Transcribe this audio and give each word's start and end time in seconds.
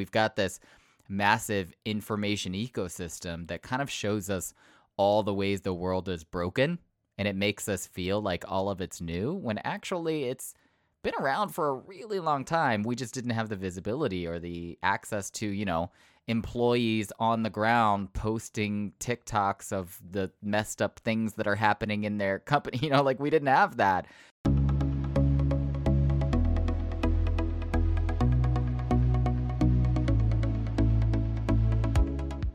We've 0.00 0.10
got 0.10 0.34
this 0.34 0.60
massive 1.10 1.74
information 1.84 2.54
ecosystem 2.54 3.46
that 3.48 3.60
kind 3.60 3.82
of 3.82 3.90
shows 3.90 4.30
us 4.30 4.54
all 4.96 5.22
the 5.22 5.34
ways 5.34 5.60
the 5.60 5.74
world 5.74 6.08
is 6.08 6.24
broken 6.24 6.78
and 7.18 7.28
it 7.28 7.36
makes 7.36 7.68
us 7.68 7.86
feel 7.86 8.22
like 8.22 8.46
all 8.48 8.70
of 8.70 8.80
it's 8.80 8.98
new 8.98 9.34
when 9.34 9.58
actually 9.58 10.24
it's 10.24 10.54
been 11.02 11.12
around 11.20 11.50
for 11.50 11.68
a 11.68 11.74
really 11.74 12.18
long 12.18 12.46
time. 12.46 12.82
We 12.82 12.96
just 12.96 13.12
didn't 13.12 13.32
have 13.32 13.50
the 13.50 13.56
visibility 13.56 14.26
or 14.26 14.38
the 14.38 14.78
access 14.82 15.28
to, 15.32 15.46
you 15.46 15.66
know, 15.66 15.90
employees 16.28 17.12
on 17.18 17.42
the 17.42 17.50
ground 17.50 18.14
posting 18.14 18.94
TikToks 19.00 19.70
of 19.70 20.00
the 20.10 20.30
messed 20.40 20.80
up 20.80 20.98
things 21.00 21.34
that 21.34 21.46
are 21.46 21.56
happening 21.56 22.04
in 22.04 22.16
their 22.16 22.38
company. 22.38 22.78
You 22.82 22.88
know, 22.88 23.02
like 23.02 23.20
we 23.20 23.28
didn't 23.28 23.48
have 23.48 23.76
that. 23.76 24.06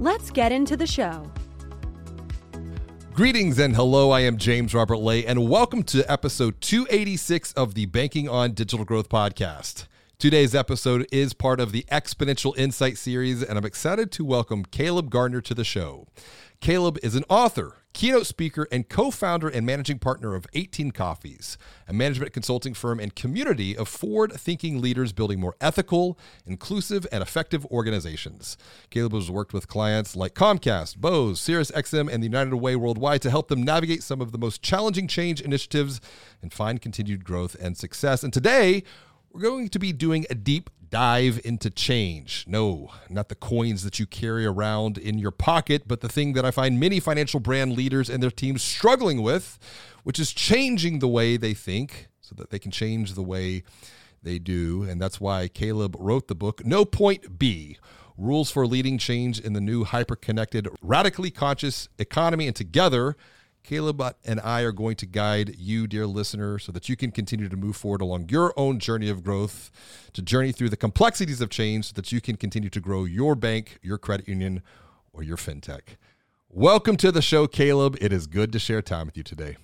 Let's 0.00 0.30
get 0.30 0.50
into 0.50 0.78
the 0.78 0.86
show. 0.86 1.30
Greetings 3.12 3.58
and 3.58 3.76
hello. 3.76 4.10
I 4.10 4.20
am 4.20 4.38
James 4.38 4.72
Robert 4.72 4.96
Lay, 4.96 5.26
and 5.26 5.46
welcome 5.46 5.82
to 5.82 6.10
episode 6.10 6.58
286 6.62 7.52
of 7.52 7.74
the 7.74 7.84
Banking 7.84 8.26
on 8.26 8.52
Digital 8.52 8.86
Growth 8.86 9.10
podcast. 9.10 9.88
Today's 10.18 10.54
episode 10.54 11.06
is 11.12 11.34
part 11.34 11.60
of 11.60 11.72
the 11.72 11.84
Exponential 11.92 12.56
Insight 12.56 12.96
series, 12.96 13.42
and 13.42 13.58
I'm 13.58 13.66
excited 13.66 14.10
to 14.12 14.24
welcome 14.24 14.64
Caleb 14.64 15.10
Gardner 15.10 15.42
to 15.42 15.52
the 15.52 15.64
show. 15.64 16.06
Caleb 16.62 16.98
is 17.02 17.14
an 17.14 17.24
author, 17.28 17.76
keynote 17.92 18.26
speaker, 18.26 18.66
and 18.70 18.88
co 18.88 19.10
founder 19.10 19.48
and 19.48 19.66
managing 19.66 19.98
partner 19.98 20.34
of 20.34 20.46
18 20.54 20.90
Coffees, 20.90 21.58
a 21.88 21.92
management 21.92 22.32
consulting 22.32 22.74
firm 22.74 23.00
and 23.00 23.14
community 23.14 23.76
of 23.76 23.88
forward 23.88 24.32
thinking 24.32 24.80
leaders 24.80 25.12
building 25.12 25.40
more 25.40 25.56
ethical, 25.60 26.18
inclusive, 26.46 27.06
and 27.12 27.22
effective 27.22 27.66
organizations. 27.66 28.56
Caleb 28.90 29.12
has 29.12 29.30
worked 29.30 29.52
with 29.52 29.68
clients 29.68 30.16
like 30.16 30.34
Comcast, 30.34 30.98
Bose, 30.98 31.40
SiriusXM, 31.40 32.12
and 32.12 32.22
the 32.22 32.28
United 32.28 32.54
Way 32.54 32.76
worldwide 32.76 33.22
to 33.22 33.30
help 33.30 33.48
them 33.48 33.62
navigate 33.62 34.02
some 34.02 34.20
of 34.20 34.32
the 34.32 34.38
most 34.38 34.62
challenging 34.62 35.08
change 35.08 35.40
initiatives 35.40 36.00
and 36.42 36.52
find 36.52 36.80
continued 36.80 37.24
growth 37.24 37.56
and 37.60 37.76
success. 37.76 38.22
And 38.22 38.32
today, 38.32 38.82
we're 39.32 39.40
going 39.40 39.68
to 39.68 39.78
be 39.78 39.92
doing 39.92 40.26
a 40.28 40.34
deep 40.34 40.70
dive 40.88 41.40
into 41.44 41.70
change. 41.70 42.44
No, 42.48 42.90
not 43.08 43.28
the 43.28 43.36
coins 43.36 43.84
that 43.84 44.00
you 44.00 44.06
carry 44.06 44.44
around 44.44 44.98
in 44.98 45.18
your 45.18 45.30
pocket, 45.30 45.84
but 45.86 46.00
the 46.00 46.08
thing 46.08 46.32
that 46.32 46.44
I 46.44 46.50
find 46.50 46.80
many 46.80 46.98
financial 46.98 47.38
brand 47.38 47.74
leaders 47.74 48.10
and 48.10 48.22
their 48.22 48.30
teams 48.30 48.62
struggling 48.62 49.22
with, 49.22 49.58
which 50.02 50.18
is 50.18 50.32
changing 50.32 50.98
the 50.98 51.08
way 51.08 51.36
they 51.36 51.54
think 51.54 52.08
so 52.20 52.34
that 52.36 52.50
they 52.50 52.58
can 52.58 52.72
change 52.72 53.14
the 53.14 53.22
way 53.22 53.62
they 54.22 54.38
do. 54.38 54.82
And 54.82 55.00
that's 55.00 55.20
why 55.20 55.46
Caleb 55.46 55.96
wrote 55.98 56.26
the 56.26 56.34
book, 56.34 56.66
No 56.66 56.84
Point 56.84 57.38
B. 57.38 57.78
Rules 58.18 58.50
for 58.50 58.66
Leading 58.66 58.98
Change 58.98 59.40
in 59.40 59.54
the 59.54 59.62
New 59.62 59.84
Hyper-Connected, 59.84 60.68
Radically 60.82 61.30
Conscious 61.30 61.88
Economy. 61.98 62.46
And 62.46 62.54
together, 62.54 63.16
Caleb 63.62 64.00
uh, 64.00 64.12
and 64.24 64.40
I 64.40 64.62
are 64.62 64.72
going 64.72 64.96
to 64.96 65.06
guide 65.06 65.56
you, 65.56 65.86
dear 65.86 66.06
listener, 66.06 66.58
so 66.58 66.72
that 66.72 66.88
you 66.88 66.96
can 66.96 67.10
continue 67.10 67.48
to 67.48 67.56
move 67.56 67.76
forward 67.76 68.00
along 68.00 68.28
your 68.28 68.52
own 68.56 68.78
journey 68.78 69.08
of 69.08 69.22
growth, 69.22 69.70
to 70.12 70.22
journey 70.22 70.52
through 70.52 70.70
the 70.70 70.76
complexities 70.76 71.40
of 71.40 71.50
change 71.50 71.86
so 71.86 71.92
that 71.94 72.12
you 72.12 72.20
can 72.20 72.36
continue 72.36 72.70
to 72.70 72.80
grow 72.80 73.04
your 73.04 73.34
bank, 73.34 73.78
your 73.82 73.98
credit 73.98 74.28
union, 74.28 74.62
or 75.12 75.22
your 75.22 75.36
fintech. 75.36 75.96
Welcome 76.48 76.96
to 76.96 77.12
the 77.12 77.22
show, 77.22 77.46
Caleb. 77.46 77.96
It 78.00 78.12
is 78.12 78.26
good 78.26 78.52
to 78.52 78.58
share 78.58 78.82
time 78.82 79.06
with 79.06 79.16
you 79.16 79.22
today. 79.22 79.56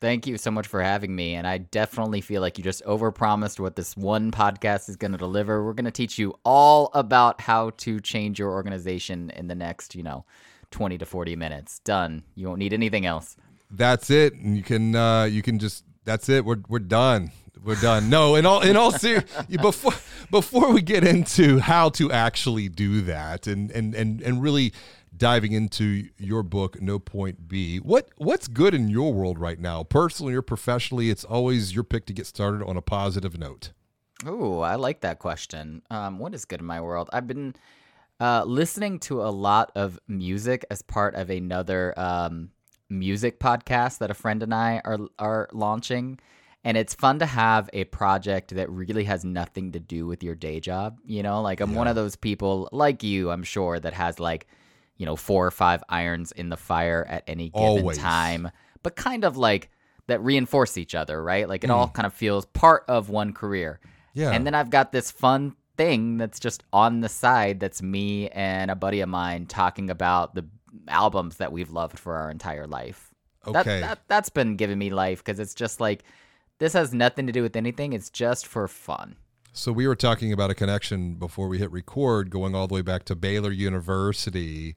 Thank 0.00 0.28
you 0.28 0.38
so 0.38 0.52
much 0.52 0.68
for 0.68 0.80
having 0.80 1.16
me. 1.16 1.34
And 1.34 1.44
I 1.46 1.58
definitely 1.58 2.20
feel 2.20 2.40
like 2.40 2.56
you 2.56 2.62
just 2.62 2.84
overpromised 2.84 3.58
what 3.58 3.74
this 3.74 3.96
one 3.96 4.30
podcast 4.30 4.88
is 4.88 4.96
going 4.96 5.10
to 5.10 5.18
deliver. 5.18 5.64
We're 5.64 5.72
going 5.72 5.86
to 5.86 5.90
teach 5.90 6.18
you 6.18 6.34
all 6.44 6.90
about 6.94 7.40
how 7.40 7.70
to 7.78 7.98
change 7.98 8.38
your 8.38 8.50
organization 8.50 9.30
in 9.30 9.48
the 9.48 9.56
next, 9.56 9.96
you 9.96 10.04
know, 10.04 10.24
20 10.70 10.98
to 10.98 11.06
40 11.06 11.36
minutes. 11.36 11.78
Done. 11.80 12.22
You 12.34 12.48
won't 12.48 12.58
need 12.58 12.72
anything 12.72 13.06
else. 13.06 13.36
That's 13.70 14.10
it. 14.10 14.34
And 14.34 14.56
you 14.56 14.62
can 14.62 14.94
uh 14.94 15.24
you 15.24 15.42
can 15.42 15.58
just 15.58 15.84
that's 16.04 16.28
it. 16.28 16.44
We're 16.44 16.62
we're 16.68 16.78
done. 16.78 17.32
We're 17.62 17.80
done. 17.80 18.08
No, 18.08 18.34
in 18.36 18.46
all 18.46 18.62
in 18.62 18.76
all 18.76 18.92
ser- 18.92 19.24
before 19.60 19.92
before 20.30 20.72
we 20.72 20.80
get 20.80 21.04
into 21.04 21.58
how 21.58 21.90
to 21.90 22.10
actually 22.10 22.68
do 22.68 23.00
that 23.02 23.46
and 23.46 23.70
and 23.70 23.94
and 23.94 24.20
and 24.22 24.42
really 24.42 24.72
diving 25.16 25.52
into 25.52 26.08
your 26.16 26.44
book 26.44 26.80
no 26.80 26.98
point 26.98 27.48
b 27.48 27.78
what 27.78 28.08
what's 28.18 28.46
good 28.46 28.72
in 28.72 28.88
your 28.88 29.12
world 29.12 29.36
right 29.36 29.58
now 29.58 29.82
personally 29.82 30.32
or 30.32 30.42
professionally 30.42 31.10
it's 31.10 31.24
always 31.24 31.74
your 31.74 31.82
pick 31.82 32.06
to 32.06 32.12
get 32.12 32.24
started 32.24 32.62
on 32.64 32.76
a 32.76 32.82
positive 32.82 33.36
note 33.36 33.72
oh 34.26 34.60
i 34.60 34.76
like 34.76 35.00
that 35.00 35.18
question 35.18 35.82
um, 35.90 36.20
what 36.20 36.34
is 36.34 36.44
good 36.44 36.60
in 36.60 36.66
my 36.66 36.80
world 36.80 37.10
i've 37.12 37.26
been 37.26 37.52
uh, 38.20 38.44
listening 38.44 38.98
to 38.98 39.22
a 39.22 39.30
lot 39.30 39.72
of 39.74 39.98
music 40.08 40.64
as 40.70 40.82
part 40.82 41.14
of 41.14 41.30
another 41.30 41.94
um, 41.96 42.50
music 42.88 43.38
podcast 43.38 43.98
that 43.98 44.10
a 44.10 44.14
friend 44.14 44.42
and 44.42 44.54
i 44.54 44.80
are 44.84 44.98
are 45.18 45.48
launching 45.52 46.18
and 46.64 46.76
it's 46.76 46.94
fun 46.94 47.18
to 47.18 47.26
have 47.26 47.68
a 47.72 47.84
project 47.84 48.54
that 48.54 48.68
really 48.70 49.04
has 49.04 49.24
nothing 49.24 49.72
to 49.72 49.78
do 49.78 50.06
with 50.06 50.22
your 50.22 50.34
day 50.34 50.58
job 50.58 50.98
you 51.04 51.22
know 51.22 51.42
like 51.42 51.60
i'm 51.60 51.72
yeah. 51.72 51.78
one 51.78 51.86
of 51.86 51.94
those 51.94 52.16
people 52.16 52.68
like 52.72 53.02
you 53.02 53.30
i'm 53.30 53.42
sure 53.42 53.78
that 53.78 53.92
has 53.92 54.18
like 54.18 54.46
you 54.98 55.06
know, 55.06 55.16
four 55.16 55.46
or 55.46 55.50
five 55.50 55.82
irons 55.88 56.32
in 56.32 56.50
the 56.50 56.56
fire 56.56 57.06
at 57.08 57.22
any 57.26 57.48
given 57.50 57.62
Always. 57.62 57.96
time, 57.96 58.50
but 58.82 58.96
kind 58.96 59.24
of 59.24 59.36
like 59.36 59.70
that 60.08 60.20
reinforce 60.22 60.76
each 60.76 60.94
other, 60.94 61.22
right? 61.22 61.48
Like 61.48 61.64
it 61.64 61.68
mm. 61.68 61.74
all 61.74 61.88
kind 61.88 62.04
of 62.04 62.12
feels 62.12 62.44
part 62.46 62.84
of 62.88 63.08
one 63.08 63.32
career. 63.32 63.80
Yeah. 64.12 64.32
And 64.32 64.44
then 64.44 64.54
I've 64.54 64.70
got 64.70 64.90
this 64.90 65.10
fun 65.10 65.54
thing 65.78 66.18
that's 66.18 66.38
just 66.38 66.62
on 66.72 67.00
the 67.00 67.08
side 67.08 67.60
that's 67.60 67.80
me 67.80 68.28
and 68.30 68.70
a 68.70 68.74
buddy 68.74 69.00
of 69.00 69.08
mine 69.08 69.46
talking 69.46 69.88
about 69.88 70.34
the 70.34 70.44
albums 70.88 71.36
that 71.36 71.52
we've 71.52 71.70
loved 71.70 71.98
for 71.98 72.16
our 72.16 72.30
entire 72.30 72.66
life. 72.66 73.14
Okay. 73.46 73.80
That, 73.80 73.80
that, 73.80 73.98
that's 74.08 74.28
been 74.28 74.56
giving 74.56 74.78
me 74.78 74.90
life 74.90 75.24
because 75.24 75.40
it's 75.40 75.54
just 75.54 75.80
like, 75.80 76.04
this 76.58 76.74
has 76.74 76.92
nothing 76.92 77.26
to 77.28 77.32
do 77.32 77.42
with 77.42 77.56
anything. 77.56 77.92
It's 77.94 78.10
just 78.10 78.46
for 78.46 78.68
fun. 78.68 79.16
So 79.52 79.72
we 79.72 79.86
were 79.86 79.96
talking 79.96 80.32
about 80.32 80.50
a 80.50 80.54
connection 80.54 81.14
before 81.14 81.48
we 81.48 81.58
hit 81.58 81.72
record, 81.72 82.30
going 82.30 82.54
all 82.54 82.66
the 82.66 82.74
way 82.74 82.82
back 82.82 83.04
to 83.04 83.14
Baylor 83.14 83.50
University. 83.50 84.76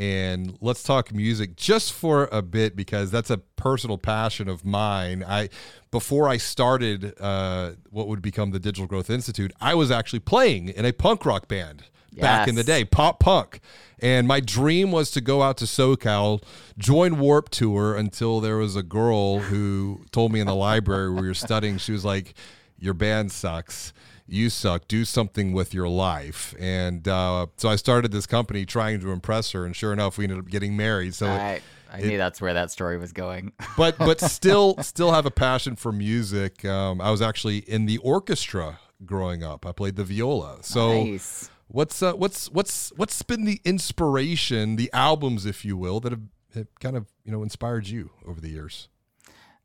And 0.00 0.56
let's 0.62 0.82
talk 0.82 1.12
music 1.12 1.56
just 1.56 1.92
for 1.92 2.26
a 2.32 2.40
bit 2.40 2.74
because 2.74 3.10
that's 3.10 3.28
a 3.28 3.36
personal 3.36 3.98
passion 3.98 4.48
of 4.48 4.64
mine. 4.64 5.22
I 5.22 5.50
before 5.90 6.26
I 6.26 6.38
started 6.38 7.12
uh, 7.20 7.72
what 7.90 8.08
would 8.08 8.22
become 8.22 8.50
the 8.50 8.58
Digital 8.58 8.86
Growth 8.86 9.10
Institute, 9.10 9.52
I 9.60 9.74
was 9.74 9.90
actually 9.90 10.20
playing 10.20 10.68
in 10.68 10.86
a 10.86 10.92
punk 10.92 11.26
rock 11.26 11.48
band 11.48 11.82
yes. 12.12 12.22
back 12.22 12.48
in 12.48 12.54
the 12.54 12.64
day, 12.64 12.82
pop 12.82 13.20
punk. 13.20 13.60
And 13.98 14.26
my 14.26 14.40
dream 14.40 14.90
was 14.90 15.10
to 15.10 15.20
go 15.20 15.42
out 15.42 15.58
to 15.58 15.66
SoCal, 15.66 16.42
join 16.78 17.18
Warp 17.18 17.50
Tour 17.50 17.94
until 17.94 18.40
there 18.40 18.56
was 18.56 18.76
a 18.76 18.82
girl 18.82 19.40
who 19.40 20.06
told 20.12 20.32
me 20.32 20.40
in 20.40 20.46
the 20.46 20.54
library 20.54 21.12
where 21.12 21.20
we 21.20 21.28
were 21.28 21.34
studying, 21.34 21.76
she 21.76 21.92
was 21.92 22.06
like, 22.06 22.32
Your 22.78 22.94
band 22.94 23.32
sucks 23.32 23.92
you 24.30 24.50
suck. 24.50 24.88
Do 24.88 25.04
something 25.04 25.52
with 25.52 25.74
your 25.74 25.88
life. 25.88 26.54
And 26.58 27.06
uh, 27.06 27.46
so 27.56 27.68
I 27.68 27.76
started 27.76 28.12
this 28.12 28.26
company 28.26 28.64
trying 28.64 29.00
to 29.00 29.10
impress 29.10 29.52
her, 29.52 29.64
and 29.64 29.74
sure 29.74 29.92
enough, 29.92 30.18
we 30.18 30.24
ended 30.24 30.38
up 30.38 30.48
getting 30.48 30.76
married. 30.76 31.14
So 31.14 31.26
I, 31.26 31.60
I 31.90 31.98
it, 31.98 32.06
knew 32.06 32.18
that's 32.18 32.40
where 32.40 32.54
that 32.54 32.70
story 32.70 32.96
was 32.96 33.12
going. 33.12 33.52
but 33.76 33.98
but 33.98 34.20
still 34.20 34.76
still 34.82 35.12
have 35.12 35.26
a 35.26 35.30
passion 35.30 35.76
for 35.76 35.92
music. 35.92 36.64
Um, 36.64 37.00
I 37.00 37.10
was 37.10 37.20
actually 37.20 37.58
in 37.58 37.86
the 37.86 37.98
orchestra 37.98 38.78
growing 39.04 39.42
up. 39.42 39.66
I 39.66 39.72
played 39.72 39.96
the 39.96 40.04
viola. 40.04 40.58
So. 40.62 41.04
Nice. 41.04 41.50
What's 41.72 42.02
uh, 42.02 42.14
what's 42.14 42.50
what's 42.50 42.90
what's 42.96 43.22
been 43.22 43.44
the 43.44 43.60
inspiration, 43.64 44.74
the 44.74 44.90
albums, 44.92 45.46
if 45.46 45.64
you 45.64 45.76
will, 45.76 46.00
that 46.00 46.10
have, 46.10 46.22
have 46.52 46.66
kind 46.80 46.96
of 46.96 47.06
you 47.24 47.30
know 47.30 47.44
inspired 47.44 47.86
you 47.86 48.10
over 48.26 48.40
the 48.40 48.48
years? 48.48 48.88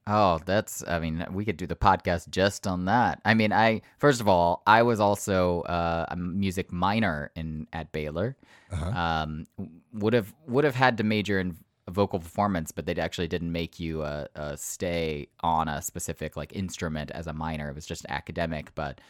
Oh, 0.07 0.39
that's, 0.45 0.83
I 0.87 0.99
mean, 0.99 1.25
we 1.31 1.45
could 1.45 1.57
do 1.57 1.65
the 1.65 1.75
podcast 1.75 2.29
just 2.29 2.67
on 2.67 2.85
that. 2.85 3.21
I 3.25 3.33
mean, 3.33 3.51
I, 3.51 3.81
first 3.97 4.21
of 4.21 4.27
all, 4.27 4.61
I 4.67 4.83
was 4.83 4.99
also 4.99 5.61
uh, 5.61 6.05
a 6.09 6.15
music 6.15 6.71
minor 6.71 7.31
in, 7.35 7.67
at 7.73 7.91
Baylor. 7.91 8.37
Uh-huh. 8.71 8.89
Um, 8.91 9.45
would 9.93 10.13
have, 10.13 10.33
would 10.47 10.63
have 10.63 10.75
had 10.75 10.97
to 10.97 11.03
major 11.03 11.39
in 11.39 11.57
vocal 11.89 12.19
performance, 12.19 12.71
but 12.71 12.85
they 12.85 12.95
actually 12.95 13.27
didn't 13.27 13.51
make 13.51 13.79
you 13.79 14.01
uh, 14.01 14.27
uh, 14.35 14.55
stay 14.55 15.27
on 15.41 15.67
a 15.67 15.81
specific 15.81 16.35
like 16.35 16.55
instrument 16.55 17.11
as 17.11 17.27
a 17.27 17.33
minor. 17.33 17.69
It 17.69 17.75
was 17.75 17.85
just 17.85 18.05
academic. 18.09 18.73
But 18.75 19.01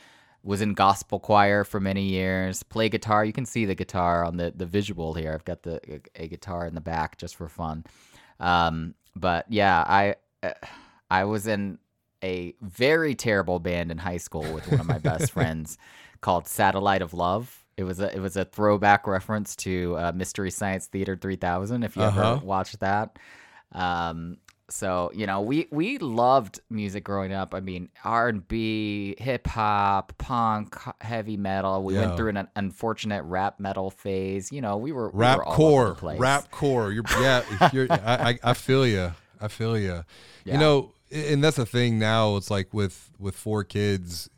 was 0.44 0.62
in 0.62 0.74
gospel 0.75 1.19
choir 1.19 1.63
for 1.63 1.80
many 1.80 2.03
years. 2.03 2.63
Play 2.63 2.88
guitar. 2.88 3.25
You 3.25 3.33
can 3.33 3.45
see 3.45 3.65
the 3.65 3.75
guitar 3.75 4.24
on 4.24 4.38
the 4.38 4.53
the 4.56 4.65
visual 4.65 5.13
here. 5.13 5.33
I've 5.33 5.44
got 5.44 5.63
the 5.63 6.01
a 6.15 6.27
guitar 6.27 6.68
in 6.68 6.75
the 6.75 6.81
back 6.81 7.18
just 7.18 7.36
for 7.36 7.50
fun. 7.50 7.83
Um, 8.39 8.94
but 9.15 9.45
yeah, 9.50 9.83
I 9.88 10.15
I 11.10 11.24
was 11.25 11.48
in 11.48 11.80
a 12.24 12.56
very 12.62 13.13
terrible 13.16 13.60
band 13.60 13.92
in 13.92 13.98
high 14.00 14.18
school 14.18 14.52
with 14.54 14.68
one 14.69 14.80
of 14.80 14.86
my 14.88 14.98
best 15.00 15.31
friends 15.34 15.78
called 16.22 16.48
Satellite 16.48 17.02
of 17.02 17.13
Love. 17.13 17.63
It 17.78 17.84
was 17.84 18.00
a 18.00 18.13
it 18.16 18.19
was 18.22 18.38
a 18.38 18.46
throwback 18.46 19.06
reference 19.06 19.56
to 19.57 19.96
uh, 19.98 20.12
Mystery 20.16 20.50
Science 20.50 20.88
Theater 20.88 21.16
3000. 21.16 21.84
If 21.84 21.96
you 21.98 22.04
Uh-huh. 22.04 22.34
ever 22.36 22.46
watched 22.46 22.80
that, 22.80 23.19
um, 23.74 24.38
so 24.69 25.12
you 25.13 25.28
know 25.28 25.42
we 25.42 25.68
we 25.72 25.98
loved 26.00 26.60
music 26.69 27.04
growing 27.04 27.34
up. 27.34 27.54
I 27.54 27.60
mean 27.60 27.90
R 28.04 28.30
and 28.30 28.48
B, 28.48 29.16
hip 29.19 29.46
hop, 29.46 30.18
punk, 30.18 30.75
heavy 31.01 31.38
metal. 31.38 31.84
We 31.84 31.96
went 31.96 32.18
through 32.18 32.30
an 32.30 32.48
unfortunate 32.56 33.24
rap 33.24 33.60
metal 33.60 33.92
phase. 33.92 34.51
You 34.51 34.62
know 34.62 34.78
we 34.78 34.92
were 34.92 35.10
we 35.12 35.19
rap 35.19 35.38
were 35.38 35.46
all 35.46 35.54
over 35.54 35.96
core, 35.96 36.16
rap 36.18 36.50
core. 36.51 36.92
You're 36.92 37.04
yeah. 37.19 37.69
You're, 37.72 37.88
I, 37.92 38.30
I 38.31 38.40
I 38.44 38.54
feel 38.54 38.88
you. 38.88 39.12
I 39.40 39.50
feel 39.50 39.78
you. 39.78 40.04
Yeah. 40.46 40.54
You 40.54 40.60
know, 40.60 40.92
and 41.12 41.44
that's 41.44 41.57
the 41.57 41.66
thing 41.66 42.00
now. 42.00 42.36
It's 42.36 42.50
like 42.52 42.74
with 42.74 43.12
with 43.19 43.36
four 43.36 43.63
kids, 43.63 44.30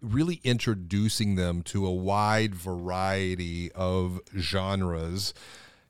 really 0.00 0.40
introducing 0.44 1.34
them 1.34 1.62
to 1.64 1.86
a 1.86 1.92
wide 1.92 2.54
variety 2.54 3.70
of 3.72 4.20
genres. 4.38 5.34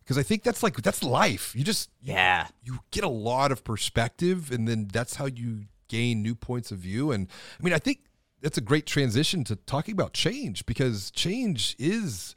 Because 0.02 0.18
I 0.18 0.22
think 0.22 0.44
that's 0.44 0.62
like 0.62 0.76
that's 0.82 1.02
life. 1.02 1.54
You 1.56 1.64
just 1.64 1.90
Yeah. 2.00 2.46
you 2.62 2.78
get 2.92 3.02
a 3.04 3.08
lot 3.08 3.50
of 3.52 3.64
perspective 3.64 4.50
and 4.52 4.66
then 4.68 4.88
that's 4.92 5.16
how 5.16 5.26
you 5.26 5.64
gain 5.88 6.22
new 6.22 6.34
points 6.34 6.72
of 6.72 6.78
view 6.78 7.12
and 7.12 7.28
i 7.60 7.62
mean 7.62 7.72
i 7.72 7.78
think 7.78 8.00
that's 8.42 8.58
a 8.58 8.60
great 8.60 8.86
transition 8.86 9.44
to 9.44 9.54
talking 9.54 9.92
about 9.92 10.12
change 10.12 10.66
because 10.66 11.12
change 11.12 11.76
is 11.78 12.34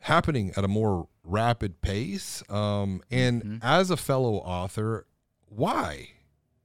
happening 0.00 0.52
at 0.54 0.64
a 0.64 0.68
more 0.68 1.08
rapid 1.24 1.80
pace 1.80 2.42
um, 2.50 3.00
and 3.10 3.58
as 3.62 3.90
a 3.90 3.96
fellow 3.96 4.34
author 4.34 5.06
why 5.48 6.10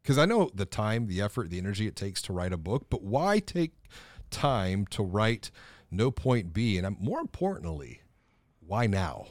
because 0.03 0.19
i 0.19 0.25
know 0.25 0.51
the 0.53 0.65
time 0.65 1.07
the 1.07 1.21
effort 1.21 1.50
the 1.50 1.57
energy 1.57 1.88
it 1.88 1.95
takes 1.95 2.21
to 2.21 2.31
write 2.31 2.53
a 2.53 2.57
book 2.57 2.85
but 2.89 3.01
why 3.01 3.39
take 3.39 3.73
time 4.33 4.85
to 4.88 5.03
write 5.03 5.51
no 5.94 6.11
point 6.11 6.53
b? 6.53 6.77
And 6.77 7.00
more 7.00 7.21
importantly 7.21 8.01
why 8.65 8.88
now? 8.88 9.27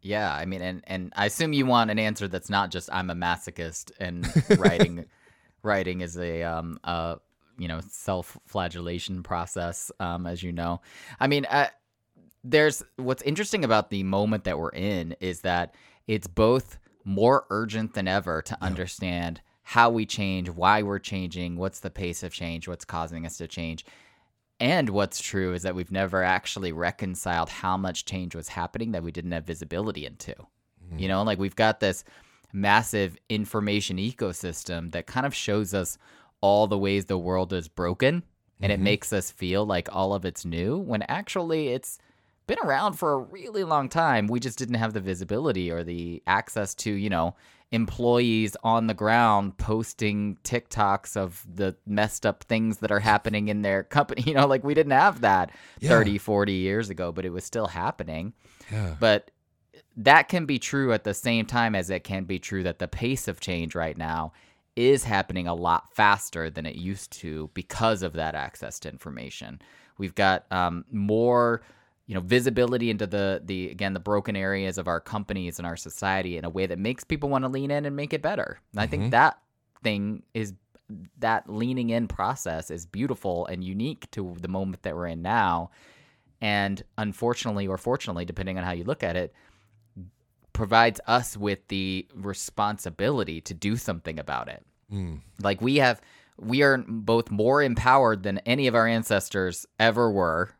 Yeah, 0.00 0.32
I 0.32 0.44
mean, 0.44 0.62
and 0.62 0.82
and 0.86 1.12
I 1.16 1.26
assume 1.26 1.52
you 1.52 1.66
want 1.66 1.90
an 1.90 1.98
answer 1.98 2.28
that's 2.28 2.50
not 2.50 2.70
just 2.70 2.88
I'm 2.92 3.10
a 3.10 3.14
masochist 3.14 3.90
and 3.98 4.26
writing, 4.58 5.06
writing 5.62 6.00
is 6.00 6.16
a 6.18 6.42
um 6.42 6.78
uh 6.84 7.16
you 7.58 7.68
know 7.68 7.80
self-flagellation 7.88 9.22
process, 9.22 9.90
um 10.00 10.26
as 10.26 10.42
you 10.42 10.52
know. 10.52 10.80
I 11.20 11.26
mean, 11.26 11.46
uh, 11.46 11.68
there's 12.44 12.82
what's 12.96 13.22
interesting 13.22 13.64
about 13.64 13.90
the 13.90 14.02
moment 14.02 14.44
that 14.44 14.58
we're 14.58 14.70
in 14.70 15.16
is 15.20 15.40
that 15.42 15.74
it's 16.06 16.26
both 16.26 16.78
more 17.04 17.46
urgent 17.50 17.94
than 17.94 18.08
ever 18.08 18.40
to 18.42 18.56
understand 18.62 19.40
how 19.68 19.90
we 19.90 20.06
change, 20.06 20.48
why 20.48 20.80
we're 20.80 20.98
changing, 20.98 21.54
what's 21.54 21.80
the 21.80 21.90
pace 21.90 22.22
of 22.22 22.32
change, 22.32 22.66
what's 22.66 22.86
causing 22.86 23.26
us 23.26 23.36
to 23.36 23.46
change. 23.46 23.84
And 24.58 24.88
what's 24.88 25.20
true 25.20 25.52
is 25.52 25.62
that 25.62 25.74
we've 25.74 25.92
never 25.92 26.22
actually 26.22 26.72
reconciled 26.72 27.50
how 27.50 27.76
much 27.76 28.06
change 28.06 28.34
was 28.34 28.48
happening 28.48 28.92
that 28.92 29.02
we 29.02 29.12
didn't 29.12 29.32
have 29.32 29.44
visibility 29.44 30.06
into. 30.06 30.34
You 30.96 31.04
mm. 31.04 31.08
know, 31.08 31.22
like 31.22 31.38
we've 31.38 31.54
got 31.54 31.80
this 31.80 32.02
massive 32.50 33.18
information 33.28 33.98
ecosystem 33.98 34.90
that 34.92 35.06
kind 35.06 35.26
of 35.26 35.34
shows 35.34 35.74
us 35.74 35.98
all 36.40 36.66
the 36.66 36.78
ways 36.78 37.04
the 37.04 37.18
world 37.18 37.52
is 37.52 37.68
broken 37.68 38.22
and 38.62 38.72
it 38.72 38.76
mm-hmm. 38.76 38.84
makes 38.84 39.12
us 39.12 39.30
feel 39.30 39.66
like 39.66 39.94
all 39.94 40.14
of 40.14 40.24
it's 40.24 40.46
new 40.46 40.78
when 40.78 41.02
actually 41.02 41.68
it's 41.68 41.98
been 42.46 42.58
around 42.64 42.94
for 42.94 43.12
a 43.12 43.18
really 43.18 43.64
long 43.64 43.90
time. 43.90 44.28
We 44.28 44.40
just 44.40 44.56
didn't 44.56 44.76
have 44.76 44.94
the 44.94 45.00
visibility 45.00 45.70
or 45.70 45.84
the 45.84 46.22
access 46.26 46.74
to, 46.76 46.90
you 46.90 47.10
know, 47.10 47.36
employees 47.70 48.56
on 48.64 48.86
the 48.86 48.94
ground 48.94 49.58
posting 49.58 50.38
TikToks 50.42 51.16
of 51.16 51.44
the 51.52 51.76
messed 51.86 52.24
up 52.24 52.44
things 52.44 52.78
that 52.78 52.90
are 52.90 53.00
happening 53.00 53.48
in 53.48 53.62
their 53.62 53.82
company. 53.82 54.22
You 54.26 54.34
know, 54.34 54.46
like 54.46 54.64
we 54.64 54.74
didn't 54.74 54.92
have 54.92 55.20
that 55.20 55.50
Yeah. 55.80 55.90
30, 55.90 56.18
40 56.18 56.52
years 56.52 56.90
ago, 56.90 57.12
but 57.12 57.24
it 57.24 57.30
was 57.30 57.44
still 57.44 57.66
happening. 57.68 58.32
yeah 58.70 58.94
But 58.98 59.30
that 59.96 60.28
can 60.28 60.46
be 60.46 60.58
true 60.58 60.92
at 60.92 61.04
the 61.04 61.14
same 61.14 61.44
time 61.46 61.74
as 61.74 61.90
it 61.90 62.04
can 62.04 62.24
be 62.24 62.38
true 62.38 62.62
that 62.62 62.78
the 62.78 62.88
pace 62.88 63.28
of 63.28 63.40
change 63.40 63.74
right 63.74 63.96
now 63.98 64.32
is 64.76 65.04
happening 65.04 65.46
a 65.48 65.54
lot 65.54 65.92
faster 65.94 66.48
than 66.50 66.64
it 66.64 66.76
used 66.76 67.10
to 67.10 67.50
because 67.52 68.02
of 68.02 68.12
that 68.12 68.34
access 68.34 68.78
to 68.80 68.88
information. 68.88 69.60
We've 69.98 70.14
got 70.14 70.46
um, 70.52 70.84
more, 70.92 71.62
you 72.08 72.14
know, 72.14 72.20
visibility 72.20 72.90
into 72.90 73.06
the 73.06 73.42
the 73.44 73.70
again 73.70 73.92
the 73.92 74.00
broken 74.00 74.34
areas 74.34 74.78
of 74.78 74.88
our 74.88 74.98
companies 74.98 75.58
and 75.58 75.66
our 75.66 75.76
society 75.76 76.38
in 76.38 76.44
a 76.44 76.48
way 76.48 76.66
that 76.66 76.78
makes 76.78 77.04
people 77.04 77.28
want 77.28 77.44
to 77.44 77.48
lean 77.48 77.70
in 77.70 77.84
and 77.84 77.94
make 77.94 78.14
it 78.14 78.22
better. 78.22 78.58
And 78.72 78.80
I 78.80 78.86
think 78.86 79.02
mm-hmm. 79.04 79.10
that 79.10 79.38
thing 79.84 80.22
is 80.32 80.54
that 81.18 81.50
leaning 81.50 81.90
in 81.90 82.08
process 82.08 82.70
is 82.70 82.86
beautiful 82.86 83.44
and 83.46 83.62
unique 83.62 84.10
to 84.12 84.34
the 84.40 84.48
moment 84.48 84.82
that 84.82 84.96
we're 84.96 85.06
in 85.06 85.20
now. 85.20 85.70
And 86.40 86.82
unfortunately 86.96 87.68
or 87.68 87.76
fortunately, 87.76 88.24
depending 88.24 88.56
on 88.56 88.64
how 88.64 88.72
you 88.72 88.84
look 88.84 89.02
at 89.02 89.14
it, 89.14 89.34
provides 90.54 91.00
us 91.06 91.36
with 91.36 91.68
the 91.68 92.08
responsibility 92.14 93.42
to 93.42 93.52
do 93.52 93.76
something 93.76 94.18
about 94.18 94.48
it. 94.48 94.64
Mm. 94.90 95.20
Like 95.42 95.60
we 95.60 95.76
have, 95.76 96.00
we 96.38 96.62
are 96.62 96.78
both 96.78 97.30
more 97.30 97.62
empowered 97.62 98.22
than 98.22 98.38
any 98.38 98.66
of 98.66 98.74
our 98.74 98.86
ancestors 98.86 99.66
ever 99.78 100.10
were 100.10 100.54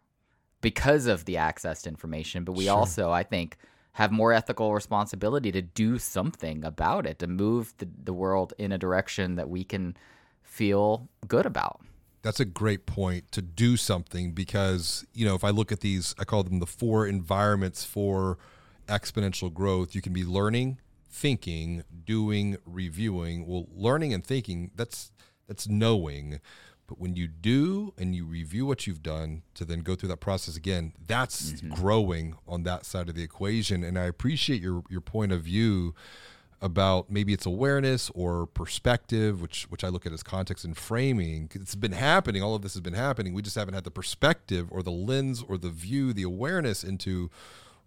because 0.60 1.06
of 1.06 1.24
the 1.24 1.36
access 1.36 1.82
to 1.82 1.88
information, 1.88 2.44
but 2.44 2.52
we 2.52 2.68
also, 2.68 3.10
I 3.10 3.22
think, 3.22 3.56
have 3.92 4.12
more 4.12 4.32
ethical 4.32 4.74
responsibility 4.74 5.50
to 5.52 5.62
do 5.62 5.98
something 5.98 6.64
about 6.64 7.06
it, 7.06 7.18
to 7.18 7.26
move 7.26 7.74
the, 7.78 7.88
the 8.04 8.12
world 8.12 8.54
in 8.58 8.72
a 8.72 8.78
direction 8.78 9.36
that 9.36 9.48
we 9.48 9.64
can 9.64 9.96
feel 10.42 11.08
good 11.26 11.46
about. 11.46 11.80
That's 12.22 12.40
a 12.40 12.44
great 12.44 12.86
point 12.86 13.30
to 13.32 13.42
do 13.42 13.76
something 13.76 14.32
because, 14.32 15.06
you 15.14 15.24
know, 15.24 15.34
if 15.34 15.44
I 15.44 15.50
look 15.50 15.70
at 15.70 15.80
these, 15.80 16.14
I 16.18 16.24
call 16.24 16.42
them 16.42 16.58
the 16.58 16.66
four 16.66 17.06
environments 17.06 17.84
for 17.84 18.38
exponential 18.88 19.52
growth. 19.52 19.94
You 19.94 20.02
can 20.02 20.12
be 20.12 20.24
learning, 20.24 20.78
thinking, 21.08 21.84
doing, 22.04 22.56
reviewing. 22.66 23.46
Well, 23.46 23.66
learning 23.74 24.14
and 24.14 24.24
thinking, 24.24 24.70
that's 24.74 25.12
that's 25.46 25.68
knowing. 25.68 26.40
But 26.88 26.98
when 26.98 27.14
you 27.14 27.28
do 27.28 27.92
and 27.96 28.16
you 28.16 28.24
review 28.24 28.66
what 28.66 28.86
you've 28.86 29.02
done 29.02 29.42
to 29.54 29.64
then 29.64 29.80
go 29.80 29.94
through 29.94 30.08
that 30.08 30.20
process 30.20 30.56
again, 30.56 30.94
that's 31.06 31.52
mm-hmm. 31.52 31.74
growing 31.74 32.34
on 32.48 32.64
that 32.64 32.86
side 32.86 33.08
of 33.08 33.14
the 33.14 33.22
equation. 33.22 33.84
And 33.84 33.98
I 33.98 34.04
appreciate 34.04 34.60
your 34.60 34.82
your 34.88 35.02
point 35.02 35.30
of 35.30 35.42
view 35.42 35.94
about 36.60 37.10
maybe 37.10 37.32
it's 37.32 37.46
awareness 37.46 38.10
or 38.14 38.46
perspective, 38.46 39.40
which 39.40 39.64
which 39.70 39.84
I 39.84 39.88
look 39.88 40.06
at 40.06 40.12
as 40.12 40.22
context 40.22 40.64
and 40.64 40.76
framing. 40.76 41.50
It's 41.54 41.74
been 41.74 41.92
happening. 41.92 42.42
All 42.42 42.54
of 42.54 42.62
this 42.62 42.74
has 42.74 42.80
been 42.80 42.94
happening. 42.94 43.34
We 43.34 43.42
just 43.42 43.56
haven't 43.56 43.74
had 43.74 43.84
the 43.84 43.90
perspective 43.90 44.68
or 44.70 44.82
the 44.82 44.90
lens 44.90 45.44
or 45.46 45.58
the 45.58 45.70
view, 45.70 46.12
the 46.12 46.22
awareness 46.24 46.82
into 46.82 47.30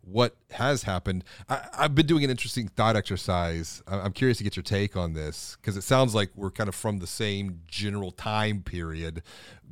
what 0.03 0.35
has 0.51 0.83
happened. 0.83 1.23
I, 1.49 1.67
I've 1.77 1.95
been 1.95 2.05
doing 2.07 2.23
an 2.23 2.29
interesting 2.29 2.67
thought 2.67 2.95
exercise. 2.95 3.81
I- 3.87 3.99
I'm 3.99 4.11
curious 4.13 4.37
to 4.39 4.43
get 4.43 4.55
your 4.55 4.63
take 4.63 4.95
on 4.97 5.13
this 5.13 5.57
because 5.61 5.77
it 5.77 5.83
sounds 5.83 6.15
like 6.15 6.29
we're 6.35 6.51
kind 6.51 6.67
of 6.67 6.75
from 6.75 6.99
the 6.99 7.07
same 7.07 7.61
general 7.67 8.11
time 8.11 8.61
period 8.63 9.21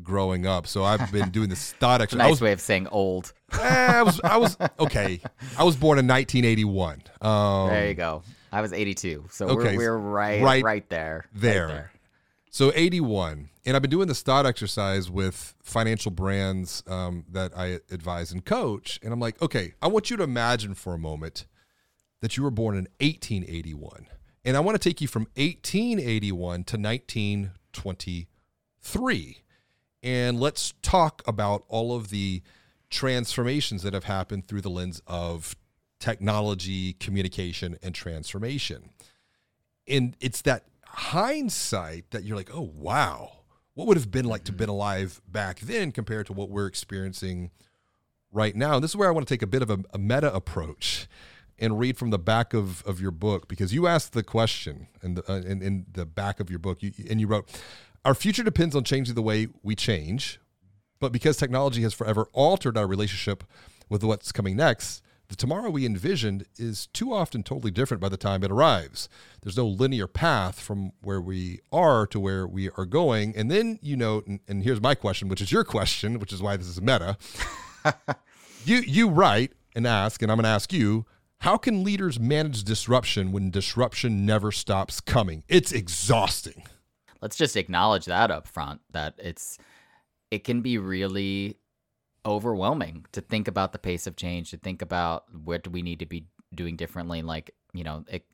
growing 0.03 0.45
up. 0.45 0.67
So 0.67 0.83
I've 0.83 1.11
been 1.11 1.29
doing 1.31 1.49
this 1.49 1.73
thought 1.73 2.01
exercise. 2.01 2.21
I 2.21 2.23
nice 2.25 2.31
was 2.31 2.41
way 2.41 2.51
of 2.51 2.61
saying 2.61 2.87
old. 2.87 3.33
Eh, 3.53 3.57
I 3.59 4.03
was 4.03 4.21
I 4.23 4.37
was 4.37 4.57
okay. 4.79 5.19
I 5.57 5.63
was 5.63 5.75
born 5.75 5.99
in 5.99 6.07
1981. 6.07 7.03
Um, 7.21 7.69
There 7.69 7.87
you 7.87 7.93
go. 7.95 8.23
I 8.51 8.61
was 8.61 8.73
82, 8.73 9.25
so 9.29 9.47
Okay, 9.49 9.77
we're, 9.77 9.95
we're 9.95 9.97
right, 9.97 10.41
right 10.41 10.63
right, 10.63 10.89
there, 10.89 11.25
right 11.33 11.41
there. 11.41 11.91
So 12.51 12.71
81, 12.73 13.49
and 13.63 13.75
I've 13.75 13.83
been 13.83 13.91
doing 13.91 14.07
this 14.07 14.23
thought 14.23 14.47
exercise 14.47 15.11
with 15.11 15.53
financial 15.61 16.09
brands 16.09 16.81
um, 16.87 17.25
that 17.29 17.55
I 17.55 17.77
advise 17.91 18.31
and 18.31 18.43
coach, 18.43 18.99
and 19.03 19.13
I'm 19.13 19.19
like, 19.19 19.39
okay, 19.39 19.75
I 19.83 19.87
want 19.87 20.09
you 20.09 20.17
to 20.17 20.23
imagine 20.23 20.73
for 20.73 20.95
a 20.95 20.97
moment 20.97 21.45
that 22.21 22.37
you 22.37 22.43
were 22.43 22.49
born 22.49 22.75
in 22.75 22.87
1881, 22.99 24.07
and 24.43 24.57
I 24.57 24.61
want 24.61 24.81
to 24.81 24.89
take 24.89 24.99
you 24.99 25.07
from 25.07 25.27
1881 25.35 26.63
to 26.63 26.77
1923, 26.77 29.43
and 30.01 30.39
let's 30.39 30.73
talk 30.81 31.21
about 31.27 31.65
all 31.67 31.95
of 31.95 32.09
the 32.09 32.41
transformations 32.89 33.83
that 33.83 33.93
have 33.93 34.05
happened 34.05 34.47
through 34.47 34.61
the 34.61 34.71
lens 34.71 35.03
of 35.05 35.55
technology, 35.99 36.93
communication, 36.93 37.77
and 37.83 37.93
transformation. 37.93 38.89
And 39.87 40.17
it's 40.19 40.41
that 40.41 40.63
hindsight 40.91 42.11
that 42.11 42.23
you're 42.23 42.37
like, 42.37 42.53
oh 42.53 42.71
wow, 42.75 43.31
what 43.73 43.87
would 43.87 43.97
have 43.97 44.11
been 44.11 44.25
like 44.25 44.43
to 44.45 44.51
been 44.51 44.69
alive 44.69 45.21
back 45.27 45.59
then 45.59 45.91
compared 45.91 46.25
to 46.27 46.33
what 46.33 46.49
we're 46.49 46.67
experiencing 46.67 47.51
right 48.31 48.55
now. 48.55 48.75
And 48.75 48.83
this 48.83 48.91
is 48.91 48.95
where 48.95 49.07
I 49.07 49.11
want 49.11 49.27
to 49.27 49.33
take 49.33 49.41
a 49.41 49.47
bit 49.47 49.61
of 49.61 49.69
a, 49.69 49.79
a 49.93 49.97
meta 49.97 50.33
approach 50.33 51.07
and 51.57 51.79
read 51.79 51.97
from 51.97 52.09
the 52.09 52.19
back 52.19 52.53
of, 52.53 52.85
of 52.85 53.01
your 53.01 53.11
book 53.11 53.47
because 53.47 53.73
you 53.73 53.87
asked 53.87 54.13
the 54.13 54.23
question 54.23 54.87
in 55.03 55.15
the, 55.15 55.31
uh, 55.31 55.37
in, 55.37 55.61
in 55.61 55.85
the 55.91 56.05
back 56.05 56.39
of 56.39 56.49
your 56.49 56.59
book 56.59 56.81
you, 56.81 56.91
and 57.09 57.19
you 57.19 57.27
wrote, 57.27 57.49
our 58.05 58.13
future 58.15 58.43
depends 58.43 58.75
on 58.75 58.83
changing 58.83 59.15
the 59.15 59.21
way 59.21 59.47
we 59.63 59.75
change. 59.75 60.39
But 60.99 61.11
because 61.11 61.37
technology 61.37 61.81
has 61.83 61.93
forever 61.93 62.27
altered 62.33 62.77
our 62.77 62.87
relationship 62.87 63.43
with 63.87 64.03
what's 64.03 64.31
coming 64.31 64.57
next, 64.57 65.01
the 65.29 65.35
tomorrow 65.35 65.69
we 65.69 65.85
envisioned 65.85 66.45
is 66.57 66.87
too 66.87 67.13
often 67.13 67.43
totally 67.43 67.69
different 67.71 68.01
by 68.01 68.09
the 68.09 68.17
time 68.17 68.43
it 68.43 68.51
arrives. 68.51 69.07
There's 69.41 69.55
no 69.55 69.67
linear 69.67 70.07
path 70.07 70.59
from 70.59 70.91
where 71.01 71.21
we 71.21 71.59
are 71.71 72.07
to 72.07 72.19
where 72.19 72.47
we 72.47 72.69
are 72.71 72.85
going. 72.85 73.35
And 73.37 73.49
then 73.49 73.77
you 73.81 73.95
note, 73.95 74.25
and, 74.25 74.39
and 74.47 74.63
here's 74.63 74.81
my 74.81 74.95
question, 74.95 75.27
which 75.29 75.39
is 75.41 75.51
your 75.51 75.63
question, 75.63 76.19
which 76.19 76.33
is 76.33 76.41
why 76.41 76.57
this 76.57 76.67
is 76.67 76.81
meta. 76.81 77.15
you 78.65 78.77
you 78.77 79.07
write 79.07 79.53
and 79.75 79.85
ask, 79.85 80.21
and 80.23 80.31
I'm 80.31 80.37
going 80.37 80.43
to 80.45 80.49
ask 80.49 80.73
you, 80.73 81.05
how 81.41 81.57
can 81.57 81.83
leaders 81.83 82.19
manage 82.19 82.63
disruption 82.63 83.31
when 83.31 83.51
disruption 83.51 84.25
never 84.25 84.51
stops 84.51 84.99
coming? 84.99 85.43
It's 85.47 85.71
exhausting. 85.71 86.63
Let's 87.21 87.37
just 87.37 87.55
acknowledge 87.55 88.05
that 88.05 88.31
up 88.31 88.47
front 88.47 88.81
that 88.91 89.13
it's 89.19 89.59
it 90.31 90.43
can 90.43 90.61
be 90.61 90.79
really 90.79 91.58
overwhelming 92.25 93.05
to 93.11 93.21
think 93.21 93.47
about 93.47 93.71
the 93.71 93.79
pace 93.79 94.07
of 94.07 94.15
change, 94.15 94.51
to 94.51 94.57
think 94.57 94.81
about 94.81 95.25
what 95.33 95.63
do 95.63 95.69
we 95.69 95.81
need 95.81 95.99
to 95.99 96.05
be 96.05 96.25
doing 96.53 96.75
differently. 96.75 97.21
Like, 97.21 97.51
you 97.73 97.83
know, 97.83 98.03
it, 98.09 98.25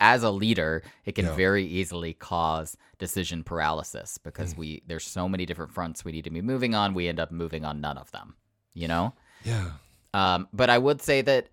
as 0.00 0.22
a 0.24 0.30
leader, 0.30 0.82
it 1.04 1.14
can 1.14 1.26
Yeah. 1.26 1.34
very 1.34 1.64
easily 1.64 2.12
cause 2.14 2.76
decision 2.98 3.44
paralysis 3.44 4.18
because 4.18 4.54
Mm. 4.54 4.58
we 4.58 4.82
there's 4.86 5.06
so 5.06 5.28
many 5.28 5.46
different 5.46 5.72
fronts 5.72 6.04
we 6.04 6.12
need 6.12 6.24
to 6.24 6.30
be 6.30 6.42
moving 6.42 6.74
on. 6.74 6.94
We 6.94 7.06
end 7.08 7.20
up 7.20 7.30
moving 7.30 7.64
on 7.64 7.80
none 7.80 7.96
of 7.98 8.10
them. 8.10 8.34
You 8.74 8.88
know. 8.88 9.14
Yeah. 9.44 9.72
Um, 10.14 10.48
but 10.52 10.68
I 10.70 10.78
would 10.78 11.00
say 11.02 11.22
that 11.22 11.48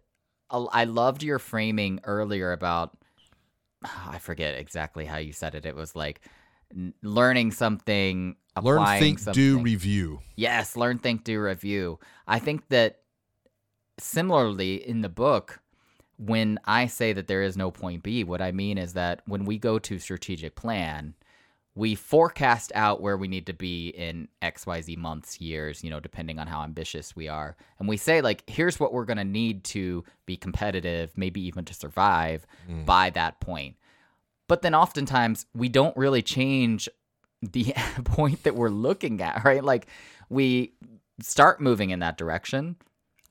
I 0.50 0.86
loved 0.86 1.22
your 1.24 1.40
framing 1.40 2.00
earlier 2.04 2.52
about 2.52 2.98
I 3.84 4.18
forget 4.20 4.56
exactly 4.56 5.06
how 5.06 5.18
you 5.18 5.34
said 5.34 5.54
it. 5.54 5.66
It 5.66 5.76
was 5.76 5.96
like 5.96 6.22
learning 7.02 7.52
something, 7.52 8.36
Learn, 8.62 8.86
think, 9.00 9.20
something. 9.20 9.34
do, 9.34 9.60
review. 9.60 10.20
Yes, 10.36 10.76
learn, 10.76 11.00
think, 11.00 11.24
do, 11.24 11.40
review. 11.40 12.00
I 12.28 12.40
think 12.40 12.70
that 12.70 13.02
similarly 14.00 14.88
in 14.88 15.02
the 15.02 15.10
book, 15.10 15.60
when 16.18 16.60
I 16.66 16.88
say 16.88 17.14
that 17.14 17.28
there 17.28 17.42
is 17.42 17.58
no 17.58 17.72
point 17.72 18.04
B, 18.04 18.24
what 18.24 18.42
I 18.42 18.52
mean 18.52 18.78
is 18.78 18.94
that 18.94 19.22
when 19.26 19.46
we 19.46 19.58
go 19.58 19.80
to 19.80 20.00
strategic 20.00 20.56
plan, 20.56 21.16
we 21.78 21.94
forecast 21.94 22.72
out 22.74 23.02
where 23.02 23.18
we 23.18 23.28
need 23.28 23.46
to 23.48 23.54
be 23.54 23.90
in 23.90 24.30
XYZ 24.42 24.98
months, 24.98 25.42
years, 25.42 25.84
you 25.84 25.90
know, 25.90 26.00
depending 26.00 26.40
on 26.40 26.48
how 26.48 26.64
ambitious 26.64 27.16
we 27.18 27.28
are. 27.28 27.58
And 27.80 27.90
we 27.90 27.98
say, 27.98 28.22
like, 28.22 28.44
here's 28.48 28.80
what 28.80 28.94
we're 28.94 29.04
going 29.04 29.18
to 29.18 29.26
need 29.26 29.66
to 29.66 30.06
be 30.26 30.38
competitive, 30.38 31.12
maybe 31.18 31.42
even 31.42 31.66
to 31.66 31.74
survive 31.74 32.48
mm. 32.70 32.86
by 32.86 33.10
that 33.10 33.42
point. 33.42 33.76
But 34.48 34.62
then 34.62 34.76
oftentimes 34.76 35.46
we 35.54 35.70
don't 35.70 35.96
really 35.98 36.22
change 36.22 36.88
the 37.42 37.74
point 38.04 38.44
that 38.44 38.56
we're 38.56 38.70
looking 38.70 39.22
at, 39.22 39.44
right? 39.44 39.64
Like 39.64 39.88
we 40.30 40.74
start 41.22 41.62
moving 41.62 41.90
in 41.90 42.00
that 42.00 42.18
direction. 42.18 42.76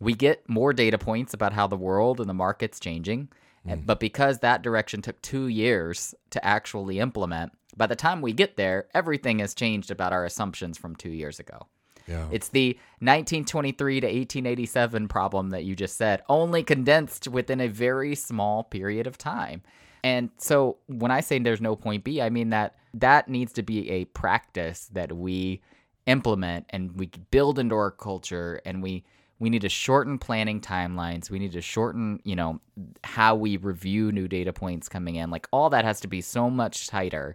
We 0.00 0.14
get 0.14 0.48
more 0.48 0.72
data 0.72 0.98
points 0.98 1.34
about 1.34 1.52
how 1.52 1.66
the 1.66 1.76
world 1.76 2.20
and 2.20 2.28
the 2.28 2.34
market's 2.34 2.80
changing. 2.80 3.28
And, 3.64 3.80
mm-hmm. 3.80 3.86
but 3.86 4.00
because 4.00 4.40
that 4.40 4.62
direction 4.62 5.02
took 5.02 5.20
two 5.22 5.48
years 5.48 6.14
to 6.30 6.44
actually 6.44 6.98
implement, 6.98 7.52
by 7.76 7.86
the 7.86 7.96
time 7.96 8.20
we 8.20 8.32
get 8.32 8.56
there, 8.56 8.88
everything 8.94 9.38
has 9.38 9.54
changed 9.54 9.90
about 9.90 10.12
our 10.12 10.24
assumptions 10.24 10.76
from 10.78 10.96
two 10.96 11.10
years 11.10 11.40
ago. 11.40 11.66
Yeah. 12.06 12.28
It's 12.30 12.48
the 12.48 12.74
1923 12.98 14.00
to 14.00 14.06
1887 14.06 15.08
problem 15.08 15.50
that 15.50 15.64
you 15.64 15.74
just 15.74 15.96
said, 15.96 16.22
only 16.28 16.62
condensed 16.62 17.28
within 17.28 17.60
a 17.60 17.68
very 17.68 18.14
small 18.14 18.62
period 18.62 19.06
of 19.06 19.16
time. 19.16 19.62
And 20.04 20.28
so 20.36 20.76
when 20.86 21.10
I 21.10 21.20
say 21.20 21.38
there's 21.38 21.62
no 21.62 21.74
point 21.74 22.04
B, 22.04 22.20
I 22.20 22.28
mean 22.28 22.50
that 22.50 22.76
that 22.92 23.26
needs 23.28 23.54
to 23.54 23.62
be 23.62 23.90
a 23.90 24.04
practice 24.04 24.90
that 24.92 25.10
we 25.12 25.62
implement 26.06 26.66
and 26.68 26.92
we 26.92 27.06
build 27.30 27.58
into 27.58 27.74
our 27.74 27.90
culture 27.90 28.60
and 28.66 28.82
we 28.82 29.02
we 29.40 29.50
need 29.50 29.62
to 29.62 29.68
shorten 29.68 30.18
planning 30.18 30.60
timelines. 30.60 31.28
We 31.30 31.38
need 31.38 31.52
to 31.52 31.60
shorten, 31.60 32.20
you 32.22 32.36
know, 32.36 32.60
how 33.02 33.34
we 33.34 33.56
review 33.56 34.12
new 34.12 34.28
data 34.28 34.52
points 34.52 34.88
coming 34.88 35.16
in. 35.16 35.30
Like 35.30 35.48
all 35.50 35.70
that 35.70 35.84
has 35.84 36.00
to 36.00 36.06
be 36.06 36.20
so 36.20 36.48
much 36.48 36.86
tighter 36.86 37.34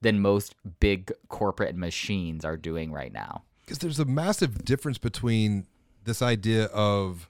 than 0.00 0.20
most 0.20 0.54
big 0.80 1.12
corporate 1.28 1.76
machines 1.76 2.44
are 2.44 2.56
doing 2.56 2.92
right 2.92 3.12
now. 3.12 3.42
because 3.60 3.78
there's 3.78 3.98
a 3.98 4.04
massive 4.04 4.64
difference 4.64 4.98
between 4.98 5.66
this 6.04 6.22
idea 6.22 6.66
of 6.66 7.28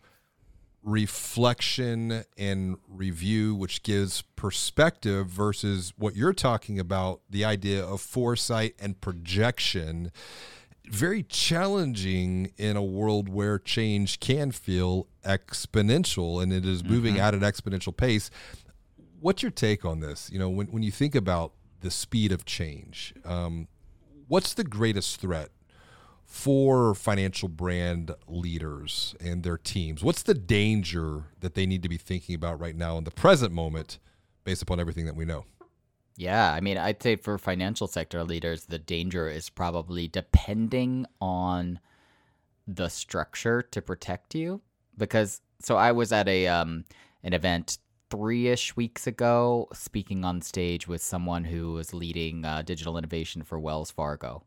reflection 0.85 2.25
and 2.37 2.77
review 2.87 3.55
which 3.55 3.83
gives 3.83 4.23
perspective 4.37 5.27
versus 5.27 5.95
what 5.97 6.15
you're 6.15 6.35
talking 6.35 6.79
about 6.79 7.23
the 7.29 7.45
idea 7.45 7.83
of 7.83 8.01
foresight 8.01 8.75
and 8.79 9.01
projection. 9.01 10.13
Very 10.87 11.23
challenging 11.23 12.53
in 12.59 12.77
a 12.77 12.83
world 12.83 13.31
where 13.31 13.59
change 13.59 14.21
can 14.21 14.51
feel 14.51 15.09
exponential 15.25 16.43
and 16.43 16.53
it 16.53 16.67
is 16.67 16.85
moving 16.85 17.19
at 17.19 17.33
an 17.33 17.41
exponential 17.41 17.97
pace. 17.97 18.31
What's 19.21 19.43
your 19.43 19.51
take 19.51 19.87
on 19.87 20.01
this? 20.01 20.31
You 20.31 20.39
know 20.39 20.51
when, 20.51 20.67
when 20.67 20.83
you 20.83 20.91
think 20.91 21.15
about 21.15 21.53
the 21.81 21.91
speed 21.91 22.33
of 22.33 22.45
change 22.45 23.15
um, 23.25 23.69
what's 24.29 24.55
the 24.55 24.65
greatest 24.65 25.21
threat 25.21 25.51
for 26.35 26.97
financial 26.97 27.49
brand 27.49 28.13
leaders 28.27 29.15
and 29.21 29.45
their 29.45 29.57
teams? 29.57 30.03
What's 30.03 30.25
the 30.25 30.35
danger 30.35 31.27
that 31.39 31.55
they 31.55 31.65
need 31.65 31.85
to 31.85 31.89
be 31.89 31.97
thinking 31.97 32.35
about 32.35 32.59
right 32.59 32.75
now 32.75 32.99
in 32.99 33.05
the 33.05 33.13
present 33.13 33.53
moment 33.53 34.01
based 34.43 34.61
upon 34.61 34.81
everything 34.81 35.07
that 35.07 35.15
we 35.15 35.25
know? 35.25 35.45
Yeah, 36.17 36.53
I 36.53 36.61
mean, 36.61 36.77
I'd 36.77 37.01
say 37.01 37.15
for 37.15 37.39
financial 37.39 37.87
sector 37.87 38.25
leaders, 38.25 38.65
the 38.65 38.81
danger 38.81 39.29
is 39.29 39.49
probably 39.49 40.09
depending 40.09 41.07
on 41.21 41.79
the 42.67 42.89
structure 42.89 43.63
to 43.63 43.81
protect 43.81 44.35
you. 44.35 44.61
Because 44.99 45.41
so 45.61 45.77
I 45.77 45.93
was 45.93 46.13
at 46.13 46.27
a 46.27 46.49
um 46.49 46.85
an 47.23 47.33
event 47.33 47.79
three 48.11 48.49
ish 48.49 48.75
weeks 48.75 49.07
ago, 49.07 49.69
speaking 49.73 50.25
on 50.25 50.43
stage 50.43 50.89
with 50.89 51.01
someone 51.01 51.45
who 51.45 51.73
was 51.73 51.95
leading 51.95 52.45
uh, 52.45 52.63
digital 52.63 52.99
innovation 52.99 53.45
for 53.45 53.59
Wells 53.59 53.93
Fargo, 53.93 54.43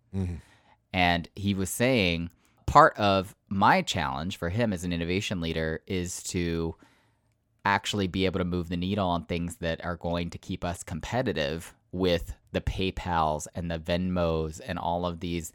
and 0.94 1.28
he 1.36 1.54
was 1.54 1.70
saying 1.70 2.30
part 2.66 2.98
of 2.98 3.36
my 3.50 3.82
challenge 3.82 4.38
for 4.38 4.50
him 4.50 4.74
as 4.74 4.84
an 4.84 4.92
innovation 4.94 5.40
leader 5.42 5.82
is 5.88 6.22
to 6.24 6.76
actually 7.66 8.08
be 8.08 8.26
able 8.26 8.40
to 8.40 8.46
move 8.46 8.70
the 8.70 8.78
needle 8.78 9.08
on 9.08 9.26
things 9.26 9.58
that 9.58 9.84
are 9.84 9.98
going 9.98 10.30
to 10.30 10.38
keep 10.38 10.64
us 10.64 10.84
competitive 10.84 11.74
with 11.92 12.34
the 12.52 12.62
PayPal's 12.62 13.48
and 13.56 13.70
the 13.70 13.80
Venmos 13.80 14.60
and 14.66 14.80
all 14.80 15.06
of 15.06 15.20
these 15.20 15.52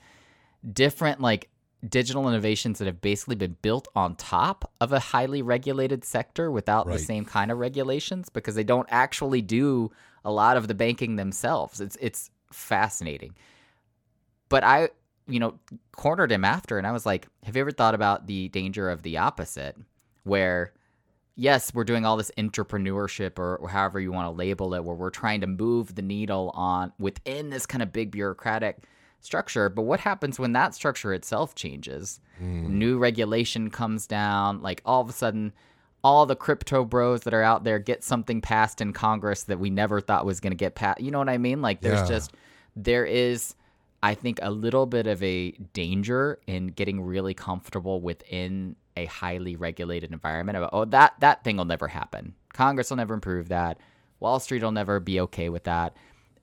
different 0.73 1.21
like 1.21 1.49
digital 1.89 2.29
innovations 2.29 2.79
that 2.79 2.85
have 2.87 3.01
basically 3.01 3.35
been 3.35 3.57
built 3.61 3.89
on 3.97 4.15
top 4.15 4.71
of 4.81 4.93
a 4.93 4.99
highly 5.01 5.43
regulated 5.43 6.05
sector 6.05 6.51
without 6.51 6.87
Right. 6.87 6.99
the 6.99 7.05
same 7.05 7.25
kind 7.25 7.51
of 7.51 7.59
regulations 7.59 8.29
because 8.29 8.55
they 8.55 8.63
don't 8.65 8.87
actually 8.91 9.43
do 9.43 9.91
a 10.25 10.31
lot 10.31 10.57
of 10.57 10.69
the 10.69 10.75
banking 10.75 11.17
themselves. 11.17 11.81
It's 11.81 11.97
it's 12.01 12.31
fascinating. 12.53 13.35
But 14.49 14.63
I, 14.65 14.91
you 15.29 15.39
know, 15.41 15.59
cornered 15.93 16.33
him 16.33 16.45
after 16.45 16.79
and 16.79 16.87
I 16.87 16.93
was 16.93 17.07
like, 17.07 17.29
"Have 17.45 17.55
you 17.57 17.61
ever 17.63 17.71
thought 17.71 17.95
about 17.95 18.27
the 18.27 18.49
danger 18.49 18.91
of 18.91 19.03
the 19.03 19.19
opposite 19.19 19.77
where 20.25 20.73
yes, 21.35 21.73
we're 21.73 21.85
doing 21.85 22.05
all 22.05 22.19
this 22.19 22.31
entrepreneurship 22.37 23.39
or, 23.39 23.57
or 23.57 23.69
however 23.71 23.99
you 23.99 24.13
want 24.13 24.27
to 24.27 24.31
label 24.31 24.75
it, 24.75 24.85
where 24.85 24.95
we're 24.95 25.11
trying 25.11 25.41
to 25.41 25.47
move 25.47 25.95
the 25.95 26.03
needle 26.03 26.51
on 26.55 26.93
within 26.99 27.49
this 27.51 27.65
kind 27.65 27.83
of 27.83 27.91
big 27.93 28.11
bureaucratic 28.11 28.85
structure. 29.21 29.69
But 29.71 29.83
what 29.83 30.01
happens 30.01 30.39
when 30.39 30.53
that 30.53 30.75
structure 30.75 31.15
itself 31.15 31.55
changes? 31.55 32.21
Hmm. 32.39 32.79
New 32.79 32.99
regulation 32.99 33.71
comes 33.71 34.07
down, 34.07 34.61
like 34.61 34.83
all 34.85 35.01
of 35.01 35.09
a 35.09 35.13
sudden, 35.13 35.53
all 36.05 36.27
the 36.27 36.37
crypto 36.37 36.85
bros 36.85 37.23
that 37.23 37.33
are 37.33 37.43
out 37.43 37.65
there 37.65 37.79
get 37.79 38.05
something 38.05 38.41
passed 38.43 38.81
in 38.81 38.93
Congress 38.93 39.45
that 39.45 39.59
we 39.59 39.71
never 39.71 40.01
thought 40.01 40.27
was 40.27 40.39
going 40.41 40.51
to 40.51 40.57
get 40.57 40.75
passed. 40.75 41.01
You 41.01 41.11
know 41.13 41.19
what 41.19 41.29
I 41.31 41.39
mean? 41.39 41.63
Like 41.63 41.81
there's 41.81 42.01
Yeah. 42.01 42.09
just, 42.17 42.35
there 42.77 43.07
is. 43.07 43.55
I 44.03 44.15
think 44.15 44.41
a 44.43 44.51
little 44.51 44.87
bit 44.87 45.07
of 45.07 45.23
a 45.23 45.53
danger 45.73 46.41
in 46.47 46.69
getting 46.69 47.01
really 47.01 47.35
comfortable 47.35 48.01
within 48.01 48.77
a 48.97 49.07
highly 49.07 49.57
regulated 49.57 50.13
environment 50.13 50.59
about 50.59 50.71
oh 50.73 50.85
that 50.85 51.15
that 51.21 51.45
thing 51.45 51.57
will 51.57 51.65
never 51.65 51.89
happen. 51.89 52.35
Congress 52.53 52.91
will 52.91 52.97
never 52.97 53.15
improve 53.15 53.49
that. 53.49 53.79
Wall 54.21 54.39
Street 54.41 54.63
will 54.63 54.73
never 54.73 55.01
be 55.01 55.21
okay 55.21 55.49
with 55.49 55.65
that. 55.65 55.97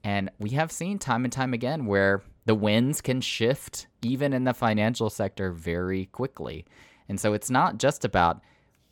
And 0.04 0.32
we 0.40 0.52
have 0.52 0.72
seen 0.72 0.98
time 0.98 1.26
and 1.26 1.34
time 1.34 1.54
again 1.54 1.86
where 1.86 2.24
the 2.46 2.56
winds 2.56 3.02
can 3.02 3.22
shift 3.22 3.88
even 4.02 4.34
in 4.34 4.46
the 4.46 4.54
financial 4.54 5.10
sector 5.10 5.52
very 5.52 6.06
quickly. 6.08 6.66
And 7.08 7.20
so 7.20 7.34
it's 7.34 7.50
not 7.50 7.78
just 7.78 8.06
about 8.06 8.42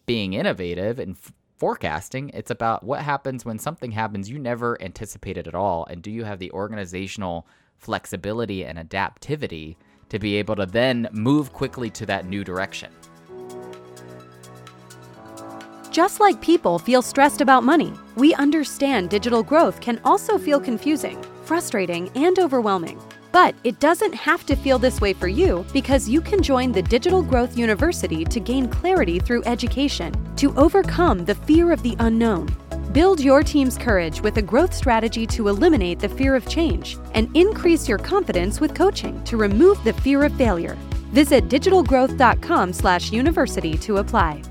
being 0.05 0.33
innovative 0.33 0.99
and 0.99 1.15
f- 1.15 1.31
forecasting, 1.57 2.29
it's 2.33 2.51
about 2.51 2.83
what 2.83 3.01
happens 3.01 3.45
when 3.45 3.57
something 3.59 3.91
happens 3.91 4.29
you 4.29 4.37
never 4.37 4.81
anticipated 4.81 5.47
at 5.47 5.55
all 5.55 5.85
and 5.89 6.01
do 6.01 6.11
you 6.11 6.23
have 6.23 6.39
the 6.39 6.51
organizational 6.51 7.47
flexibility 7.77 8.65
and 8.65 8.77
adaptivity 8.77 9.75
to 10.09 10.19
be 10.19 10.35
able 10.35 10.55
to 10.55 10.65
then 10.65 11.07
move 11.11 11.53
quickly 11.53 11.89
to 11.91 12.05
that 12.05 12.25
new 12.25 12.43
direction. 12.43 12.91
Just 15.91 16.19
like 16.19 16.39
people 16.41 16.77
feel 16.77 17.01
stressed 17.01 17.41
about 17.41 17.63
money, 17.63 17.91
we 18.15 18.33
understand 18.35 19.09
digital 19.09 19.41
growth 19.41 19.81
can 19.81 19.99
also 20.05 20.37
feel 20.37 20.59
confusing, 20.59 21.19
frustrating, 21.43 22.09
and 22.15 22.37
overwhelming. 22.37 23.01
But 23.31 23.55
it 23.63 23.79
doesn't 23.79 24.13
have 24.13 24.45
to 24.45 24.55
feel 24.55 24.79
this 24.79 25.01
way 25.01 25.13
for 25.13 25.27
you 25.27 25.65
because 25.73 26.07
you 26.07 26.21
can 26.21 26.41
join 26.41 26.71
the 26.71 26.81
Digital 26.81 27.21
Growth 27.21 27.57
University 27.57 28.23
to 28.25 28.39
gain 28.39 28.67
clarity 28.67 29.19
through 29.19 29.43
education, 29.45 30.13
to 30.35 30.55
overcome 30.55 31.25
the 31.25 31.35
fear 31.35 31.71
of 31.71 31.81
the 31.83 31.95
unknown. 31.99 32.55
Build 32.93 33.19
your 33.19 33.43
team's 33.43 33.77
courage 33.77 34.21
with 34.21 34.37
a 34.37 34.41
growth 34.41 34.73
strategy 34.73 35.27
to 35.27 35.49
eliminate 35.49 35.99
the 35.99 36.07
fear 36.07 36.35
of 36.35 36.47
change 36.47 36.97
and 37.13 37.29
increase 37.35 37.89
your 37.89 37.97
confidence 37.97 38.61
with 38.61 38.73
coaching 38.73 39.21
to 39.25 39.35
remove 39.35 39.83
the 39.83 39.91
fear 39.91 40.23
of 40.23 40.33
failure. 40.35 40.77
Visit 41.11 41.49
digitalgrowth.com/university 41.49 43.77
to 43.77 43.97
apply. 43.97 44.41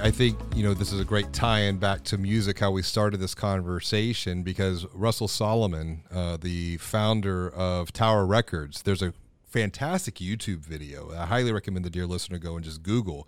I 0.00 0.12
think, 0.12 0.38
you 0.54 0.62
know, 0.62 0.74
this 0.74 0.92
is 0.92 1.00
a 1.00 1.04
great 1.04 1.32
tie 1.32 1.62
in 1.62 1.78
back 1.78 2.04
to 2.04 2.16
music, 2.18 2.60
how 2.60 2.70
we 2.70 2.82
started 2.82 3.18
this 3.18 3.34
conversation, 3.34 4.44
because 4.44 4.86
Russell 4.94 5.26
Solomon, 5.26 6.04
uh, 6.14 6.36
the 6.36 6.76
founder 6.76 7.50
of 7.50 7.92
Tower 7.92 8.24
Records, 8.24 8.82
there's 8.82 9.02
a 9.02 9.12
fantastic 9.44 10.14
YouTube 10.16 10.60
video. 10.60 11.10
I 11.12 11.26
highly 11.26 11.52
recommend 11.52 11.84
the 11.84 11.90
dear 11.90 12.06
listener 12.06 12.38
go 12.38 12.54
and 12.54 12.64
just 12.64 12.84
Google. 12.84 13.26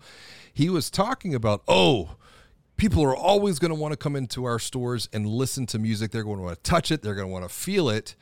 He 0.53 0.69
was 0.69 0.89
talking 0.89 1.35
about, 1.35 1.61
oh, 1.67 2.11
people 2.81 3.03
are 3.03 3.15
always 3.15 3.59
going 3.59 3.69
to 3.69 3.75
want 3.75 3.91
to 3.91 3.95
come 3.95 4.15
into 4.15 4.43
our 4.43 4.57
stores 4.57 5.07
and 5.13 5.27
listen 5.27 5.67
to 5.67 5.77
music. 5.77 6.09
They're 6.09 6.23
going 6.23 6.37
to 6.37 6.43
want 6.43 6.55
to 6.55 6.63
touch 6.63 6.89
it, 6.89 7.03
they're 7.03 7.13
going 7.13 7.27
to 7.27 7.31
want 7.31 7.47
to 7.47 7.55
feel 7.55 7.89
it. 7.89 8.15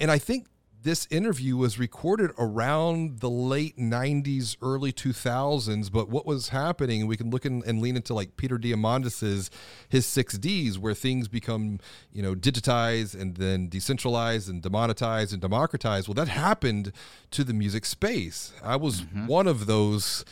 And 0.00 0.10
I 0.10 0.16
think 0.16 0.46
this 0.84 1.06
interview 1.10 1.54
was 1.54 1.78
recorded 1.78 2.30
around 2.38 3.18
the 3.18 3.28
late 3.28 3.76
90s 3.76 4.56
early 4.62 4.92
2000s 4.92 5.90
but 5.90 6.08
what 6.08 6.24
was 6.24 6.50
happening 6.50 7.08
we 7.08 7.16
can 7.16 7.28
look 7.28 7.44
in, 7.44 7.60
and 7.66 7.80
lean 7.80 7.96
into 7.96 8.14
like 8.14 8.36
peter 8.36 8.56
diamandis's 8.56 9.50
his 9.88 10.06
six 10.06 10.38
d's 10.38 10.78
where 10.78 10.94
things 10.94 11.26
become 11.26 11.80
you 12.12 12.22
know 12.22 12.36
digitized 12.36 13.20
and 13.20 13.36
then 13.38 13.68
decentralized 13.68 14.48
and 14.48 14.62
demonetized 14.62 15.32
and 15.32 15.42
democratized 15.42 16.06
well 16.06 16.14
that 16.14 16.28
happened 16.28 16.92
to 17.32 17.42
the 17.42 17.54
music 17.54 17.84
space 17.84 18.52
i 18.62 18.76
was 18.76 19.00
mm-hmm. 19.00 19.26
one 19.26 19.48
of 19.48 19.66
those 19.66 20.24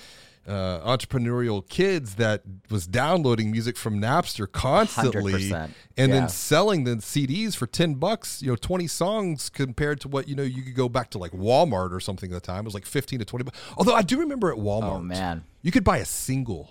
uh, 0.47 0.81
entrepreneurial 0.81 1.67
kids 1.69 2.17
that 2.17 2.43
was 2.71 2.87
downloading 2.87 3.51
music 3.51 3.77
from 3.77 4.01
Napster 4.01 4.51
constantly 4.51 5.33
100%. 5.51 5.53
and 5.63 5.73
yeah. 5.97 6.07
then 6.07 6.29
selling 6.29 6.85
the 6.85 6.97
CDs 6.97 7.57
for 7.57 7.67
10 7.67 7.95
bucks, 7.95 8.43
you 8.43 8.51
know, 8.51 8.57
20 8.57 8.87
songs 8.87 9.49
compared 9.49 10.01
to 10.01 10.09
what, 10.09 10.29
you 10.29 10.35
know, 10.35 10.43
you 10.43 10.63
could 10.63 10.75
go 10.75 10.89
back 10.89 11.11
to 11.11 11.19
like 11.19 11.33
Walmart 11.33 11.93
or 11.93 12.01
something 12.01 12.31
at 12.31 12.35
the 12.35 12.47
time. 12.47 12.61
It 12.61 12.65
was 12.65 12.75
like 12.75 12.87
15 12.87 13.21
to 13.21 13.25
20 13.25 13.45
bucks. 13.45 13.59
Although 13.77 13.95
I 13.95 14.03
do 14.03 14.19
remember 14.21 14.53
at 14.53 14.59
Walmart, 14.59 14.97
oh, 14.97 15.01
man. 15.01 15.45
you 15.63 15.71
could 15.71 15.85
buy 15.85 15.99
a 15.99 16.05
single 16.05 16.71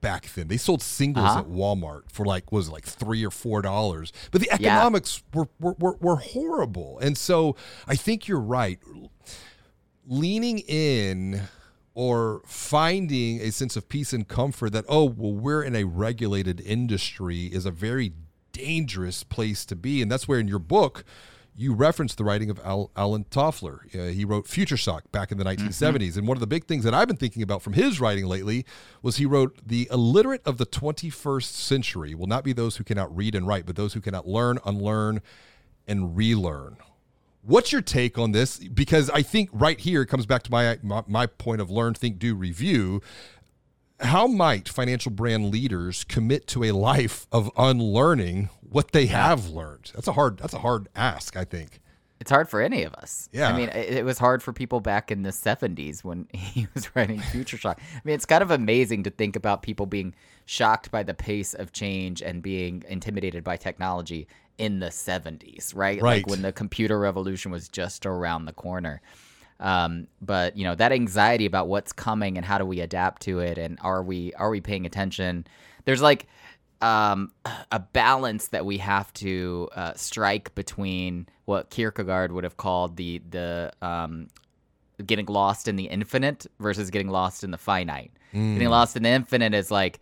back 0.00 0.32
then. 0.34 0.48
They 0.48 0.56
sold 0.56 0.82
singles 0.82 1.26
uh-huh. 1.26 1.40
at 1.40 1.46
Walmart 1.46 2.10
for 2.10 2.24
like 2.24 2.50
was 2.52 2.68
it 2.68 2.72
like 2.72 2.84
three 2.84 3.24
or 3.24 3.30
four 3.30 3.62
dollars. 3.62 4.12
But 4.30 4.40
the 4.40 4.50
economics 4.50 5.22
yeah. 5.34 5.44
were, 5.58 5.74
were, 5.78 5.96
were 6.00 6.16
horrible. 6.16 6.98
And 7.00 7.16
so 7.16 7.56
I 7.86 7.96
think 7.96 8.28
you're 8.28 8.40
right. 8.40 8.78
Leaning 10.06 10.60
in 10.60 11.42
or 12.00 12.40
finding 12.46 13.42
a 13.42 13.52
sense 13.52 13.76
of 13.76 13.86
peace 13.86 14.14
and 14.14 14.26
comfort 14.26 14.70
that, 14.70 14.86
oh, 14.88 15.04
well, 15.04 15.34
we're 15.34 15.62
in 15.62 15.76
a 15.76 15.84
regulated 15.84 16.58
industry 16.58 17.44
is 17.48 17.66
a 17.66 17.70
very 17.70 18.14
dangerous 18.52 19.22
place 19.22 19.66
to 19.66 19.76
be. 19.76 20.00
And 20.00 20.10
that's 20.10 20.26
where 20.26 20.38
in 20.38 20.48
your 20.48 20.60
book, 20.60 21.04
you 21.54 21.74
reference 21.74 22.14
the 22.14 22.24
writing 22.24 22.48
of 22.48 22.58
Al- 22.60 22.90
Alvin 22.96 23.24
Toffler. 23.24 23.80
Uh, 23.94 24.14
he 24.14 24.24
wrote 24.24 24.48
Future 24.48 24.78
Shock 24.78 25.12
back 25.12 25.30
in 25.30 25.36
the 25.36 25.44
1970s. 25.44 25.68
Mm-hmm. 25.68 26.18
And 26.20 26.26
one 26.26 26.38
of 26.38 26.40
the 26.40 26.46
big 26.46 26.64
things 26.64 26.84
that 26.84 26.94
I've 26.94 27.06
been 27.06 27.18
thinking 27.18 27.42
about 27.42 27.60
from 27.60 27.74
his 27.74 28.00
writing 28.00 28.24
lately 28.24 28.64
was 29.02 29.18
he 29.18 29.26
wrote, 29.26 29.58
The 29.66 29.86
illiterate 29.92 30.40
of 30.46 30.56
the 30.56 30.64
21st 30.64 31.52
century 31.52 32.14
will 32.14 32.28
not 32.28 32.44
be 32.44 32.54
those 32.54 32.78
who 32.78 32.84
cannot 32.84 33.14
read 33.14 33.34
and 33.34 33.46
write, 33.46 33.66
but 33.66 33.76
those 33.76 33.92
who 33.92 34.00
cannot 34.00 34.26
learn, 34.26 34.58
unlearn, 34.64 35.20
and 35.86 36.16
relearn. 36.16 36.78
What's 37.42 37.72
your 37.72 37.80
take 37.80 38.18
on 38.18 38.32
this? 38.32 38.58
Because 38.58 39.08
I 39.10 39.22
think 39.22 39.48
right 39.52 39.80
here 39.80 40.02
it 40.02 40.06
comes 40.06 40.26
back 40.26 40.42
to 40.44 40.50
my, 40.50 40.78
my, 40.82 41.02
my 41.06 41.26
point 41.26 41.60
of 41.60 41.70
learn, 41.70 41.94
think, 41.94 42.18
do, 42.18 42.34
review. 42.34 43.00
How 44.00 44.26
might 44.26 44.68
financial 44.68 45.10
brand 45.10 45.50
leaders 45.50 46.04
commit 46.04 46.46
to 46.48 46.64
a 46.64 46.72
life 46.72 47.26
of 47.32 47.50
unlearning 47.56 48.50
what 48.60 48.92
they 48.92 49.06
have 49.06 49.48
learned? 49.48 49.92
That's 49.94 50.08
a 50.08 50.12
hard 50.12 50.38
that's 50.38 50.54
a 50.54 50.58
hard 50.58 50.88
ask, 50.94 51.36
I 51.36 51.44
think. 51.44 51.80
It's 52.20 52.30
hard 52.30 52.50
for 52.50 52.60
any 52.60 52.82
of 52.82 52.92
us. 52.94 53.30
Yeah. 53.32 53.48
I 53.48 53.56
mean, 53.56 53.70
it, 53.70 53.94
it 53.98 54.04
was 54.04 54.18
hard 54.18 54.42
for 54.42 54.52
people 54.52 54.80
back 54.80 55.10
in 55.10 55.22
the 55.22 55.30
70s 55.30 56.04
when 56.04 56.28
he 56.34 56.68
was 56.74 56.94
writing 56.94 57.18
Future 57.18 57.56
Shock. 57.56 57.80
I 57.80 58.00
mean, 58.04 58.14
it's 58.14 58.26
kind 58.26 58.42
of 58.42 58.50
amazing 58.50 59.04
to 59.04 59.10
think 59.10 59.36
about 59.36 59.62
people 59.62 59.86
being 59.86 60.14
shocked 60.44 60.90
by 60.90 61.02
the 61.02 61.14
pace 61.14 61.54
of 61.54 61.72
change 61.72 62.20
and 62.20 62.42
being 62.42 62.84
intimidated 62.88 63.42
by 63.42 63.56
technology 63.56 64.28
in 64.60 64.78
the 64.78 64.88
70s, 64.88 65.74
right? 65.74 66.00
Right. 66.02 66.18
Like 66.18 66.26
when 66.26 66.42
the 66.42 66.52
computer 66.52 66.98
revolution 66.98 67.50
was 67.50 67.66
just 67.66 68.04
around 68.04 68.44
the 68.44 68.52
corner. 68.52 69.00
Um, 69.58 70.06
but 70.20 70.56
you 70.56 70.64
know 70.64 70.74
that 70.74 70.92
anxiety 70.92 71.46
about 71.46 71.68
what's 71.68 71.92
coming 71.92 72.36
and 72.36 72.46
how 72.46 72.58
do 72.58 72.64
we 72.64 72.80
adapt 72.80 73.22
to 73.22 73.40
it 73.40 73.58
and 73.58 73.78
are 73.82 74.02
we 74.02 74.32
are 74.34 74.50
we 74.50 74.60
paying 74.60 74.86
attention? 74.86 75.46
There's 75.84 76.02
like 76.02 76.26
um, 76.82 77.32
a 77.72 77.78
balance 77.78 78.48
that 78.48 78.64
we 78.64 78.78
have 78.78 79.12
to 79.14 79.68
uh, 79.74 79.94
strike 79.94 80.54
between 80.54 81.26
what 81.44 81.70
Kierkegaard 81.70 82.32
would 82.32 82.44
have 82.44 82.56
called 82.56 82.96
the 82.96 83.20
the 83.30 83.72
um, 83.82 84.28
getting 85.04 85.26
lost 85.26 85.68
in 85.68 85.76
the 85.76 85.84
infinite 85.84 86.46
versus 86.58 86.90
getting 86.90 87.08
lost 87.08 87.44
in 87.44 87.50
the 87.50 87.58
finite. 87.58 88.12
Mm. 88.34 88.54
Getting 88.54 88.68
lost 88.68 88.96
in 88.96 89.02
the 89.02 89.10
infinite 89.10 89.54
is 89.54 89.70
like 89.70 90.00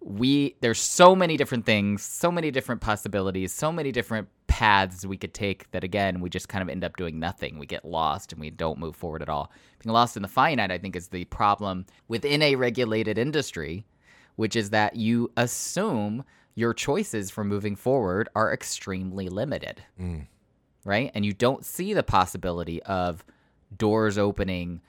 we 0.00 0.56
there's 0.60 0.80
so 0.80 1.16
many 1.16 1.36
different 1.36 1.66
things, 1.66 2.02
so 2.02 2.30
many 2.30 2.50
different 2.50 2.80
possibilities, 2.80 3.52
so 3.52 3.72
many 3.72 3.92
different 3.92 4.28
paths 4.46 5.04
we 5.04 5.16
could 5.16 5.34
take 5.34 5.70
that 5.72 5.84
again 5.84 6.20
we 6.20 6.30
just 6.30 6.48
kind 6.48 6.62
of 6.62 6.68
end 6.68 6.84
up 6.84 6.96
doing 6.96 7.18
nothing. 7.18 7.58
We 7.58 7.66
get 7.66 7.84
lost 7.84 8.32
and 8.32 8.40
we 8.40 8.50
don't 8.50 8.78
move 8.78 8.96
forward 8.96 9.22
at 9.22 9.28
all. 9.28 9.50
Being 9.82 9.92
lost 9.92 10.16
in 10.16 10.22
the 10.22 10.28
finite, 10.28 10.70
I 10.70 10.78
think, 10.78 10.96
is 10.96 11.08
the 11.08 11.24
problem 11.24 11.86
within 12.08 12.40
a 12.42 12.54
regulated 12.54 13.18
industry, 13.18 13.84
which 14.36 14.56
is 14.56 14.70
that 14.70 14.96
you 14.96 15.30
assume 15.36 16.24
your 16.54 16.72
choices 16.72 17.30
for 17.30 17.44
moving 17.44 17.76
forward 17.76 18.28
are 18.34 18.52
extremely 18.52 19.28
limited. 19.28 19.82
Mm. 20.00 20.26
Right? 20.84 21.10
And 21.14 21.26
you 21.26 21.32
don't 21.32 21.64
see 21.64 21.92
the 21.92 22.02
possibility 22.02 22.82
of 22.84 23.24
doors 23.76 24.16
opening, 24.16 24.80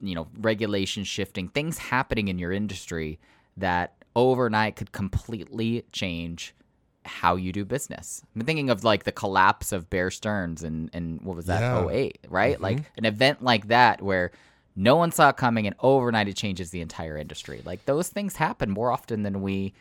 you 0.00 0.14
know, 0.14 0.28
regulation 0.38 1.04
shifting, 1.04 1.48
things 1.48 1.78
happening 1.78 2.28
in 2.28 2.38
your 2.38 2.52
industry 2.52 3.18
that 3.56 3.94
overnight 4.16 4.76
could 4.76 4.92
completely 4.92 5.84
change 5.92 6.54
how 7.04 7.36
you 7.36 7.52
do 7.52 7.64
business. 7.64 8.22
I'm 8.34 8.42
thinking 8.42 8.70
of 8.70 8.84
like 8.84 9.04
the 9.04 9.12
collapse 9.12 9.72
of 9.72 9.90
Bear 9.90 10.10
Stearns 10.10 10.62
and 10.62 10.90
and 10.92 11.20
what 11.22 11.36
was 11.36 11.46
that 11.46 11.60
yeah. 11.60 11.88
08, 11.88 12.18
right? 12.28 12.54
Mm-hmm. 12.54 12.62
Like 12.62 12.92
an 12.96 13.04
event 13.04 13.42
like 13.42 13.68
that 13.68 14.02
where 14.02 14.30
no 14.76 14.96
one 14.96 15.12
saw 15.12 15.28
it 15.28 15.36
coming 15.36 15.66
and 15.66 15.76
overnight 15.80 16.28
it 16.28 16.36
changes 16.36 16.70
the 16.70 16.80
entire 16.80 17.16
industry. 17.16 17.62
Like 17.64 17.84
those 17.84 18.08
things 18.08 18.36
happen 18.36 18.70
more 18.70 18.90
often 18.90 19.22
than 19.22 19.42
we 19.42 19.74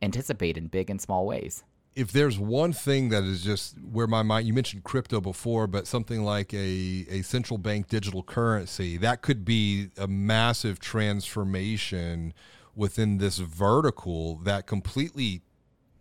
anticipate 0.00 0.56
in 0.56 0.68
big 0.68 0.90
and 0.90 1.00
small 1.00 1.26
ways. 1.26 1.64
If 1.96 2.12
there's 2.12 2.38
one 2.38 2.72
thing 2.72 3.08
that 3.08 3.24
is 3.24 3.42
just 3.42 3.76
where 3.80 4.06
my 4.06 4.22
mind 4.22 4.46
you 4.46 4.54
mentioned 4.54 4.84
crypto 4.84 5.20
before, 5.20 5.66
but 5.66 5.88
something 5.88 6.22
like 6.22 6.54
a, 6.54 7.04
a 7.10 7.22
central 7.22 7.58
bank 7.58 7.88
digital 7.88 8.22
currency, 8.22 8.96
that 8.98 9.22
could 9.22 9.44
be 9.44 9.88
a 9.98 10.06
massive 10.06 10.78
transformation 10.78 12.32
within 12.80 13.18
this 13.18 13.36
vertical 13.38 14.36
that 14.36 14.66
completely 14.66 15.42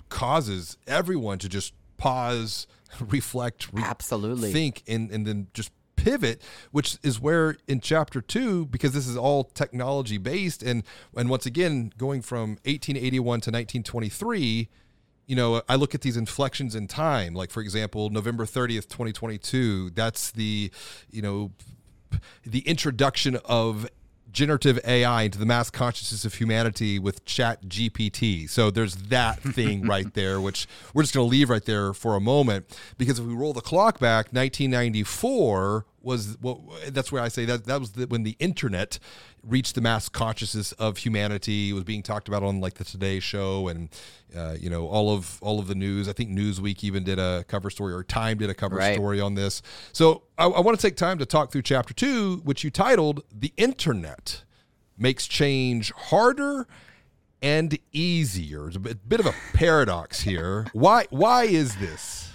causes 0.08 0.78
everyone 0.88 1.38
to 1.38 1.50
just 1.50 1.74
pause, 1.98 2.66
reflect, 3.02 3.68
re- 3.74 3.84
absolutely. 3.84 4.54
think, 4.54 4.82
and 4.88 5.12
and 5.12 5.28
then 5.28 5.48
just 5.54 5.72
pivot, 5.98 6.42
which 6.72 6.98
is 7.04 7.20
where 7.20 7.58
in 7.68 7.82
chapter 7.82 8.22
two, 8.22 8.66
because 8.68 8.94
this 8.94 9.08
is 9.08 9.18
all 9.18 9.44
technology 9.44 10.18
based, 10.18 10.64
and 10.64 10.84
and 11.16 11.30
once 11.30 11.46
again 11.46 11.92
going 11.98 12.22
from 12.22 12.52
1881 12.64 13.22
to 13.22 13.52
1923 13.52 14.70
you 15.28 15.36
know, 15.36 15.62
I 15.70 15.76
look 15.76 15.94
at 15.94 16.02
these 16.02 16.18
inflections 16.18 16.74
in 16.74 16.88
time, 16.88 17.36
like 17.36 17.52
for 17.52 17.62
example, 17.62 18.10
November 18.10 18.46
30th, 18.46 18.88
2022, 18.88 19.92
that's 19.92 20.32
the, 20.32 20.72
you 21.12 21.22
know, 21.22 21.52
the 22.44 22.62
introduction 22.62 23.38
of 23.46 23.88
generative 24.32 24.80
AI 24.86 25.24
into 25.24 25.38
the 25.38 25.46
mass 25.46 25.70
consciousness 25.70 26.26
of 26.26 26.36
humanity 26.36 27.00
with 27.00 27.26
ChatGPT. 27.26 28.50
So 28.50 28.70
there's 28.72 28.96
that 28.96 29.40
thing 29.42 29.88
right 29.88 30.14
there, 30.14 30.40
which 30.40 30.68
we're 30.94 31.04
just 31.04 31.14
going 31.14 31.28
to 31.28 31.32
leave 31.32 31.50
right 31.50 31.64
there 31.64 31.94
for 31.94 32.16
a 32.16 32.20
moment 32.20 32.78
because 32.98 33.20
if 33.20 33.26
we 33.26 33.34
roll 33.34 33.54
the 33.54 33.62
clock 33.62 34.00
back, 34.00 34.28
1994 34.32 35.86
was 36.02 36.38
what 36.40 36.60
that's 36.90 37.12
where 37.12 37.22
I 37.22 37.28
say 37.28 37.46
that 37.46 37.66
that 37.66 37.80
was 37.80 37.92
the, 37.92 38.06
when 38.08 38.24
the 38.24 38.36
internet 38.40 39.00
reached 39.44 39.76
the 39.76 39.82
mass 39.82 40.10
consciousness 40.10 40.72
of 40.74 40.98
humanity. 40.98 41.70
It 41.70 41.74
was 41.74 41.84
being 41.84 42.04
talked 42.04 42.28
about 42.28 42.44
on 42.44 42.60
like 42.60 42.76
the 42.76 42.84
Today 42.84 43.20
Show 43.20 43.68
and 43.68 43.90
uh, 44.36 44.56
you 44.60 44.70
know 44.70 44.88
all 44.88 45.14
of 45.14 45.38
all 45.42 45.60
of 45.60 45.68
the 45.68 45.76
news. 45.76 46.08
I 46.08 46.14
think 46.14 46.30
Newsweek 46.30 46.84
even 46.84 47.04
did 47.04 47.20
a 47.20 47.44
cover 47.48 47.70
story 47.70 47.94
or 47.94 48.04
Time 48.04 48.38
did 48.38 48.50
a 48.50 48.54
cover 48.54 48.78
right. 48.78 48.96
story 48.96 49.20
on 49.22 49.36
this. 49.36 49.62
So 49.92 50.24
I, 50.38 50.46
I 50.46 50.60
want 50.62 50.80
to 50.80 50.82
take 50.82 50.96
time 50.96 51.18
to 51.20 51.26
talk 51.26 51.52
through 51.52 51.64
chapter 51.64 51.94
two, 51.94 52.38
which 52.44 52.64
you 52.64 52.72
titled 52.72 53.24
"The 53.34 53.54
Internet 53.58 54.44
Makes 54.98 55.28
Change 55.28 55.92
Harder." 55.94 56.68
And 57.42 57.80
easier. 57.94 58.68
It's 58.68 58.76
a 58.76 58.82
bit, 58.82 59.08
bit 59.08 59.22
of 59.22 59.26
a 59.26 59.34
paradox 59.54 60.20
here. 60.20 60.68
Why? 60.74 61.06
Why 61.10 61.46
is 61.46 61.78
this? 61.78 62.30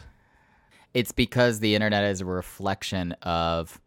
it's 0.94 1.10
because 1.10 1.58
the 1.58 1.74
internet 1.74 2.04
is 2.04 2.20
a 2.20 2.24
reflection 2.24 3.12
of 3.22 3.80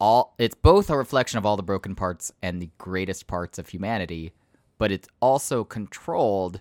all 0.00 0.34
it's 0.38 0.54
both 0.54 0.90
a 0.90 0.96
reflection 0.96 1.38
of 1.38 1.46
all 1.46 1.56
the 1.56 1.62
broken 1.62 1.94
parts 1.94 2.32
and 2.42 2.60
the 2.60 2.70
greatest 2.78 3.26
parts 3.26 3.58
of 3.58 3.68
humanity, 3.68 4.32
but 4.78 4.90
it's 4.90 5.08
also 5.20 5.62
controlled 5.62 6.60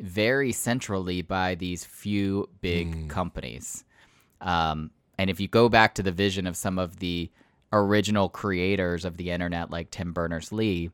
very 0.00 0.52
centrally 0.52 1.22
by 1.22 1.54
these 1.54 1.84
few 1.84 2.48
big 2.60 3.08
companies. 3.08 3.84
Um, 4.40 4.90
and 5.18 5.28
if 5.28 5.40
you 5.40 5.48
go 5.48 5.68
back 5.68 5.94
to 5.96 6.02
the 6.02 6.12
vision 6.12 6.46
of 6.46 6.56
some 6.56 6.78
of 6.78 6.98
the 7.00 7.30
original 7.72 8.28
creators 8.28 9.04
of 9.04 9.16
the 9.16 9.30
internet, 9.30 9.70
like 9.70 9.90
Tim 9.90 10.12
Berners 10.12 10.52
Lee, 10.52 10.90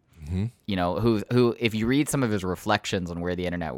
you 0.67 0.75
know, 0.75 0.99
who 1.01 1.23
who 1.31 1.55
if 1.61 1.75
you 1.75 1.87
read 1.87 2.09
some 2.09 2.23
of 2.23 2.31
his 2.31 2.43
reflections 2.43 3.11
on 3.11 3.21
where 3.21 3.37
the 3.37 3.45
internet 3.45 3.75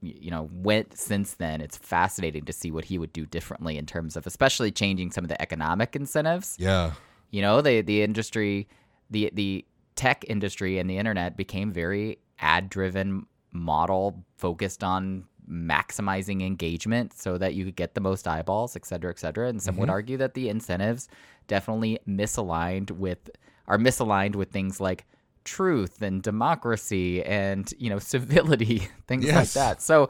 you 0.00 0.30
know 0.30 0.48
went 0.52 0.96
since 0.96 1.34
then 1.34 1.60
it's 1.62 1.78
fascinating 1.78 2.44
to 2.44 2.52
see 2.52 2.70
what 2.70 2.84
he 2.84 2.98
would 2.98 3.12
do 3.12 3.24
differently 3.24 3.78
in 3.78 3.86
terms 3.86 4.16
of 4.16 4.26
especially 4.26 4.70
changing 4.70 5.10
some 5.10 5.24
of 5.24 5.28
the 5.28 5.40
economic 5.40 5.96
incentives 5.96 6.56
Yeah. 6.58 6.92
You 7.34 7.42
know 7.42 7.60
the 7.60 7.80
the 7.80 8.02
industry 8.02 8.68
the 9.10 9.28
the 9.34 9.64
tech 9.96 10.24
industry 10.28 10.78
and 10.78 10.88
the 10.88 10.96
internet 10.96 11.36
became 11.36 11.72
very 11.72 12.18
ad 12.38 12.70
driven 12.70 13.26
model 13.52 14.24
focused 14.36 14.84
on 14.84 15.24
maximizing 15.50 16.46
engagement 16.46 17.12
so 17.12 17.36
that 17.36 17.54
you 17.54 17.64
could 17.64 17.76
get 17.76 17.94
the 17.94 18.00
most 18.00 18.28
eyeballs 18.28 18.76
et 18.76 18.86
cetera 18.86 19.10
et 19.10 19.18
cetera. 19.18 19.48
And 19.48 19.60
some 19.60 19.76
would 19.76 19.86
mm-hmm. 19.86 19.90
argue 19.90 20.16
that 20.18 20.34
the 20.34 20.48
incentives 20.48 21.08
definitely 21.48 21.98
misaligned 22.08 22.92
with 22.92 23.30
are 23.66 23.78
misaligned 23.78 24.36
with 24.36 24.50
things 24.50 24.80
like 24.80 25.04
truth 25.44 26.02
and 26.02 26.22
democracy 26.22 27.22
and 27.24 27.72
you 27.78 27.90
know 27.90 27.98
civility 28.14 28.88
things 29.08 29.30
like 29.30 29.50
that. 29.50 29.82
So 29.82 30.08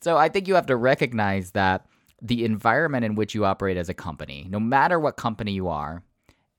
so 0.00 0.16
i 0.16 0.28
think 0.28 0.48
you 0.48 0.54
have 0.54 0.66
to 0.66 0.76
recognize 0.76 1.52
that 1.52 1.86
the 2.20 2.44
environment 2.44 3.04
in 3.04 3.14
which 3.14 3.34
you 3.34 3.44
operate 3.44 3.76
as 3.76 3.88
a 3.88 3.94
company 3.94 4.46
no 4.50 4.58
matter 4.58 4.98
what 4.98 5.16
company 5.16 5.52
you 5.52 5.68
are 5.68 6.02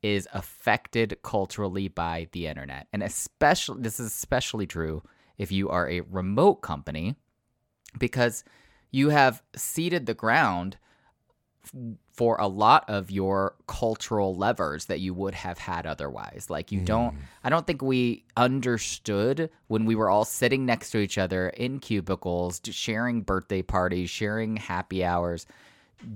is 0.04 0.28
affected 0.34 1.18
culturally 1.24 1.88
by 1.88 2.28
the 2.34 2.46
internet. 2.46 2.88
And 2.94 3.02
especially 3.02 3.82
this 3.82 4.00
is 4.00 4.08
especially 4.08 4.68
true 4.68 5.02
if 5.38 5.52
you 5.52 5.70
are 5.70 5.90
a 5.90 6.02
remote 6.02 6.56
company 6.56 7.16
because 7.98 8.44
you 8.92 9.10
have 9.10 9.42
ceded 9.56 10.06
the 10.06 10.14
ground 10.14 10.78
for 12.12 12.38
a 12.40 12.48
lot 12.48 12.88
of 12.90 13.10
your 13.10 13.56
cultural 13.68 14.36
levers 14.36 14.86
that 14.86 15.00
you 15.00 15.14
would 15.14 15.34
have 15.34 15.58
had 15.58 15.88
otherwise. 15.88 16.48
Like 16.50 16.72
you 16.72 16.82
don't 16.82 17.16
mm. 17.16 17.20
I 17.44 17.50
don't 17.50 17.66
think 17.66 17.82
we 17.82 18.26
understood 18.36 19.50
when 19.68 19.86
we 19.86 19.96
were 19.96 20.10
all 20.10 20.26
sitting 20.26 20.66
next 20.66 20.92
to 20.92 20.98
each 21.00 21.18
other 21.18 21.50
in 21.50 21.80
cubicles, 21.80 22.62
sharing 22.70 23.22
birthday 23.22 23.62
parties, 23.62 24.10
sharing 24.10 24.58
happy 24.58 25.04
hours, 25.06 25.46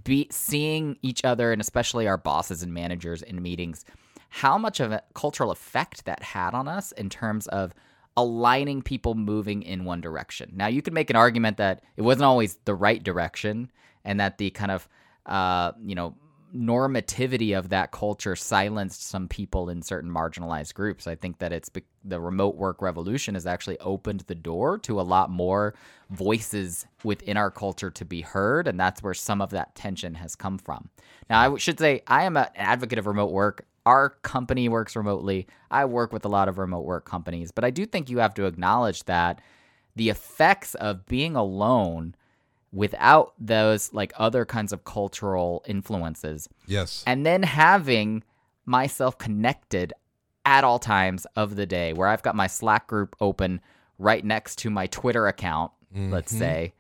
be 0.03 0.27
seeing 0.31 0.97
each 1.01 1.23
other 1.23 1.51
and 1.51 1.61
especially 1.61 2.07
our 2.07 2.17
bosses 2.17 2.63
and 2.63 2.73
managers 2.73 3.21
in 3.21 3.41
meetings 3.41 3.85
how 4.29 4.57
much 4.57 4.79
of 4.79 4.91
a 4.91 5.01
cultural 5.13 5.51
effect 5.51 6.05
that 6.05 6.21
had 6.21 6.53
on 6.53 6.67
us 6.67 6.91
in 6.93 7.09
terms 7.09 7.47
of 7.47 7.73
aligning 8.15 8.81
people 8.81 9.13
moving 9.13 9.61
in 9.61 9.85
one 9.85 10.01
direction. 10.01 10.51
Now 10.55 10.67
you 10.67 10.81
could 10.81 10.93
make 10.93 11.09
an 11.09 11.15
argument 11.15 11.57
that 11.57 11.83
it 11.95 12.01
wasn't 12.01 12.25
always 12.25 12.57
the 12.65 12.75
right 12.75 13.01
direction 13.01 13.71
and 14.03 14.19
that 14.19 14.37
the 14.37 14.49
kind 14.51 14.71
of 14.71 14.89
uh, 15.25 15.71
you 15.83 15.95
know 15.95 16.15
normativity 16.55 17.57
of 17.57 17.69
that 17.69 17.91
culture 17.91 18.35
silenced 18.35 19.05
some 19.05 19.27
people 19.27 19.69
in 19.69 19.81
certain 19.81 20.09
marginalized 20.09 20.73
groups. 20.73 21.07
I 21.07 21.15
think 21.15 21.39
that 21.39 21.51
it's 21.51 21.69
the 22.03 22.19
remote 22.21 22.55
work 22.55 22.81
revolution 22.81 23.35
has 23.35 23.45
actually 23.45 23.77
opened 23.79 24.21
the 24.21 24.35
door 24.35 24.77
to 24.79 24.99
a 24.99 25.03
lot 25.03 25.29
more 25.29 25.73
voices 26.09 26.85
within 27.03 27.37
our 27.37 27.51
culture 27.51 27.91
to 27.91 28.05
be 28.05 28.21
heard 28.21 28.67
and 28.67 28.79
that's 28.79 29.03
where 29.03 29.13
some 29.13 29.41
of 29.41 29.49
that 29.49 29.75
tension 29.75 30.15
has 30.15 30.35
come 30.35 30.57
from. 30.57 30.89
Now 31.29 31.55
i 31.55 31.57
should 31.57 31.79
say 31.79 32.01
i 32.07 32.23
am 32.23 32.37
an 32.37 32.47
advocate 32.55 32.99
of 32.99 33.07
remote 33.07 33.31
work. 33.31 33.65
Our 33.85 34.09
company 34.09 34.67
works 34.67 34.95
remotely. 34.95 35.47
I 35.71 35.85
work 35.85 36.11
with 36.11 36.25
a 36.25 36.29
lot 36.29 36.49
of 36.49 36.57
remote 36.57 36.85
work 36.85 37.05
companies 37.05 37.51
but 37.51 37.65
i 37.65 37.71
do 37.71 37.85
think 37.85 38.09
you 38.09 38.19
have 38.19 38.33
to 38.35 38.45
acknowledge 38.45 39.03
that 39.05 39.41
the 39.95 40.09
effects 40.09 40.75
of 40.75 41.05
being 41.07 41.35
alone 41.35 42.15
without 42.77 43.33
those 43.39 43.91
like 43.93 44.13
other 44.17 44.45
kinds 44.45 44.71
of 44.71 44.83
cultural 44.83 45.63
influences 45.67 46.47
Yes. 46.67 47.03
and 47.07 47.25
then 47.25 47.43
having 47.43 48.23
myself 48.65 49.17
connected 49.17 49.93
at 50.45 50.63
all 50.63 50.79
times 50.79 51.25
of 51.35 51.55
the 51.55 51.65
day 51.65 51.91
where 51.93 52.07
I've 52.07 52.23
got 52.23 52.35
my 52.35 52.47
Slack 52.47 52.87
group 52.87 53.15
open 53.19 53.59
right 53.97 54.23
next 54.23 54.57
to 54.59 54.69
my 54.69 54.87
Twitter 54.87 55.27
account, 55.27 55.71
let's 55.93 56.31
mm-hmm. 56.31 56.39
say. 56.39 56.73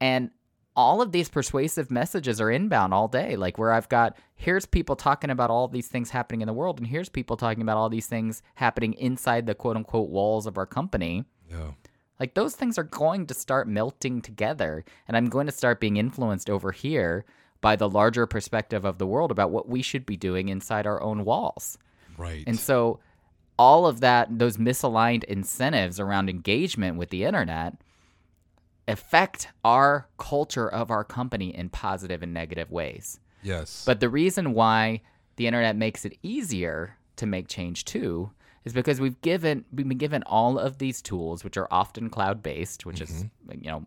And 0.00 0.30
all 0.76 1.00
of 1.02 1.12
these 1.12 1.28
persuasive 1.28 1.90
messages 1.90 2.40
are 2.40 2.50
inbound 2.50 2.92
all 2.92 3.08
day, 3.08 3.36
like 3.36 3.58
where 3.58 3.72
I've 3.72 3.88
got 3.88 4.16
here's 4.34 4.66
people 4.66 4.96
talking 4.96 5.30
about 5.30 5.50
all 5.50 5.68
these 5.68 5.88
things 5.88 6.10
happening 6.10 6.40
in 6.40 6.46
the 6.46 6.52
world, 6.52 6.78
and 6.78 6.86
here's 6.86 7.08
people 7.08 7.36
talking 7.36 7.62
about 7.62 7.76
all 7.76 7.88
these 7.88 8.06
things 8.06 8.42
happening 8.54 8.94
inside 8.94 9.46
the 9.46 9.54
quote 9.54 9.76
unquote 9.76 10.10
walls 10.10 10.46
of 10.46 10.58
our 10.58 10.66
company. 10.66 11.24
yeah. 11.50 11.72
Like 12.20 12.34
those 12.34 12.54
things 12.54 12.78
are 12.78 12.84
going 12.84 13.26
to 13.26 13.34
start 13.34 13.66
melting 13.66 14.20
together, 14.20 14.84
and 15.08 15.16
I'm 15.16 15.30
going 15.30 15.46
to 15.46 15.52
start 15.52 15.80
being 15.80 15.96
influenced 15.96 16.50
over 16.50 16.70
here 16.70 17.24
by 17.62 17.76
the 17.76 17.88
larger 17.88 18.26
perspective 18.26 18.84
of 18.84 18.98
the 18.98 19.06
world 19.06 19.30
about 19.30 19.50
what 19.50 19.68
we 19.68 19.82
should 19.82 20.06
be 20.06 20.16
doing 20.16 20.50
inside 20.50 20.86
our 20.86 21.02
own 21.02 21.24
walls. 21.24 21.78
Right. 22.18 22.44
And 22.46 22.58
so 22.58 23.00
all 23.58 23.86
of 23.86 24.00
that 24.00 24.38
those 24.38 24.56
misaligned 24.56 25.24
incentives 25.24 25.98
around 25.98 26.30
engagement 26.30 26.96
with 26.96 27.10
the 27.10 27.24
internet 27.24 27.74
affect 28.88 29.48
our 29.64 30.08
culture 30.18 30.68
of 30.68 30.90
our 30.90 31.04
company 31.04 31.54
in 31.54 31.68
positive 31.68 32.22
and 32.22 32.34
negative 32.34 32.70
ways. 32.70 33.20
yes. 33.42 33.82
But 33.86 34.00
the 34.00 34.08
reason 34.08 34.52
why 34.52 35.02
the 35.36 35.46
internet 35.46 35.76
makes 35.76 36.04
it 36.04 36.18
easier 36.22 36.96
to 37.16 37.26
make 37.26 37.48
change 37.48 37.84
too 37.84 38.30
is 38.64 38.72
because 38.72 39.00
we've 39.00 39.20
given 39.22 39.64
we've 39.72 39.88
been 39.88 39.98
given 39.98 40.22
all 40.24 40.58
of 40.58 40.78
these 40.78 41.00
tools, 41.02 41.44
which 41.44 41.56
are 41.56 41.68
often 41.70 42.10
cloud 42.10 42.42
based, 42.42 42.84
which 42.86 43.00
is 43.00 43.24
you 43.62 43.70
know 43.70 43.84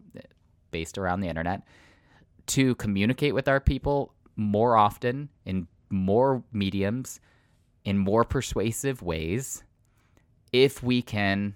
based 0.72 0.98
around 0.98 1.20
the 1.22 1.28
internet, 1.28 1.62
to 2.48 2.76
communicate 2.76 3.34
with 3.34 3.48
our 3.48 3.60
people 3.60 4.14
more 4.36 4.76
often 4.76 5.30
in 5.46 5.68
more 5.90 6.44
mediums, 6.52 7.20
in 7.86 7.98
more 8.00 8.24
persuasive 8.24 9.02
ways, 9.04 9.64
if 10.52 10.82
we 10.82 11.02
can 11.02 11.54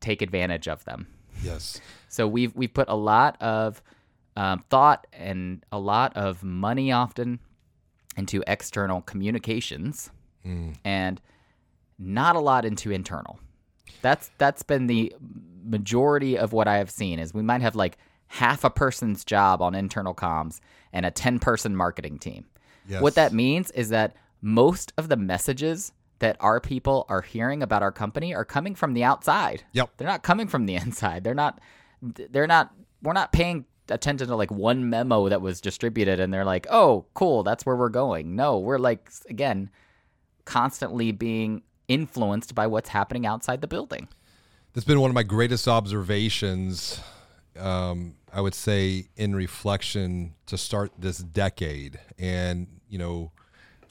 take 0.00 0.20
advantage 0.22 0.66
of 0.68 0.84
them. 0.84 1.06
yes. 1.42 1.80
So 2.08 2.26
we've 2.26 2.54
we've 2.56 2.72
put 2.74 2.88
a 2.88 2.96
lot 2.96 3.40
of 3.40 3.80
um, 4.36 4.64
thought 4.70 5.06
and 5.12 5.64
a 5.70 5.78
lot 5.78 6.16
of 6.16 6.42
money 6.42 6.90
often 6.90 7.38
into 8.16 8.42
external 8.48 9.00
communications, 9.02 10.10
and 10.84 11.20
not 11.98 12.36
a 12.36 12.40
lot 12.40 12.64
into 12.64 12.90
internal. 12.90 13.38
That's 14.02 14.30
that's 14.38 14.62
been 14.62 14.86
the 14.86 15.14
majority 15.64 16.38
of 16.38 16.52
what 16.52 16.68
I 16.68 16.78
have 16.78 16.90
seen. 16.90 17.18
Is 17.18 17.34
we 17.34 17.42
might 17.42 17.62
have 17.62 17.74
like 17.74 17.98
half 18.28 18.64
a 18.64 18.70
person's 18.70 19.24
job 19.24 19.62
on 19.62 19.74
internal 19.74 20.14
comms 20.14 20.60
and 20.92 21.04
a 21.04 21.10
ten 21.10 21.38
person 21.38 21.74
marketing 21.74 22.18
team. 22.18 22.46
Yes. 22.88 23.02
What 23.02 23.14
that 23.16 23.32
means 23.32 23.70
is 23.72 23.88
that 23.90 24.16
most 24.40 24.92
of 24.96 25.08
the 25.08 25.16
messages 25.16 25.92
that 26.20 26.36
our 26.40 26.60
people 26.60 27.06
are 27.08 27.22
hearing 27.22 27.62
about 27.62 27.82
our 27.82 27.92
company 27.92 28.34
are 28.34 28.44
coming 28.44 28.74
from 28.74 28.94
the 28.94 29.04
outside. 29.04 29.64
Yep. 29.72 29.90
They're 29.96 30.08
not 30.08 30.22
coming 30.22 30.48
from 30.48 30.66
the 30.66 30.74
inside. 30.76 31.24
They're 31.24 31.34
not 31.34 31.60
they're 32.02 32.46
not 32.46 32.72
we're 33.02 33.12
not 33.12 33.32
paying 33.32 33.64
attention 33.88 34.28
to 34.28 34.36
like 34.36 34.50
one 34.50 34.90
memo 34.90 35.28
that 35.28 35.40
was 35.40 35.60
distributed 35.60 36.20
and 36.20 36.32
they're 36.32 36.44
like, 36.44 36.66
"Oh, 36.70 37.06
cool, 37.14 37.42
that's 37.42 37.64
where 37.66 37.76
we're 37.76 37.88
going." 37.88 38.36
No, 38.36 38.58
we're 38.58 38.78
like 38.78 39.10
again 39.28 39.70
constantly 40.44 41.12
being 41.12 41.62
influenced 41.88 42.54
by 42.54 42.66
what's 42.66 42.90
happening 42.90 43.26
outside 43.26 43.60
the 43.60 43.66
building. 43.66 44.08
That's 44.74 44.86
been 44.86 45.00
one 45.00 45.10
of 45.10 45.14
my 45.14 45.22
greatest 45.22 45.66
observations, 45.66 47.00
um, 47.58 48.14
I 48.32 48.40
would 48.40 48.54
say, 48.54 49.08
in 49.16 49.34
reflection 49.34 50.34
to 50.46 50.56
start 50.58 50.92
this 50.98 51.18
decade. 51.18 51.98
And, 52.18 52.66
you 52.88 52.98
know, 52.98 53.32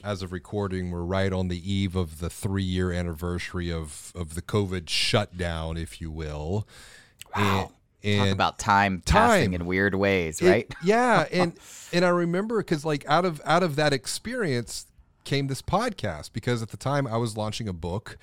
as 0.04 0.22
of 0.22 0.32
recording, 0.32 0.90
we're 0.90 1.02
right 1.02 1.32
on 1.32 1.48
the 1.48 1.72
eve 1.72 1.96
of 1.96 2.20
the 2.20 2.30
three 2.30 2.62
year 2.62 2.92
anniversary 2.92 3.70
of, 3.72 4.12
of 4.14 4.34
the 4.36 4.42
COVID 4.42 4.88
shutdown, 4.88 5.76
if 5.76 6.00
you 6.00 6.10
will. 6.10 6.66
Wow. 7.36 7.72
And, 8.04 8.26
Talk 8.26 8.32
about 8.32 8.58
time, 8.60 9.02
Time. 9.04 9.28
passing 9.40 9.52
in 9.54 9.66
weird 9.66 9.96
ways, 9.96 10.40
it- 10.40 10.48
right? 10.48 10.74
yeah, 10.84 11.26
and 11.32 11.58
and 11.92 12.04
I 12.04 12.10
remember 12.10 12.58
because 12.58 12.84
like 12.84 13.04
out 13.08 13.24
of 13.24 13.42
out 13.44 13.64
of 13.64 13.74
that 13.74 13.92
experience 13.92 14.86
came 15.28 15.46
this 15.46 15.60
podcast 15.62 16.32
because 16.32 16.62
at 16.62 16.70
the 16.70 16.76
time 16.78 17.06
I 17.06 17.18
was 17.18 17.36
launching 17.36 17.68
a 17.68 17.72
book. 17.74 18.16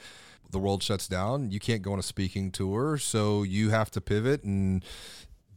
The 0.52 0.60
world 0.60 0.82
shuts 0.84 1.08
down. 1.08 1.52
You 1.52 1.60
can't 1.60 1.82
go 1.82 1.94
on 1.94 2.00
a 2.00 2.04
speaking 2.04 2.52
tour, 2.52 2.98
so 2.98 3.44
you 3.44 3.70
have 3.72 3.91
to 3.91 4.02
pivot. 4.02 4.44
And 4.44 4.84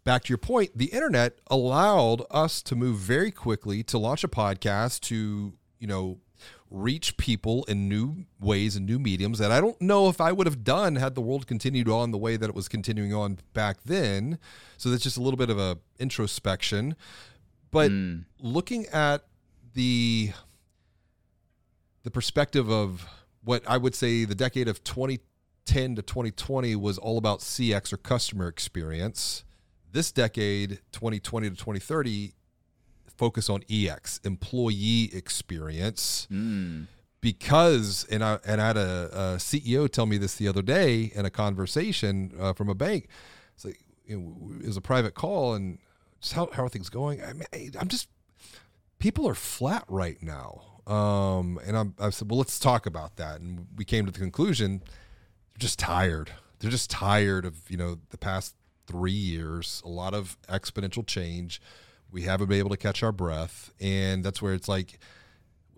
back 0.05 0.25
to 0.25 0.29
your 0.29 0.39
point, 0.39 0.77
the 0.77 0.87
internet 0.87 1.39
allowed 1.49 2.23
us 2.31 2.63
to 2.63 2.75
move 2.75 2.97
very 2.99 3.31
quickly 3.31 3.83
to 3.85 3.99
launch 3.99 4.25
a 4.25 4.29
podcast 4.29 5.01
to 5.03 5.53
you 5.79 5.87
know 5.87 6.19
reach 6.71 7.17
people 7.17 7.65
in 7.65 7.89
new 7.89 8.25
ways 8.41 8.77
and 8.77 8.85
new 8.87 8.99
mediums 8.99 9.39
that 9.39 9.51
I 9.51 9.61
don't 9.61 9.81
know 9.81 10.09
if 10.09 10.21
I 10.21 10.33
would 10.33 10.47
have 10.47 10.65
done 10.65 10.97
had 10.97 11.15
the 11.15 11.21
world 11.23 11.47
continued 11.47 11.89
on 11.89 12.11
the 12.11 12.19
way 12.19 12.37
that 12.37 12.49
it 12.49 12.55
was 12.55 12.69
continuing 12.69 13.15
on 13.15 13.39
back 13.55 13.79
then. 13.85 14.39
So 14.77 14.91
that's 14.91 15.03
just 15.03 15.17
a 15.17 15.23
little 15.23 15.39
bit 15.39 15.49
of 15.51 15.59
a 15.59 15.79
introspection. 15.99 16.95
But 17.71 17.91
Mm. 17.91 18.25
looking 18.41 18.87
at 18.87 19.25
the 19.75 20.33
the 22.03 22.11
perspective 22.11 22.71
of 22.71 23.07
what 23.45 23.63
I 23.67 23.77
would 23.77 23.95
say 23.95 24.25
the 24.25 24.35
decade 24.35 24.69
of 24.69 24.83
2010 24.85 25.97
to 25.97 26.03
2020 26.03 26.77
was 26.77 26.99
all 26.99 27.19
about 27.19 27.41
CX 27.41 27.93
or 27.93 27.97
customer 27.97 28.49
experience. 28.49 29.45
This 29.91 30.13
decade, 30.13 30.81
2020 30.93 31.51
to 31.51 31.57
2030, 31.57 32.33
focus 33.17 33.49
on 33.51 33.63
EX, 33.71 34.21
employee 34.25 35.11
experience 35.15 36.29
Mm. 36.31 36.87
because 37.21 38.05
and 38.11 38.23
I 38.23 38.39
and 38.47 38.61
I 38.61 38.67
had 38.69 38.77
a, 38.77 39.11
a 39.13 39.21
CEO 39.39 39.91
tell 39.91 40.07
me 40.07 40.19
this 40.19 40.37
the 40.37 40.47
other 40.47 40.63
day 40.63 41.11
in 41.15 41.25
a 41.25 41.31
conversation 41.31 42.33
uh, 42.39 42.53
from 42.53 42.69
a 42.69 42.75
bank. 42.75 43.09
It's 43.55 43.65
like 43.65 43.81
it 44.07 44.17
was 44.17 44.77
a 44.77 44.81
private 44.81 45.15
call, 45.15 45.55
and 45.55 45.79
just 46.21 46.35
how 46.35 46.49
how 46.53 46.65
are 46.65 46.69
things 46.69 46.91
going? 46.91 47.23
I 47.23 47.33
mean, 47.33 47.73
I'm 47.81 47.89
just 47.89 48.09
people 48.99 49.29
are 49.29 49.35
flat 49.35 49.85
right 49.89 50.23
now, 50.23 50.63
um, 50.88 51.61
and 51.66 51.77
I'm, 51.77 51.94
I 51.98 52.11
said, 52.11 52.31
well, 52.31 52.38
let's 52.38 52.59
talk 52.59 52.87
about 52.87 53.16
that, 53.16 53.40
and 53.40 53.66
we 53.77 53.85
came 53.85 54.07
to 54.07 54.12
the 54.12 54.18
conclusion 54.18 54.83
they're 55.59 55.61
just 55.66 55.79
tired. 55.79 56.31
They're 56.59 56.70
just 56.70 56.90
tired 56.90 57.44
of 57.44 57.70
you 57.70 57.77
know 57.77 57.98
the 58.11 58.18
past 58.18 58.55
three 58.87 59.12
years, 59.12 59.83
a 59.85 59.88
lot 59.88 60.14
of 60.14 60.37
exponential 60.48 61.07
change. 61.07 61.61
We 62.11 62.22
haven't 62.22 62.48
been 62.48 62.59
able 62.59 62.70
to 62.70 62.77
catch 62.77 63.03
our 63.03 63.12
breath, 63.12 63.70
and 63.81 64.24
that's 64.24 64.40
where 64.40 64.55
it's 64.55 64.68
like 64.68 64.98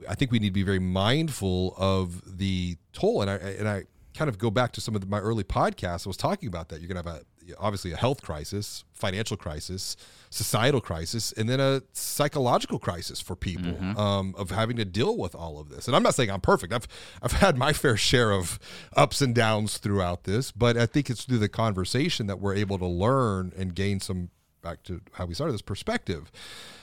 I 0.08 0.14
think 0.14 0.30
we 0.30 0.38
need 0.38 0.48
to 0.48 0.52
be 0.52 0.62
very 0.62 0.78
mindful 0.78 1.74
of 1.76 2.38
the 2.38 2.76
toll. 2.92 3.22
And 3.22 3.30
I 3.30 3.34
and 3.34 3.68
I 3.68 3.84
kind 4.14 4.28
of 4.28 4.38
go 4.38 4.50
back 4.50 4.72
to 4.72 4.80
some 4.80 4.94
of 4.94 5.08
my 5.08 5.18
early 5.18 5.44
podcasts. 5.44 6.06
I 6.06 6.10
was 6.10 6.16
talking 6.16 6.48
about 6.48 6.68
that. 6.68 6.80
You're 6.80 6.88
gonna 6.88 7.08
have 7.08 7.20
a 7.20 7.24
obviously 7.58 7.92
a 7.92 7.96
health 7.96 8.22
crisis, 8.22 8.84
financial 8.92 9.36
crisis, 9.36 9.96
societal 10.30 10.80
crisis, 10.80 11.32
and 11.32 11.48
then 11.48 11.60
a 11.60 11.82
psychological 11.92 12.78
crisis 12.78 13.20
for 13.20 13.34
people 13.34 13.76
um, 13.98 14.34
of 14.38 14.50
having 14.50 14.76
to 14.76 14.84
deal 14.84 15.16
with 15.16 15.34
all 15.34 15.58
of 15.58 15.68
this. 15.68 15.86
And 15.86 15.96
I'm 15.96 16.02
not 16.02 16.14
saying 16.14 16.30
I'm 16.30 16.40
perfect. 16.40 16.72
I've 16.72 16.86
I've 17.22 17.32
had 17.32 17.56
my 17.56 17.72
fair 17.82 17.96
share 17.96 18.32
of 18.32 18.58
ups 18.96 19.20
and 19.20 19.34
downs 19.34 19.78
throughout 19.78 20.24
this, 20.24 20.52
but 20.52 20.76
I 20.76 20.86
think 20.86 21.10
it's 21.10 21.24
through 21.24 21.38
the 21.38 21.48
conversation 21.48 22.26
that 22.26 22.38
we're 22.40 22.54
able 22.54 22.78
to 22.78 22.86
learn 22.86 23.52
and 23.56 23.74
gain 23.74 24.00
some 24.00 24.30
back 24.62 24.82
to 24.84 25.00
how 25.12 25.26
we 25.26 25.34
started 25.34 25.54
this 25.54 25.62
perspective. 25.62 26.30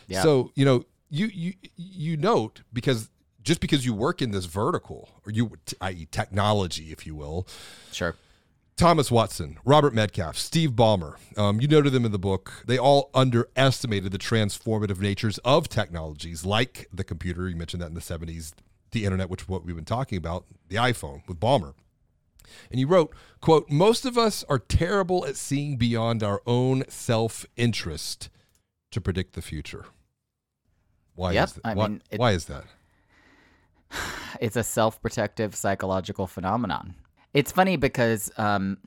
Yeah. 0.07 0.23
So 0.23 0.51
you 0.55 0.65
know, 0.65 0.85
you 1.09 1.27
you 1.27 1.53
you 1.75 2.17
note 2.17 2.61
because 2.73 3.09
just 3.43 3.61
because 3.61 3.85
you 3.85 3.93
work 3.93 4.21
in 4.21 4.31
this 4.31 4.43
vertical, 4.43 5.09
or 5.25 5.31
you, 5.31 5.51
i.e., 5.79 6.05
technology, 6.11 6.91
if 6.91 7.07
you 7.07 7.15
will, 7.15 7.47
Sure. 7.93 8.13
Thomas 8.77 9.09
Watson, 9.09 9.57
Robert 9.65 9.95
Metcalfe, 9.95 10.37
Steve 10.37 10.71
Ballmer, 10.73 11.15
um, 11.35 11.59
you 11.59 11.67
noted 11.67 11.93
them 11.93 12.05
in 12.05 12.11
the 12.11 12.19
book. 12.19 12.63
They 12.67 12.77
all 12.77 13.09
underestimated 13.15 14.11
the 14.11 14.19
transformative 14.19 14.99
natures 14.99 15.39
of 15.39 15.67
technologies 15.67 16.45
like 16.45 16.87
the 16.93 17.03
computer. 17.03 17.49
You 17.49 17.55
mentioned 17.55 17.81
that 17.81 17.87
in 17.87 17.95
the 17.95 18.01
70s, 18.01 18.51
the 18.91 19.03
internet, 19.05 19.31
which 19.31 19.41
is 19.41 19.49
what 19.49 19.65
we've 19.65 19.75
been 19.75 19.83
talking 19.83 20.19
about, 20.19 20.45
the 20.69 20.75
iPhone 20.75 21.27
with 21.27 21.39
Ballmer. 21.39 21.73
And 22.69 22.79
you 22.79 22.85
wrote, 22.85 23.15
quote, 23.41 23.67
most 23.71 24.05
of 24.05 24.15
us 24.15 24.43
are 24.47 24.59
terrible 24.59 25.25
at 25.25 25.37
seeing 25.37 25.77
beyond 25.77 26.21
our 26.21 26.41
own 26.45 26.83
self-interest 26.87 28.29
to 28.91 29.01
predict 29.01 29.33
the 29.33 29.41
future. 29.41 29.85
Why 31.15 31.31
Yep, 31.31 31.47
is 31.47 31.53
that? 31.55 31.61
I 31.65 31.73
why, 31.73 31.87
mean, 31.87 32.01
it- 32.11 32.19
why 32.19 32.31
is 32.33 32.45
that? 32.45 32.65
it's 34.39 34.55
a 34.55 34.63
self-protective 34.63 35.55
psychological 35.55 36.27
phenomenon. 36.27 36.93
It's 37.33 37.51
funny 37.51 37.77
because 37.77 38.31
um 38.37 38.77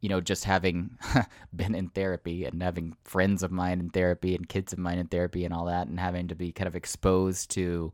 you 0.00 0.08
know 0.08 0.20
just 0.20 0.44
having 0.44 0.98
been 1.54 1.74
in 1.74 1.88
therapy 1.88 2.44
and 2.44 2.62
having 2.62 2.96
friends 3.04 3.42
of 3.42 3.50
mine 3.50 3.80
in 3.80 3.90
therapy 3.90 4.34
and 4.34 4.48
kids 4.48 4.72
of 4.72 4.78
mine 4.78 4.98
in 4.98 5.06
therapy 5.08 5.44
and 5.44 5.54
all 5.54 5.66
that 5.66 5.86
and 5.86 5.98
having 5.98 6.28
to 6.28 6.34
be 6.34 6.52
kind 6.52 6.68
of 6.68 6.76
exposed 6.76 7.50
to 7.52 7.92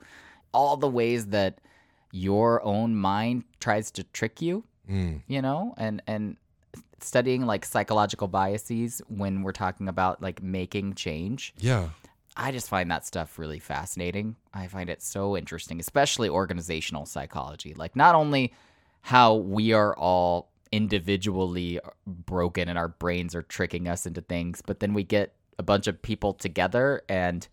all 0.52 0.76
the 0.76 0.88
ways 0.88 1.26
that 1.28 1.58
your 2.12 2.60
own 2.64 2.96
mind 2.96 3.44
tries 3.60 3.90
to 3.92 4.02
trick 4.04 4.42
you, 4.42 4.64
Mm, 4.90 5.22
you 5.28 5.40
know, 5.40 5.72
and 5.78 6.02
and 6.08 6.36
studying 7.00 7.46
like 7.46 7.64
psychological 7.64 8.26
biases 8.26 9.00
when 9.08 9.42
we're 9.42 9.52
talking 9.52 9.86
about 9.88 10.20
like 10.20 10.42
making 10.42 10.94
change. 10.94 11.54
yeah. 11.58 11.90
I 12.36 12.52
just 12.52 12.68
find 12.68 12.90
that 12.90 13.04
stuff 13.06 13.38
really 13.38 13.58
fascinating. 13.58 14.36
I 14.54 14.66
find 14.68 14.88
it 14.88 15.02
so 15.02 15.36
interesting, 15.36 15.78
especially 15.80 16.28
organizational 16.28 17.04
psychology. 17.06 17.74
Like, 17.74 17.94
not 17.96 18.14
only 18.14 18.52
how 19.02 19.34
we 19.34 19.72
are 19.72 19.96
all 19.96 20.50
individually 20.72 21.80
broken 22.06 22.68
and 22.68 22.78
our 22.78 22.88
brains 22.88 23.34
are 23.34 23.42
tricking 23.42 23.88
us 23.88 24.06
into 24.06 24.20
things, 24.20 24.62
but 24.64 24.80
then 24.80 24.94
we 24.94 25.02
get 25.02 25.34
a 25.58 25.62
bunch 25.62 25.86
of 25.86 26.00
people 26.00 26.32
together 26.32 27.02
and 27.08 27.48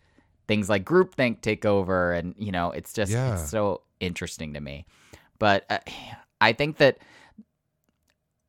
things 0.47 0.69
like 0.69 0.86
groupthink 0.86 1.41
take 1.41 1.65
over. 1.65 2.13
And, 2.13 2.36
you 2.38 2.51
know, 2.51 2.71
it's 2.71 2.93
just 2.93 3.12
Yeah. 3.12 3.33
it's 3.33 3.49
so 3.49 3.81
interesting 3.99 4.53
to 4.53 4.62
me. 4.62 4.86
But 5.39 5.65
uh, 5.69 5.79
I 6.39 6.53
think 6.53 6.77
that, 6.77 6.99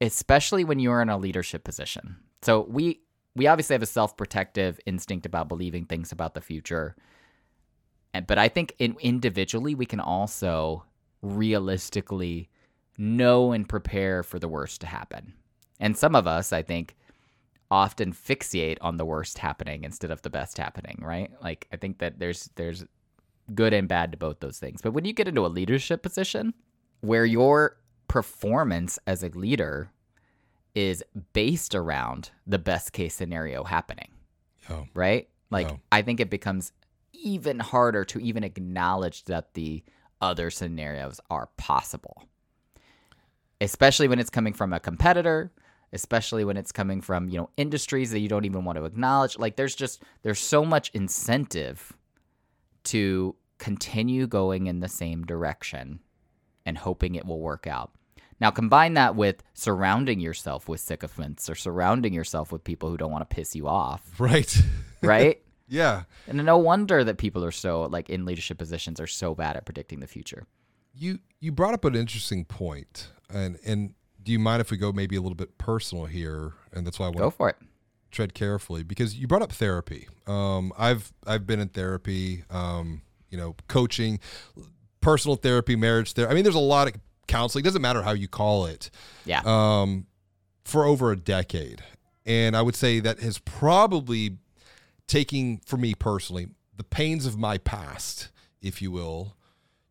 especially 0.01 0.65
when 0.65 0.79
you're 0.79 1.03
in 1.03 1.09
a 1.09 1.19
leadership 1.19 1.65
position, 1.65 2.17
so 2.43 2.67
we 2.69 3.01
we 3.35 3.47
obviously 3.47 3.75
have 3.75 3.83
a 3.83 3.87
self-protective 3.87 4.81
instinct 4.87 5.27
about 5.27 5.49
believing 5.49 5.85
things 5.85 6.11
about 6.13 6.35
the 6.35 6.41
future 6.41 6.97
and 8.13 8.27
but 8.27 8.37
i 8.39 8.49
think 8.49 8.75
in, 8.79 8.97
individually 9.01 9.75
we 9.77 9.87
can 9.87 10.01
also 10.01 10.85
realistically 11.23 12.49
know 12.99 13.53
and 13.53 13.69
prepare 13.69 14.23
for 14.23 14.39
the 14.39 14.49
worst 14.49 14.81
to 14.83 14.87
happen. 14.87 15.33
And 15.81 15.97
some 15.97 16.15
of 16.17 16.27
us 16.27 16.53
i 16.53 16.63
think 16.63 16.97
often 17.71 18.13
fixate 18.13 18.79
on 18.81 18.97
the 18.97 19.05
worst 19.05 19.39
happening 19.39 19.85
instead 19.85 20.11
of 20.11 20.23
the 20.23 20.31
best 20.31 20.59
happening 20.59 20.99
right? 21.01 21.31
Like 21.43 21.69
i 21.73 21.77
think 21.77 21.99
that 21.99 22.19
there's 22.19 22.51
there's 22.57 22.85
good 23.55 23.73
and 23.73 23.89
bad 23.89 24.13
to 24.13 24.19
both 24.19 24.41
those 24.41 24.59
things. 24.59 24.83
But 24.83 24.93
when 24.93 25.05
you 25.07 25.13
get 25.15 25.29
into 25.29 25.47
a 25.47 25.49
leadership 25.49 26.03
position 26.03 26.53
where 27.01 27.25
your 27.25 27.79
performance 28.09 28.99
as 29.07 29.23
a 29.23 29.29
leader 29.29 29.91
is 30.75 31.03
based 31.33 31.75
around 31.75 32.31
the 32.47 32.59
best 32.59 32.93
case 32.93 33.15
scenario 33.15 33.65
happening, 33.65 34.11
Oh, 34.69 34.87
right? 34.95 35.29
Like, 35.51 35.69
Yeah. 35.69 35.77
I 35.91 36.03
think 36.03 36.21
it 36.21 36.29
becomes 36.29 36.73
even 37.15 37.59
harder 37.59 38.05
to 38.05 38.19
even 38.19 38.45
acknowledge 38.45 39.25
that 39.25 39.55
the 39.55 39.83
other 40.21 40.51
scenarios 40.51 41.21
are 41.31 41.49
possible, 41.57 42.25
especially 43.61 44.09
when 44.09 44.19
it's 44.19 44.31
coming 44.31 44.53
from 44.53 44.73
a 44.73 44.81
competitor, 44.81 45.53
especially 45.93 46.45
when 46.45 46.57
it's 46.57 46.73
coming 46.73 47.01
from, 47.01 47.29
you 47.29 47.39
know, 47.39 47.51
industries 47.57 48.11
that 48.11 48.21
you 48.21 48.29
don't 48.29 48.45
even 48.45 48.65
want 48.65 48.79
to 48.79 48.85
acknowledge. 48.85 49.39
Like, 49.39 49.57
there's 49.57 49.75
just, 49.75 50.03
there's 50.23 50.39
so 50.39 50.65
much 50.65 50.91
incentive 50.95 51.97
to 52.85 53.35
continue 53.59 54.27
going 54.27 54.67
in 54.67 54.81
the 54.81 54.89
same 54.89 55.25
direction 55.25 56.01
and 56.65 56.79
hoping 56.79 57.15
it 57.15 57.27
will 57.27 57.41
work 57.41 57.67
out. 57.67 57.93
Now, 58.41 58.51
combine 58.51 58.95
that 58.95 59.17
with 59.17 59.43
surrounding 59.55 60.21
yourself 60.21 60.69
with 60.69 60.81
sycophants 60.81 61.51
or 61.51 61.57
surrounding 61.57 62.13
yourself 62.13 62.53
with 62.53 62.63
people 62.63 62.89
who 62.89 62.97
don't 62.97 63.11
want 63.11 63.29
to 63.29 63.35
piss 63.35 63.57
you 63.57 63.67
off, 63.67 64.03
right. 64.21 64.63
right? 65.03 65.43
yeah. 65.69 66.03
and 66.29 66.45
no 66.45 66.59
wonder 66.59 67.03
that 67.03 67.19
people 67.19 67.45
are 67.45 67.51
so, 67.51 67.83
like, 67.83 68.09
in 68.11 68.25
leadership 68.25 68.59
positions 68.59 69.01
are 69.01 69.07
so 69.09 69.35
bad 69.35 69.57
at 69.57 69.65
predicting 69.65 70.01
the 70.01 70.07
future. 70.07 70.47
You 70.95 71.21
you 71.41 71.53
brought 71.53 71.75
up 71.75 71.85
an 71.85 71.95
interesting 71.95 72.45
point, 72.45 73.09
and 73.33 73.59
and 73.65 73.95
do 74.23 74.33
you 74.33 74.39
mind 74.39 74.61
if 74.61 74.71
we 74.71 74.77
go 74.77 74.93
maybe 74.93 75.17
a 75.17 75.21
little 75.21 75.37
bit 75.37 75.57
personal 75.59 76.05
here? 76.07 76.53
And 76.73 76.87
that's 76.87 76.99
why 76.99 77.07
I 77.07 77.09
want 77.09 77.19
Go 77.19 77.31
for 77.31 77.49
it. 77.51 77.57
tread 78.11 78.35
carefully 78.35 78.83
because 78.83 79.17
you 79.17 79.27
brought 79.27 79.43
up 79.43 79.53
therapy. 79.53 80.09
Um, 80.27 80.73
I've 80.79 81.13
I've 81.27 81.47
been 81.47 81.61
in 81.61 81.69
therapy. 81.69 82.45
Um, 82.51 83.03
you 83.31 83.37
know, 83.37 83.55
coaching, 83.69 84.21
personal 85.03 85.37
therapy, 85.37 85.77
marriage 85.77 86.13
therapy. 86.15 86.31
I 86.33 86.35
mean, 86.35 86.45
there's 86.45 86.55
a 86.55 86.59
lot 86.61 86.89
of 86.89 86.95
counseling. 87.27 87.63
Doesn't 87.63 87.83
matter 87.83 88.03
how 88.03 88.13
you 88.13 88.27
call 88.29 88.65
it. 88.67 88.91
Yeah. 89.27 89.43
Um, 89.45 90.07
for 90.65 90.85
over 90.85 91.13
a 91.13 91.17
decade, 91.17 91.83
and 92.27 92.57
I 92.57 92.63
would 92.63 92.75
say 92.75 93.01
that 93.01 93.21
has 93.21 93.39
probably 93.39 94.37
taking 95.07 95.59
for 95.65 95.77
me 95.79 95.95
personally 95.95 96.49
the 96.77 96.85
pains 96.85 97.25
of 97.27 97.39
my 97.39 97.59
past, 97.59 98.29
if 98.61 98.81
you 98.83 98.91
will, 98.91 99.35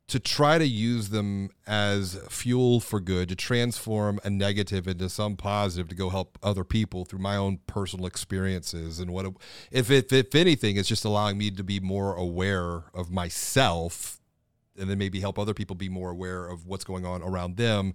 to 0.08 0.20
try 0.20 0.58
to 0.58 0.66
use 0.66 1.10
them 1.10 1.50
as 1.66 2.18
fuel 2.30 2.80
for 2.80 3.02
good, 3.02 3.28
to 3.28 3.36
transform 3.36 4.20
a 4.24 4.30
negative 4.30 4.88
into 4.88 5.10
some 5.10 5.36
positive, 5.36 5.90
to 5.90 5.96
go 5.96 6.10
help 6.10 6.38
other 6.42 6.64
people 6.64 7.04
through 7.04 7.20
my 7.20 7.36
own 7.36 7.60
personal 7.68 8.06
experiences. 8.06 9.00
And 9.00 9.12
what, 9.12 9.26
if, 9.70 9.92
if 9.92 10.14
if 10.14 10.34
anything, 10.34 10.78
it's 10.78 10.88
just 10.88 11.04
allowing 11.04 11.38
me 11.38 11.52
to 11.52 11.64
be 11.64 11.82
more 11.82 12.16
aware 12.16 12.86
of 12.94 13.12
myself, 13.12 14.22
and 14.80 14.90
then 14.90 14.98
maybe 14.98 15.20
help 15.20 15.38
other 15.38 15.54
people 15.54 15.76
be 15.76 15.90
more 15.90 16.12
aware 16.12 16.48
of 16.48 16.66
what's 16.66 16.86
going 16.86 17.06
on 17.06 17.22
around 17.22 17.58
them. 17.58 17.94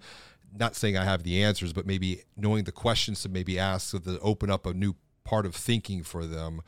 Not 0.54 0.76
saying 0.76 0.98
I 0.98 1.04
have 1.04 1.22
the 1.22 1.42
answers, 1.42 1.72
but 1.72 1.86
maybe 1.86 2.24
knowing 2.36 2.64
the 2.64 2.72
questions 2.72 3.22
to 3.22 3.30
maybe 3.30 3.58
ask 3.58 3.88
so 3.88 3.98
to 4.00 4.20
open 4.20 4.50
up 4.50 4.66
a 4.66 4.74
new 4.74 4.96
part 5.24 5.46
of 5.46 5.54
thinking 5.54 6.02
for 6.02 6.26
them. 6.26 6.60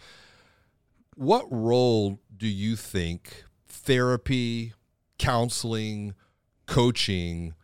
What 1.16 1.46
role 1.50 2.18
do 2.35 2.48
you 2.48 2.76
think 2.76 3.44
therapy, 3.68 4.72
counseling, 5.24 6.14
coaching 6.66 7.54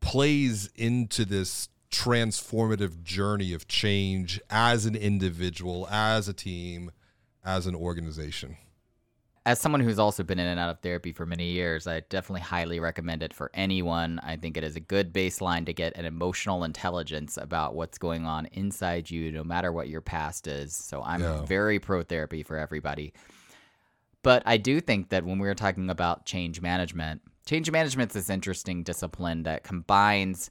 plays 0.00 0.70
into 0.76 1.24
this 1.24 1.68
transformative 1.90 3.02
journey 3.02 3.52
of 3.52 3.66
change 3.66 4.40
as 4.50 4.86
an 4.86 4.94
individual, 4.94 5.88
as 5.90 6.28
a 6.28 6.32
team, 6.32 6.90
as 7.44 7.66
an 7.66 7.74
organization? 7.74 8.56
as 9.46 9.58
someone 9.58 9.80
who's 9.80 9.98
also 9.98 10.22
been 10.22 10.38
in 10.38 10.46
and 10.46 10.60
out 10.60 10.68
of 10.68 10.78
therapy 10.80 11.10
for 11.10 11.24
many 11.24 11.52
years, 11.52 11.86
I 11.86 12.00
definitely 12.00 12.42
highly 12.42 12.80
recommend 12.80 13.22
it 13.22 13.32
for 13.32 13.50
anyone. 13.54 14.20
I 14.22 14.36
think 14.36 14.58
it 14.58 14.64
is 14.64 14.76
a 14.76 14.80
good 14.80 15.10
baseline 15.10 15.64
to 15.64 15.72
get 15.72 15.96
an 15.96 16.04
emotional 16.04 16.64
intelligence 16.64 17.38
about 17.38 17.74
what's 17.74 17.96
going 17.96 18.26
on 18.26 18.44
inside 18.52 19.10
you, 19.10 19.32
no 19.32 19.42
matter 19.42 19.72
what 19.72 19.88
your 19.88 20.02
past 20.02 20.46
is. 20.46 20.76
So 20.76 21.02
I'm 21.02 21.22
Yeah. 21.22 21.46
very 21.46 21.78
pro 21.78 22.02
therapy 22.02 22.42
for 22.42 22.58
everybody. 22.58 23.14
But 24.28 24.42
I 24.44 24.58
do 24.58 24.82
think 24.82 25.08
that 25.08 25.24
when 25.24 25.38
we 25.38 25.48
were 25.48 25.54
talking 25.54 25.88
about 25.88 26.26
change 26.26 26.60
management, 26.60 27.22
change 27.46 27.70
management 27.70 28.10
is 28.10 28.14
this 28.14 28.28
interesting 28.28 28.82
discipline 28.82 29.44
that 29.44 29.64
combines 29.64 30.50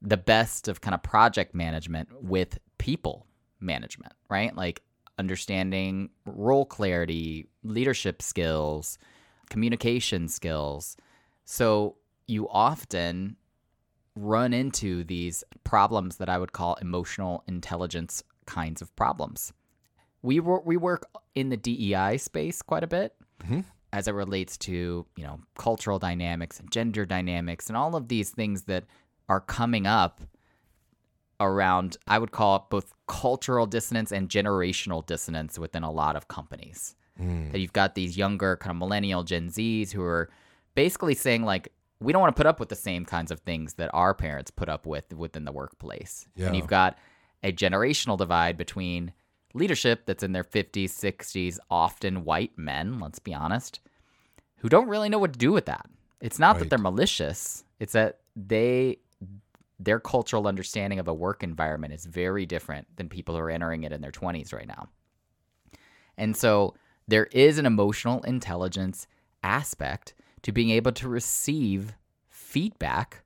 the 0.00 0.16
best 0.16 0.68
of 0.68 0.82
kind 0.82 0.94
of 0.94 1.02
project 1.02 1.52
management 1.52 2.10
with 2.22 2.60
people 2.78 3.26
management, 3.58 4.12
right? 4.30 4.54
Like 4.54 4.82
understanding 5.18 6.10
role 6.26 6.64
clarity, 6.64 7.48
leadership 7.64 8.22
skills, 8.22 8.98
communication 9.50 10.28
skills. 10.28 10.96
So 11.44 11.96
you 12.28 12.48
often 12.48 13.34
run 14.14 14.52
into 14.52 15.02
these 15.02 15.42
problems 15.64 16.18
that 16.18 16.28
I 16.28 16.38
would 16.38 16.52
call 16.52 16.76
emotional 16.76 17.42
intelligence 17.48 18.22
kinds 18.46 18.80
of 18.80 18.94
problems. 18.94 19.52
We 20.22 20.40
wor- 20.40 20.62
we 20.64 20.76
work 20.76 21.06
in 21.34 21.48
the 21.48 21.56
DEI 21.56 22.16
space 22.18 22.62
quite 22.62 22.82
a 22.82 22.88
bit 22.88 23.14
mm-hmm. 23.42 23.60
as 23.92 24.08
it 24.08 24.12
relates 24.12 24.56
to, 24.58 25.06
you 25.16 25.24
know, 25.24 25.40
cultural 25.56 25.98
dynamics 25.98 26.58
and 26.58 26.70
gender 26.70 27.06
dynamics 27.06 27.68
and 27.68 27.76
all 27.76 27.94
of 27.94 28.08
these 28.08 28.30
things 28.30 28.62
that 28.64 28.84
are 29.28 29.40
coming 29.40 29.86
up 29.86 30.20
around 31.40 31.96
I 32.06 32.18
would 32.18 32.32
call 32.32 32.56
it 32.56 32.62
both 32.70 32.92
cultural 33.06 33.66
dissonance 33.66 34.10
and 34.10 34.28
generational 34.28 35.06
dissonance 35.06 35.58
within 35.58 35.82
a 35.82 35.90
lot 35.90 36.16
of 36.16 36.28
companies. 36.28 36.96
Mm. 37.20 37.52
That 37.52 37.60
you've 37.60 37.72
got 37.72 37.94
these 37.94 38.16
younger 38.16 38.56
kind 38.56 38.70
of 38.70 38.76
millennial 38.76 39.24
Gen 39.24 39.48
Zs 39.48 39.92
who 39.92 40.02
are 40.02 40.30
basically 40.74 41.14
saying 41.14 41.44
like 41.44 41.72
we 42.00 42.12
don't 42.12 42.22
want 42.22 42.34
to 42.34 42.38
put 42.38 42.46
up 42.46 42.60
with 42.60 42.68
the 42.68 42.76
same 42.76 43.04
kinds 43.04 43.30
of 43.30 43.40
things 43.40 43.74
that 43.74 43.90
our 43.92 44.14
parents 44.14 44.50
put 44.50 44.68
up 44.68 44.86
with 44.86 45.12
within 45.12 45.44
the 45.44 45.52
workplace. 45.52 46.26
Yeah. 46.36 46.46
And 46.46 46.56
you've 46.56 46.68
got 46.68 46.96
a 47.42 47.52
generational 47.52 48.16
divide 48.16 48.56
between 48.56 49.12
leadership 49.54 50.06
that's 50.06 50.22
in 50.22 50.32
their 50.32 50.44
50s, 50.44 50.90
60s, 50.90 51.58
often 51.70 52.24
white 52.24 52.56
men, 52.56 53.00
let's 53.00 53.18
be 53.18 53.34
honest, 53.34 53.80
who 54.58 54.68
don't 54.68 54.88
really 54.88 55.08
know 55.08 55.18
what 55.18 55.32
to 55.32 55.38
do 55.38 55.52
with 55.52 55.66
that. 55.66 55.86
It's 56.20 56.38
not 56.38 56.58
that 56.58 56.68
they're 56.68 56.78
malicious, 56.78 57.64
it's 57.78 57.92
that 57.92 58.18
they 58.34 58.98
their 59.80 60.00
cultural 60.00 60.48
understanding 60.48 60.98
of 60.98 61.06
a 61.06 61.14
work 61.14 61.42
environment 61.42 61.94
is 61.94 62.04
very 62.04 62.44
different 62.44 62.86
than 62.96 63.08
people 63.08 63.36
who 63.36 63.40
are 63.40 63.50
entering 63.50 63.84
it 63.84 63.92
in 63.92 64.00
their 64.00 64.10
20s 64.10 64.52
right 64.52 64.66
now. 64.66 64.88
And 66.16 66.36
so 66.36 66.74
there 67.06 67.26
is 67.26 67.58
an 67.58 67.66
emotional 67.66 68.20
intelligence 68.24 69.06
aspect 69.44 70.14
to 70.42 70.52
being 70.52 70.70
able 70.70 70.92
to 70.92 71.08
receive 71.08 71.94
feedback 72.28 73.22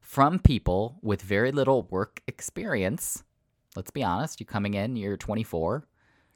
from 0.00 0.38
people 0.38 0.98
with 1.02 1.22
very 1.22 1.50
little 1.50 1.84
work 1.90 2.20
experience. 2.28 3.24
Let's 3.76 3.90
be 3.90 4.02
honest, 4.02 4.40
You're 4.40 4.46
coming 4.46 4.74
in, 4.74 4.96
you're 4.96 5.16
24. 5.16 5.86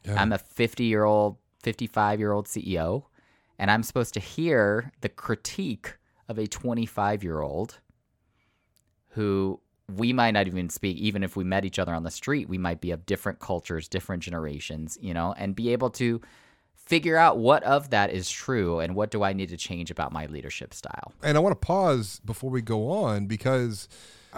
Yeah. 0.05 0.21
I'm 0.21 0.33
a 0.33 0.39
50 0.39 0.85
year 0.85 1.05
old, 1.05 1.37
55 1.63 2.19
year 2.19 2.33
old 2.33 2.47
CEO, 2.47 3.05
and 3.59 3.71
I'm 3.71 3.83
supposed 3.83 4.15
to 4.15 4.21
hear 4.21 4.93
the 5.01 5.09
critique 5.09 5.97
of 6.29 6.39
a 6.39 6.47
25 6.47 7.25
year 7.25 7.41
old 7.41 7.81
who 9.11 9.61
we 9.95 10.13
might 10.13 10.33
not 10.33 10.47
even 10.47 10.69
speak, 10.69 10.99
even 10.99 11.23
if 11.23 11.35
we 11.35 11.45
met 11.45 11.65
each 11.65 11.79
other 11.79 11.95
on 11.95 12.03
the 12.03 12.11
street, 12.11 12.49
we 12.49 12.59
might 12.59 12.81
be 12.81 12.91
of 12.91 13.07
different 13.07 13.39
cultures, 13.41 13.89
different 13.89 14.23
generations, 14.23 14.99
you 15.01 15.15
know, 15.15 15.35
and 15.39 15.57
be 15.57 15.73
able 15.73 15.91
to 15.91 16.21
figure 16.75 17.17
out 17.17 17.39
what 17.39 17.63
of 17.65 17.91
that 17.91 18.11
is 18.11 18.31
true 18.31 18.81
and 18.81 18.95
what 18.95 19.11
do 19.11 19.23
I 19.23 19.33
need 19.33 19.49
to 19.51 19.57
change 19.57 19.91
about 19.91 20.13
my 20.13 20.27
leadership 20.27 20.73
style. 20.73 21.13
And 21.23 21.37
I 21.37 21.41
want 21.41 21.59
to 21.59 21.67
pause 21.67 22.21
before 22.25 22.51
we 22.51 22.63
go 22.63 22.91
on 22.91 23.27
because 23.27 23.89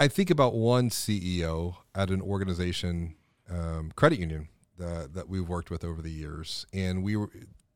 I 0.00 0.08
think 0.08 0.30
about 0.30 0.54
one 0.54 0.88
CEO 0.88 1.76
at 1.94 2.08
an 2.08 2.22
organization, 2.22 3.16
um, 3.50 3.92
credit 3.96 4.18
union, 4.18 4.48
that, 4.78 5.12
that 5.12 5.28
we've 5.28 5.46
worked 5.46 5.70
with 5.70 5.84
over 5.84 6.00
the 6.00 6.10
years. 6.10 6.64
And 6.72 7.04
we 7.04 7.16
were 7.16 7.28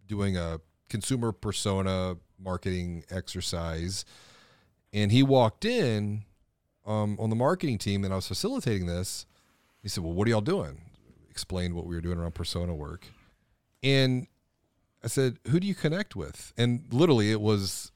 doing 0.06 0.34
a 0.34 0.58
consumer 0.88 1.32
persona 1.32 2.16
marketing 2.38 3.04
exercise. 3.10 4.06
And 4.94 5.12
he 5.12 5.22
walked 5.22 5.66
in 5.66 6.24
um, 6.86 7.18
on 7.20 7.28
the 7.28 7.36
marketing 7.36 7.76
team, 7.76 8.04
and 8.04 8.12
I 8.14 8.16
was 8.16 8.26
facilitating 8.26 8.86
this. 8.86 9.26
He 9.82 9.90
said, 9.90 10.02
Well, 10.02 10.14
what 10.14 10.26
are 10.26 10.30
y'all 10.30 10.40
doing? 10.40 10.80
Explained 11.28 11.74
what 11.74 11.84
we 11.84 11.94
were 11.94 12.00
doing 12.00 12.16
around 12.16 12.34
persona 12.34 12.74
work. 12.74 13.06
And 13.82 14.28
I 15.02 15.08
said, 15.08 15.40
Who 15.48 15.60
do 15.60 15.66
you 15.66 15.74
connect 15.74 16.16
with? 16.16 16.54
And 16.56 16.86
literally, 16.90 17.30
it 17.30 17.42
was 17.42 17.92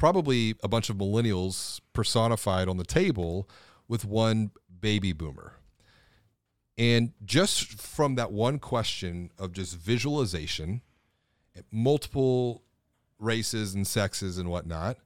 probably 0.00 0.54
a 0.62 0.68
bunch 0.68 0.88
of 0.88 0.96
millennials 0.96 1.78
personified 1.92 2.68
on 2.68 2.78
the 2.78 2.84
table 2.84 3.46
with 3.86 4.02
one 4.02 4.50
baby 4.80 5.12
boomer. 5.12 5.52
And 6.78 7.12
just 7.22 7.78
from 7.78 8.14
that 8.14 8.32
one 8.32 8.58
question 8.58 9.30
of 9.38 9.52
just 9.52 9.76
visualization, 9.76 10.80
multiple 11.70 12.62
races 13.18 13.74
and 13.74 13.86
sexes 13.86 14.38
and 14.38 14.48
whatnot, 14.48 14.96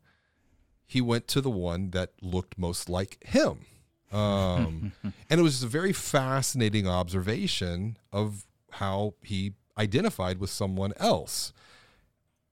he 0.86 1.00
went 1.00 1.26
to 1.26 1.40
the 1.40 1.50
one 1.50 1.90
that 1.90 2.12
looked 2.22 2.56
most 2.56 2.88
like 2.88 3.18
him. 3.26 3.66
Um, 4.12 4.92
and 5.02 5.40
it 5.40 5.42
was 5.42 5.54
just 5.54 5.64
a 5.64 5.68
very 5.68 5.92
fascinating 5.92 6.86
observation 6.86 7.96
of 8.12 8.46
how 8.70 9.14
he 9.22 9.54
identified 9.76 10.38
with 10.38 10.50
someone 10.50 10.92
else. 10.98 11.52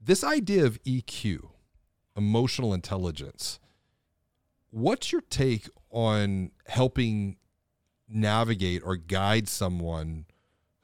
This 0.01 0.25
idea 0.25 0.65
of 0.65 0.83
EQ, 0.83 1.52
emotional 2.17 2.75
intelligence, 2.75 3.59
what's 4.71 5.13
your 5.13 5.23
take 5.23 5.69
on 5.91 6.51
helping 6.67 7.37
navigate 8.09 8.83
or 8.85 8.97
guide 8.97 9.49
someone 9.49 10.27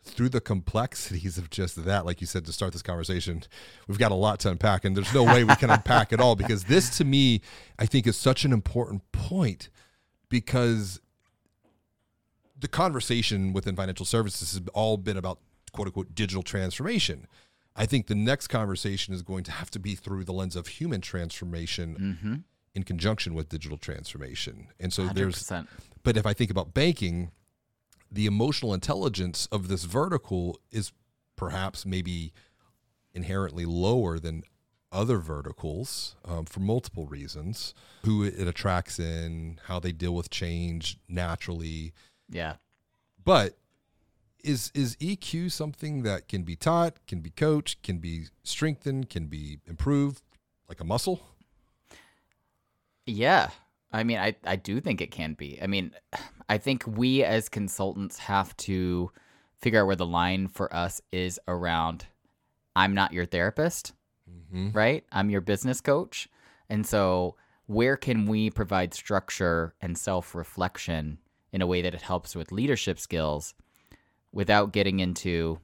through 0.03 0.29
the 0.31 0.41
complexities 0.41 1.37
of 1.37 1.51
just 1.51 1.85
that? 1.85 2.07
Like 2.07 2.21
you 2.21 2.27
said 2.27 2.45
to 2.47 2.53
start 2.53 2.73
this 2.73 2.83
conversation 2.83 3.43
we've 3.87 3.99
got 3.99 4.13
a 4.13 4.17
lot 4.17 4.41
to 4.41 4.51
unpack 4.51 4.85
and 4.85 4.97
there's 4.97 5.13
no 5.13 5.25
way 5.25 5.45
we 5.45 5.55
can 5.57 5.71
unpack 5.71 6.13
it 6.13 6.21
all 6.21 6.37
because 6.37 6.65
this 6.65 6.97
to 6.97 7.05
me 7.05 7.41
i 7.79 7.85
think 7.85 8.07
is 8.07 8.17
such 8.17 8.45
an 8.45 8.53
important 8.53 9.03
point 9.13 9.69
because 10.29 11.01
the 12.59 12.69
conversation 12.69 13.53
within 13.53 13.77
financial 13.77 14.07
services 14.07 14.53
has 14.53 14.63
all 14.75 14.97
been 14.97 15.17
about 15.17 15.39
quote 15.73 15.89
unquote 15.89 16.15
digital 16.15 16.43
transformation 16.43 17.27
i 17.79 17.87
think 17.87 18.07
the 18.07 18.15
next 18.15 18.49
conversation 18.49 19.15
is 19.15 19.23
going 19.23 19.45
to 19.45 19.53
have 19.53 19.71
to 19.71 19.79
be 19.79 19.95
through 19.95 20.25
the 20.25 20.33
lens 20.33 20.57
of 20.57 20.67
human 20.67 21.01
transformation 21.01 22.45
in 22.75 22.83
conjunction 22.83 23.33
with 23.35 23.49
digital 23.49 23.79
transformation 23.79 24.67
and 24.79 24.93
so 24.93 25.07
there's 25.09 25.43
100%. 25.43 25.67
but 26.03 26.17
if 26.17 26.27
I 26.27 26.33
think 26.35 26.51
about 26.51 26.75
banking, 26.75 27.31
the 28.11 28.27
emotional 28.27 28.73
intelligence 28.75 29.49
of 29.51 29.69
this 29.69 29.85
vertical 29.85 30.59
is 30.71 30.93
perhaps 31.37 31.85
maybe 31.85 32.33
inherently 33.15 33.65
lower 33.65 34.19
than 34.19 34.43
other 34.93 35.19
verticals 35.19 36.17
um, 36.25 36.45
for 36.47 36.61
multiple 36.61 37.07
reasons. 37.07 37.75
Who 38.05 38.23
it 38.25 38.49
attracts 38.49 38.99
in, 38.99 39.61
how 39.67 39.79
they 39.81 39.93
deal 39.93 40.15
with 40.15 40.31
change 40.31 40.99
naturally. 41.09 41.93
Yeah. 42.31 42.55
But 43.23 43.59
is 44.43 44.71
is 44.75 44.97
EQ 44.97 45.51
something 45.51 46.03
that 46.03 46.29
can 46.29 46.43
be 46.43 46.57
taught, 46.57 47.07
can 47.07 47.21
be 47.21 47.31
coached, 47.31 47.83
can 47.83 47.99
be 47.99 48.27
strengthened, 48.43 49.11
can 49.11 49.27
be 49.27 49.59
improved, 49.67 50.23
like 50.69 50.81
a 50.81 50.85
muscle? 50.85 51.21
Yeah. 53.07 53.51
I 53.91 54.05
mean, 54.05 54.19
I, 54.19 54.37
I 54.45 54.57
do 54.57 54.81
think 54.81 55.01
it 55.01 55.11
can 55.11 55.33
be. 55.33 55.59
I 55.63 55.67
mean, 55.67 55.93
I 56.49 56.59
think 56.59 56.85
we 56.87 57.25
as 57.25 57.49
consultants 57.49 58.19
have 58.19 58.55
to 58.59 59.11
figure 59.61 59.81
out 59.81 59.87
where 59.87 59.97
the 59.97 60.07
line 60.07 60.49
for 60.49 60.75
us 60.75 61.01
is 61.11 61.41
around 61.49 62.07
I'm 62.77 62.95
not 62.95 63.13
your 63.13 63.27
therapist, 63.27 63.93
mm-hmm. 64.31 64.71
right? 64.71 65.05
I'm 65.11 65.31
your 65.31 65.41
business 65.41 65.81
coach. 65.81 66.29
And 66.69 66.87
so, 66.87 67.35
where 67.67 67.97
can 67.97 68.27
we 68.27 68.51
provide 68.51 68.95
structure 68.95 69.75
and 69.81 69.99
self 69.99 70.35
reflection 70.35 71.19
in 71.53 71.61
a 71.61 71.67
way 71.67 71.83
that 71.83 71.95
it 71.95 72.03
helps 72.03 72.37
with 72.37 72.53
leadership 72.53 72.99
skills 72.99 73.55
without 74.33 74.73
getting 74.73 75.01
into 75.01 75.59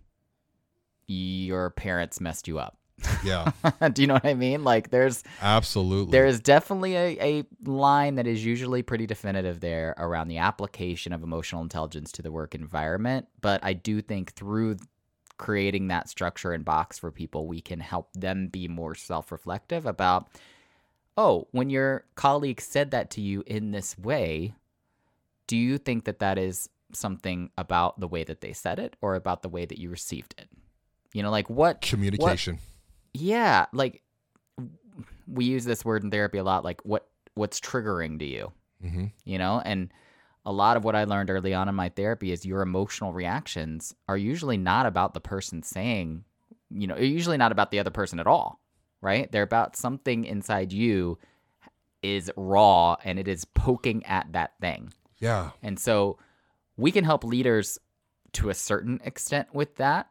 your 1.06 1.70
parents 1.70 2.20
messed 2.20 2.48
you 2.48 2.58
up? 2.58 2.78
Yeah, 3.24 3.50
do 3.92 4.02
you 4.02 4.08
know 4.08 4.14
what 4.14 4.24
I 4.24 4.34
mean? 4.34 4.62
Like, 4.62 4.90
there's 4.90 5.24
absolutely. 5.42 6.12
there 6.12 6.26
is 6.26 6.40
definitely 6.40 6.96
a, 6.96 7.18
a 7.20 7.44
line 7.68 8.14
that 8.16 8.26
is 8.26 8.44
usually 8.44 8.82
pretty 8.82 9.06
definitive 9.06 9.60
there 9.60 9.94
around 9.98 10.28
the 10.28 10.38
application 10.38 11.12
of 11.12 11.22
emotional 11.22 11.62
intelligence 11.62 12.12
to 12.12 12.22
the 12.22 12.30
work 12.30 12.54
environment. 12.54 13.26
But 13.40 13.64
I 13.64 13.72
do 13.72 14.00
think 14.00 14.32
through 14.34 14.76
creating 15.36 15.88
that 15.88 16.08
structure 16.08 16.52
and 16.52 16.64
box 16.64 16.98
for 16.98 17.10
people, 17.10 17.46
we 17.46 17.60
can 17.60 17.80
help 17.80 18.12
them 18.14 18.48
be 18.48 18.68
more 18.68 18.94
self 18.94 19.32
reflective 19.32 19.86
about, 19.86 20.28
oh, 21.16 21.48
when 21.50 21.70
your 21.70 22.04
colleague 22.14 22.60
said 22.60 22.92
that 22.92 23.10
to 23.10 23.20
you 23.20 23.42
in 23.46 23.72
this 23.72 23.98
way, 23.98 24.54
do 25.46 25.56
you 25.56 25.78
think 25.78 26.04
that 26.04 26.20
that 26.20 26.38
is 26.38 26.68
something 26.94 27.50
about 27.58 28.00
the 28.00 28.08
way 28.08 28.24
that 28.24 28.40
they 28.40 28.52
said 28.52 28.78
it 28.78 28.96
or 29.00 29.14
about 29.14 29.42
the 29.42 29.48
way 29.48 29.64
that 29.64 29.78
you 29.78 29.90
received 29.90 30.34
it? 30.38 30.48
You 31.12 31.22
know, 31.22 31.30
like 31.30 31.48
what 31.50 31.80
communication. 31.80 32.58
yeah, 33.12 33.66
like 33.72 34.02
we 35.26 35.44
use 35.44 35.64
this 35.64 35.84
word 35.84 36.02
in 36.04 36.10
therapy 36.10 36.38
a 36.38 36.44
lot. 36.44 36.64
Like 36.64 36.80
what 36.84 37.08
what's 37.34 37.60
triggering 37.60 38.18
to 38.20 38.24
you, 38.24 38.52
Mm-hmm. 38.84 39.06
you 39.24 39.38
know? 39.38 39.60
And 39.64 39.92
a 40.46 40.52
lot 40.52 40.76
of 40.76 40.84
what 40.84 40.94
I 40.94 41.04
learned 41.04 41.30
early 41.30 41.54
on 41.54 41.68
in 41.68 41.74
my 41.74 41.88
therapy 41.88 42.30
is 42.32 42.44
your 42.44 42.60
emotional 42.62 43.12
reactions 43.12 43.94
are 44.08 44.16
usually 44.16 44.56
not 44.58 44.84
about 44.86 45.14
the 45.14 45.20
person 45.20 45.62
saying, 45.62 46.24
you 46.70 46.86
know, 46.86 46.96
usually 46.96 47.38
not 47.38 47.50
about 47.52 47.70
the 47.70 47.78
other 47.78 47.90
person 47.90 48.20
at 48.20 48.26
all, 48.26 48.60
right? 49.00 49.30
They're 49.32 49.42
about 49.42 49.74
something 49.76 50.24
inside 50.24 50.72
you 50.72 51.18
is 52.02 52.30
raw 52.36 52.96
and 53.04 53.18
it 53.18 53.26
is 53.26 53.46
poking 53.46 54.04
at 54.04 54.30
that 54.32 54.52
thing. 54.60 54.92
Yeah. 55.18 55.50
And 55.62 55.78
so 55.80 56.18
we 56.76 56.90
can 56.90 57.04
help 57.04 57.24
leaders 57.24 57.78
to 58.32 58.50
a 58.50 58.54
certain 58.54 59.00
extent 59.04 59.48
with 59.54 59.76
that 59.76 60.08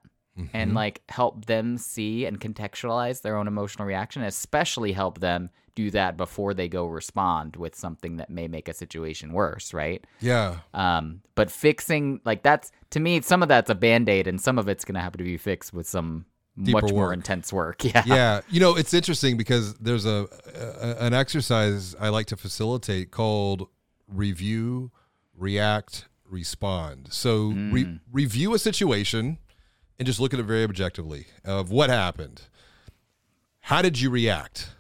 and 0.51 0.73
like 0.73 1.01
help 1.09 1.45
them 1.45 1.77
see 1.77 2.25
and 2.25 2.41
contextualize 2.41 3.21
their 3.21 3.37
own 3.37 3.47
emotional 3.47 3.87
reaction, 3.87 4.23
especially 4.23 4.91
help 4.91 5.19
them 5.19 5.49
do 5.75 5.91
that 5.91 6.17
before 6.17 6.55
they 6.55 6.67
go 6.67 6.85
respond 6.85 7.55
with 7.55 7.75
something 7.75 8.17
that 8.17 8.29
may 8.31 8.47
make 8.47 8.67
a 8.67 8.73
situation 8.73 9.31
worse, 9.31 9.73
right? 9.73 10.05
Yeah. 10.21 10.57
Um, 10.73 11.21
but 11.35 11.51
fixing 11.51 12.19
like 12.25 12.41
that's 12.41 12.71
to 12.91 12.99
me, 12.99 13.21
some 13.21 13.43
of 13.43 13.49
that's 13.49 13.69
a 13.69 13.75
band 13.75 14.09
aid 14.09 14.27
and 14.27 14.41
some 14.41 14.57
of 14.57 14.67
it's 14.67 14.85
gonna 14.85 15.01
have 15.01 15.17
to 15.17 15.23
be 15.23 15.37
fixed 15.37 15.71
with 15.73 15.87
some 15.87 16.25
Deeper 16.61 16.81
much 16.81 16.91
more 16.91 17.05
work. 17.07 17.13
intense 17.13 17.51
work. 17.53 17.83
Yeah. 17.83 18.03
yeah 18.05 18.41
you 18.49 18.59
know 18.59 18.75
it's 18.75 18.93
interesting 18.93 19.37
because 19.37 19.75
there's 19.75 20.05
a, 20.05 20.27
a 20.55 21.03
an 21.05 21.13
exercise 21.13 21.95
i 21.99 22.09
like 22.09 22.27
to 22.27 22.37
facilitate 22.37 23.09
called 23.11 23.67
review 24.07 24.91
react 25.35 26.05
respond. 26.33 27.09
So 27.11 27.53
re- 27.71 27.83
hmm. 27.83 27.95
review 28.11 28.53
a 28.53 28.59
situation 28.59 29.37
and 29.97 30.05
just 30.05 30.19
look 30.19 30.33
at 30.33 30.39
it 30.39 30.43
very 30.43 30.63
objectively 30.63 31.27
of 31.45 31.71
what 31.71 31.89
happened. 31.89 32.41
How 33.61 33.81
did 33.81 34.01
you 34.01 34.09
react? 34.09 34.71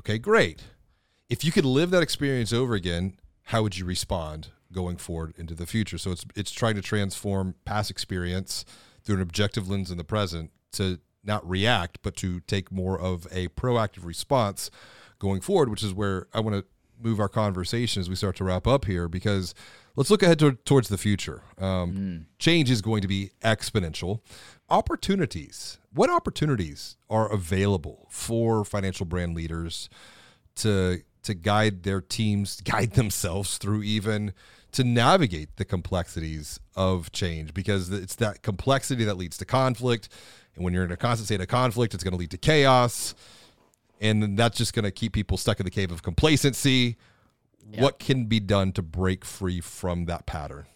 Okay 0.00 0.18
great. 0.18 0.64
If 1.28 1.44
you 1.44 1.52
could 1.52 1.64
live 1.64 1.90
that 1.90 2.02
experience 2.02 2.52
over 2.52 2.74
again 2.74 3.14
how 3.46 3.62
would 3.62 3.76
you 3.76 3.84
respond 3.84 4.48
going 4.72 4.96
forward 4.96 5.34
into 5.36 5.54
the 5.54 5.66
future? 5.66 5.98
So 5.98 6.12
it's 6.12 6.24
it's 6.36 6.50
trying 6.50 6.74
to 6.74 6.82
transform 6.82 7.54
past 7.64 7.90
experience 7.90 8.64
through 9.04 9.16
an 9.16 9.22
objective 9.22 9.68
lens 9.68 9.90
in 9.90 9.98
the 9.98 10.04
present 10.04 10.50
to 10.72 11.00
not 11.24 11.48
react 11.48 11.98
but 12.02 12.16
to 12.16 12.40
take 12.40 12.72
more 12.72 12.98
of 12.98 13.26
a 13.30 13.48
proactive 13.48 14.04
response 14.04 14.70
going 15.18 15.40
forward 15.40 15.68
which 15.68 15.82
is 15.82 15.94
where 15.94 16.26
i 16.32 16.40
want 16.40 16.56
to 16.56 16.64
move 17.00 17.20
our 17.20 17.28
conversation 17.28 18.00
as 18.00 18.08
we 18.08 18.16
start 18.16 18.36
to 18.36 18.44
wrap 18.44 18.66
up 18.66 18.84
here 18.84 19.08
because 19.08 19.54
let's 19.96 20.10
look 20.10 20.22
ahead 20.22 20.38
to, 20.38 20.52
towards 20.52 20.88
the 20.88 20.98
future 20.98 21.42
um, 21.58 22.26
change 22.38 22.70
is 22.70 22.80
going 22.82 23.02
to 23.02 23.08
be 23.08 23.30
exponential 23.42 24.20
opportunities 24.68 25.78
what 25.92 26.10
opportunities 26.10 26.96
are 27.10 27.30
available 27.30 28.06
for 28.10 28.64
financial 28.64 29.06
brand 29.06 29.34
leaders 29.34 29.88
to 30.54 31.02
to 31.22 31.34
guide 31.34 31.82
their 31.82 32.00
teams, 32.00 32.60
guide 32.64 32.92
themselves 32.92 33.58
through 33.58 33.82
even 33.82 34.32
to 34.72 34.84
navigate 34.84 35.56
the 35.56 35.64
complexities 35.64 36.58
of 36.74 37.12
change 37.12 37.52
because 37.52 37.90
it's 37.90 38.14
that 38.16 38.42
complexity 38.42 39.04
that 39.04 39.16
leads 39.16 39.36
to 39.36 39.44
conflict. 39.44 40.08
And 40.54 40.64
when 40.64 40.72
you're 40.72 40.84
in 40.84 40.92
a 40.92 40.96
constant 40.96 41.26
state 41.26 41.40
of 41.40 41.48
conflict, 41.48 41.94
it's 41.94 42.02
going 42.02 42.12
to 42.12 42.18
lead 42.18 42.30
to 42.30 42.38
chaos. 42.38 43.14
And 44.00 44.36
that's 44.36 44.56
just 44.56 44.72
going 44.74 44.84
to 44.84 44.90
keep 44.90 45.12
people 45.12 45.36
stuck 45.36 45.60
in 45.60 45.64
the 45.64 45.70
cave 45.70 45.92
of 45.92 46.02
complacency. 46.02 46.96
What 47.78 47.98
can 47.98 48.26
be 48.26 48.40
done 48.40 48.72
to 48.72 48.82
break 48.82 49.24
free 49.24 49.60
from 49.60 50.06
that 50.06 50.26
pattern? 50.26 50.66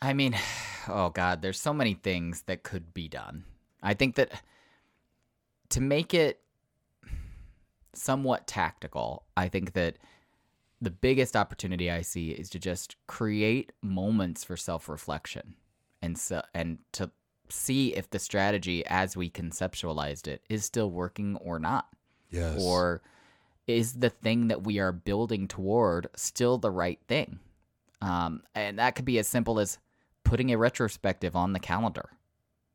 I 0.00 0.12
mean, 0.12 0.36
oh 0.88 1.10
God, 1.10 1.42
there's 1.42 1.60
so 1.60 1.72
many 1.72 1.94
things 1.94 2.42
that 2.42 2.62
could 2.62 2.94
be 2.94 3.08
done. 3.08 3.44
I 3.82 3.94
think 3.94 4.14
that 4.16 4.42
to 5.70 5.80
make 5.80 6.14
it 6.14 6.40
somewhat 7.94 8.46
tactical, 8.46 9.24
I 9.36 9.48
think 9.48 9.72
that 9.74 9.98
the 10.80 10.90
biggest 10.90 11.36
opportunity 11.36 11.90
I 11.90 12.02
see 12.02 12.30
is 12.30 12.50
to 12.50 12.58
just 12.58 12.96
create 13.06 13.72
moments 13.82 14.44
for 14.44 14.56
self-reflection 14.56 15.54
and 16.02 16.18
so 16.18 16.42
and 16.54 16.78
to 16.92 17.10
see 17.48 17.94
if 17.94 18.10
the 18.10 18.18
strategy 18.18 18.84
as 18.86 19.16
we 19.16 19.30
conceptualized 19.30 20.26
it 20.26 20.42
is 20.50 20.64
still 20.64 20.90
working 20.90 21.36
or 21.36 21.58
not 21.58 21.88
Yes. 22.30 22.60
or 22.60 23.00
is 23.66 23.94
the 23.94 24.10
thing 24.10 24.48
that 24.48 24.64
we 24.64 24.78
are 24.78 24.92
building 24.92 25.48
toward 25.48 26.08
still 26.14 26.58
the 26.58 26.70
right 26.70 27.00
thing? 27.08 27.38
Um, 28.00 28.42
and 28.54 28.78
that 28.78 28.94
could 28.94 29.04
be 29.04 29.18
as 29.18 29.28
simple 29.28 29.58
as 29.58 29.78
putting 30.24 30.52
a 30.52 30.58
retrospective 30.58 31.34
on 31.34 31.52
the 31.52 31.60
calendar, 31.60 32.10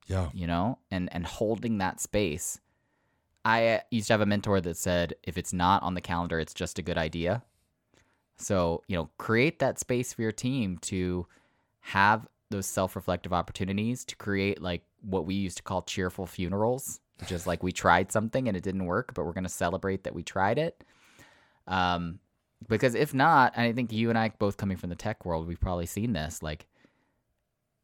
yeah. 0.07 0.29
you 0.33 0.47
know, 0.47 0.79
and 0.89 1.09
and 1.11 1.25
holding 1.25 1.77
that 1.77 1.99
space. 1.99 2.59
I 3.45 3.67
uh, 3.67 3.79
used 3.91 4.07
to 4.07 4.13
have 4.13 4.21
a 4.21 4.25
mentor 4.25 4.59
that 4.61 4.77
said, 4.77 5.13
if 5.23 5.37
it's 5.37 5.53
not 5.53 5.81
on 5.83 5.93
the 5.93 6.01
calendar, 6.01 6.39
it's 6.39 6.53
just 6.53 6.77
a 6.79 6.83
good 6.83 6.97
idea. 6.97 7.43
So 8.37 8.83
you 8.87 8.95
know, 8.95 9.09
create 9.17 9.59
that 9.59 9.79
space 9.79 10.13
for 10.13 10.21
your 10.21 10.31
team 10.31 10.77
to 10.83 11.27
have 11.81 12.27
those 12.49 12.65
self-reflective 12.65 13.31
opportunities 13.31 14.03
to 14.05 14.15
create 14.15 14.61
like 14.61 14.83
what 15.01 15.25
we 15.25 15.35
used 15.35 15.57
to 15.57 15.63
call 15.63 15.81
cheerful 15.83 16.25
funerals 16.25 16.99
which 17.19 17.31
is 17.31 17.45
like 17.47 17.63
we 17.63 17.71
tried 17.71 18.11
something 18.11 18.47
and 18.47 18.55
it 18.55 18.63
didn't 18.63 18.85
work 18.85 19.13
but 19.13 19.25
we're 19.25 19.33
going 19.33 19.43
to 19.43 19.49
celebrate 19.49 20.03
that 20.03 20.13
we 20.15 20.23
tried 20.23 20.57
it. 20.57 20.83
Um 21.67 22.19
because 22.67 22.93
if 22.93 23.13
not 23.13 23.53
and 23.55 23.65
i 23.65 23.71
think 23.71 23.91
you 23.93 24.09
and 24.09 24.17
i 24.17 24.29
both 24.37 24.57
coming 24.57 24.75
from 24.75 24.89
the 24.89 24.95
tech 24.95 25.25
world 25.25 25.47
we've 25.47 25.61
probably 25.61 25.85
seen 25.85 26.11
this 26.11 26.43
like 26.43 26.67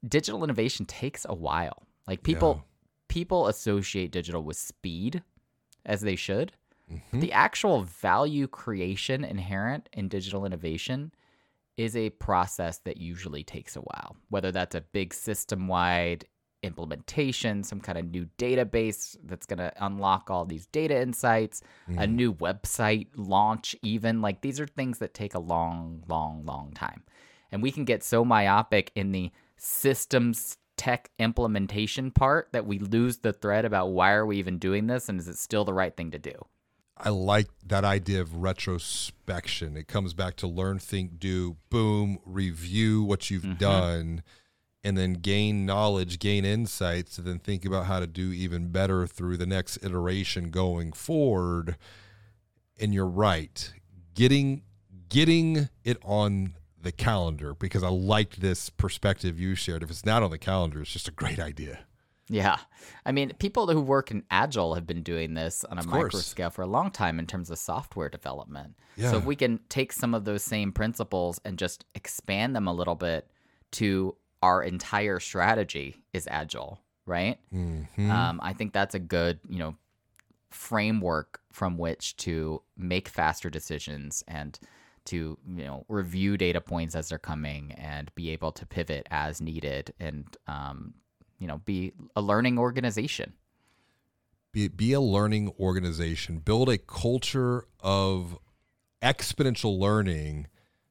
digital 0.08 0.44
innovation 0.44 0.86
takes 0.86 1.26
a 1.28 1.34
while. 1.34 1.84
Like 2.08 2.24
people 2.24 2.66
people 3.08 3.48
associate 3.48 4.12
digital 4.12 4.44
with 4.44 4.58
speed 4.58 5.24
as 5.86 6.02
they 6.02 6.16
should. 6.16 6.52
Mhm. 6.92 7.20
the 7.22 7.32
actual 7.32 7.82
value 7.82 8.48
creation 8.48 9.24
inherent 9.24 9.90
in 9.94 10.08
digital 10.08 10.46
innovation 10.46 11.12
is 11.78 11.96
a 11.96 12.12
process 12.12 12.78
that 12.80 12.98
usually 12.98 13.44
takes 13.44 13.76
a 13.76 13.82
while, 13.82 14.16
whether 14.30 14.52
that's 14.52 14.76
a 14.76 14.82
big 14.82 15.12
system 15.12 15.68
wide 15.68 16.26
implementation, 16.66 17.64
some 17.64 17.80
kind 17.80 17.98
of 17.98 18.12
new 18.12 18.28
database 18.38 19.16
that's 19.24 19.46
going 19.46 19.60
to 19.60 19.72
unlock 19.80 20.30
all 20.30 20.46
these 20.46 20.66
data 20.68 21.00
insights, 21.00 21.62
a 21.88 21.92
mm-hmm. 21.92 22.16
new 22.16 22.34
website 22.34 23.08
launch, 23.16 23.76
even. 23.82 24.22
Like 24.22 24.42
these 24.42 24.60
are 24.60 24.68
things 24.68 25.00
that 25.00 25.14
take 25.14 25.34
a 25.34 25.40
long, 25.40 26.04
long, 26.08 26.46
long 26.46 26.72
time. 26.74 27.04
And 27.52 27.62
we 27.62 27.72
can 27.72 27.86
get 27.86 28.04
so 28.04 28.26
myopic 28.26 28.92
in 28.96 29.12
the 29.12 29.32
systems 29.58 30.58
tech 30.78 31.10
implementation 31.20 32.12
part 32.12 32.50
that 32.52 32.66
we 32.66 32.80
lose 32.80 33.20
the 33.20 33.32
thread 33.32 33.66
about 33.66 33.92
why 33.92 34.12
are 34.12 34.26
we 34.26 34.38
even 34.38 34.58
doing 34.58 34.88
this 34.88 35.08
and 35.08 35.20
is 35.20 35.28
it 35.28 35.38
still 35.38 35.64
the 35.64 35.74
right 35.74 35.96
thing 35.96 36.12
to 36.12 36.20
do? 36.20 36.34
I 36.98 37.10
like 37.10 37.48
that 37.66 37.84
idea 37.84 38.22
of 38.22 38.38
retrospection. 38.38 39.76
It 39.76 39.88
comes 39.88 40.14
back 40.14 40.38
to 40.38 40.48
learn, 40.48 40.80
think, 40.80 41.20
do, 41.20 41.58
boom, 41.70 42.20
review 42.26 43.04
what 43.04 43.30
you've 43.30 43.44
mm-hmm. 43.44 43.56
done, 43.56 44.24
and 44.86 44.96
then 44.96 45.14
gain 45.14 45.66
knowledge, 45.66 46.20
gain 46.20 46.46
insights, 46.46 47.18
and 47.18 47.26
then 47.26 47.40
think 47.40 47.66
about 47.66 47.88
how 47.88 48.00
to 48.00 48.06
do 48.06 48.32
even 48.32 48.68
better 48.68 49.08
through 49.08 49.36
the 49.36 49.48
next 49.48 49.84
iteration 49.84 50.52
going 50.52 50.94
forward. 50.94 51.76
And 52.80 52.94
you're 52.94 53.08
right. 53.08 53.74
Getting 54.14 54.62
getting 55.10 55.70
it 55.84 55.98
on 56.04 56.54
the 56.80 56.92
calendar 56.92 57.56
because 57.56 57.84
I 57.84 57.90
liked 57.90 58.42
this 58.42 58.70
perspective 58.70 59.40
you 59.40 59.56
shared. 59.56 59.82
If 59.82 59.90
it's 59.90 60.06
not 60.06 60.22
on 60.22 60.30
the 60.30 60.38
calendar, 60.38 60.82
it's 60.82 60.92
just 60.92 61.08
a 61.08 61.12
great 61.12 61.40
idea. 61.40 61.80
Yeah. 62.30 62.58
I 63.06 63.12
mean, 63.12 63.32
people 63.40 63.68
who 63.68 63.82
work 63.82 64.12
in 64.12 64.24
Agile 64.30 64.76
have 64.76 64.86
been 64.86 65.02
doing 65.02 65.34
this 65.34 65.64
on 65.66 65.80
a 65.80 65.84
micro 65.84 66.20
scale 66.20 66.50
for 66.50 66.62
a 66.62 66.68
long 66.68 66.92
time 66.92 67.18
in 67.18 67.28
terms 67.28 67.50
of 67.50 67.58
software 67.58 68.10
development. 68.10 68.76
Yeah. 68.98 69.12
So 69.12 69.18
if 69.18 69.26
we 69.26 69.36
can 69.36 69.60
take 69.70 69.92
some 69.92 70.14
of 70.14 70.26
those 70.26 70.44
same 70.44 70.72
principles 70.72 71.40
and 71.44 71.58
just 71.58 71.86
expand 71.96 72.56
them 72.56 72.68
a 72.68 72.74
little 72.74 72.96
bit 72.96 73.30
to 73.74 74.16
our 74.46 74.62
entire 74.62 75.20
strategy 75.20 76.04
is 76.14 76.28
Agile, 76.30 76.80
right? 77.08 77.40
Mhm. 77.52 78.12
Um, 78.12 78.40
I 78.44 78.54
think 78.54 78.74
that's 78.74 78.94
a 78.94 79.00
good, 79.00 79.40
you 79.50 79.58
know, 79.58 79.76
framework 80.52 81.42
from 81.52 81.80
which 81.80 82.16
to 82.18 82.62
make 82.78 83.10
faster 83.10 83.50
decisions 83.50 84.24
and 84.28 84.60
to 85.06 85.38
you 85.48 85.64
know 85.64 85.84
review 85.88 86.38
data 86.38 86.62
points 86.62 86.96
as 86.96 87.10
they're 87.10 87.18
coming 87.18 87.72
and 87.74 88.14
be 88.16 88.30
able 88.30 88.52
to 88.52 88.66
pivot 88.66 89.08
as 89.10 89.42
needed 89.42 89.94
and 90.00 90.38
um, 90.48 90.94
you 91.40 91.48
know 91.48 91.58
be 91.66 91.92
a 92.16 92.22
learning 92.22 92.58
organization. 92.60 93.34
be, 94.52 94.68
be 94.68 94.94
a 94.94 95.02
learning 95.02 95.52
organization 95.60 96.40
build 96.40 96.70
a 96.70 96.78
culture 96.78 97.66
of 97.82 98.38
exponential 99.02 99.78
learning 99.80 100.48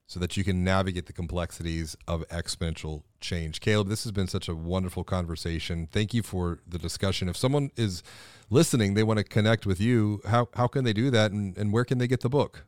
so 0.07 0.21
that 0.21 0.37
you 0.37 0.45
can 0.45 0.63
navigate 0.63 1.07
the 1.07 1.13
complexities 1.13 1.97
of 2.07 2.27
exponential 2.29 3.03
change 3.21 3.61
caleb 3.61 3.89
this 3.89 4.05
has 4.05 4.13
been 4.13 4.29
such 4.29 4.49
a 4.49 4.55
wonderful 4.55 5.05
conversation 5.05 5.89
thank 5.91 6.13
you 6.13 6.23
for 6.23 6.59
the 6.67 6.79
discussion 6.79 7.29
if 7.29 7.37
someone 7.37 7.71
is 7.77 8.03
listening 8.51 8.95
they 8.95 9.03
want 9.03 9.19
to 9.19 9.25
connect 9.25 9.67
with 9.67 9.81
you 9.81 10.21
how, 10.29 10.49
how 10.55 10.67
can 10.67 10.85
they 10.85 10.93
do 10.93 11.11
that 11.11 11.33
and, 11.33 11.57
and 11.57 11.73
where 11.73 11.85
can 11.85 11.99
they 11.99 12.07
get 12.07 12.21
the 12.21 12.29
book 12.29 12.65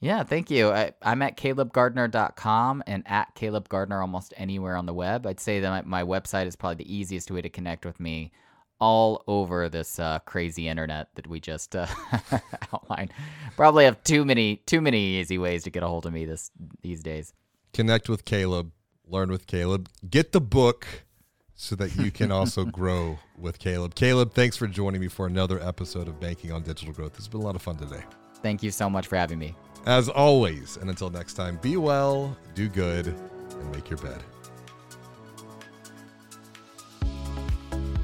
Yeah, 0.00 0.22
thank 0.22 0.48
you. 0.48 0.70
I, 0.70 0.92
I'm 1.02 1.22
at 1.22 1.36
calebgardner.com 1.36 2.84
and 2.86 3.02
at 3.06 3.34
Caleb 3.34 3.68
Gardner 3.68 4.00
almost 4.00 4.32
anywhere 4.36 4.76
on 4.76 4.86
the 4.86 4.94
web. 4.94 5.26
I'd 5.26 5.40
say 5.40 5.58
that 5.58 5.86
my, 5.86 6.02
my 6.04 6.20
website 6.20 6.46
is 6.46 6.54
probably 6.54 6.84
the 6.84 6.94
easiest 6.94 7.32
way 7.32 7.42
to 7.42 7.48
connect 7.48 7.84
with 7.84 7.98
me. 7.98 8.30
All 8.80 9.24
over 9.26 9.68
this 9.68 9.98
uh, 9.98 10.18
crazy 10.20 10.68
internet 10.68 11.08
that 11.14 11.26
we 11.26 11.40
just 11.40 11.74
uh, 11.74 11.86
outlined. 12.72 13.12
Probably 13.56 13.84
have 13.84 14.02
too 14.04 14.24
many 14.24 14.56
too 14.66 14.80
many 14.80 15.18
easy 15.18 15.38
ways 15.38 15.64
to 15.64 15.70
get 15.70 15.82
a 15.82 15.88
hold 15.88 16.06
of 16.06 16.12
me 16.12 16.24
this 16.24 16.50
these 16.82 17.02
days. 17.02 17.32
Connect 17.72 18.08
with 18.08 18.24
Caleb, 18.24 18.72
learn 19.06 19.30
with 19.30 19.46
Caleb, 19.46 19.88
get 20.08 20.32
the 20.32 20.40
book 20.40 20.86
so 21.54 21.74
that 21.76 21.96
you 21.96 22.10
can 22.10 22.30
also 22.30 22.64
grow 22.64 23.18
with 23.36 23.58
Caleb. 23.58 23.94
Caleb, 23.94 24.32
thanks 24.32 24.56
for 24.56 24.66
joining 24.66 25.00
me 25.00 25.08
for 25.08 25.26
another 25.26 25.60
episode 25.60 26.08
of 26.08 26.20
Banking 26.20 26.52
on 26.52 26.62
Digital 26.62 26.94
Growth. 26.94 27.16
It's 27.16 27.28
been 27.28 27.40
a 27.40 27.44
lot 27.44 27.56
of 27.56 27.62
fun 27.62 27.76
today. 27.76 28.02
Thank 28.42 28.62
you 28.62 28.70
so 28.70 28.88
much 28.88 29.08
for 29.08 29.16
having 29.16 29.38
me. 29.38 29.54
As 29.84 30.08
always, 30.08 30.76
and 30.76 30.88
until 30.88 31.10
next 31.10 31.34
time, 31.34 31.58
be 31.60 31.76
well, 31.76 32.36
do 32.54 32.68
good, 32.68 33.06
and 33.06 33.72
make 33.72 33.90
your 33.90 33.98
bed. 33.98 34.22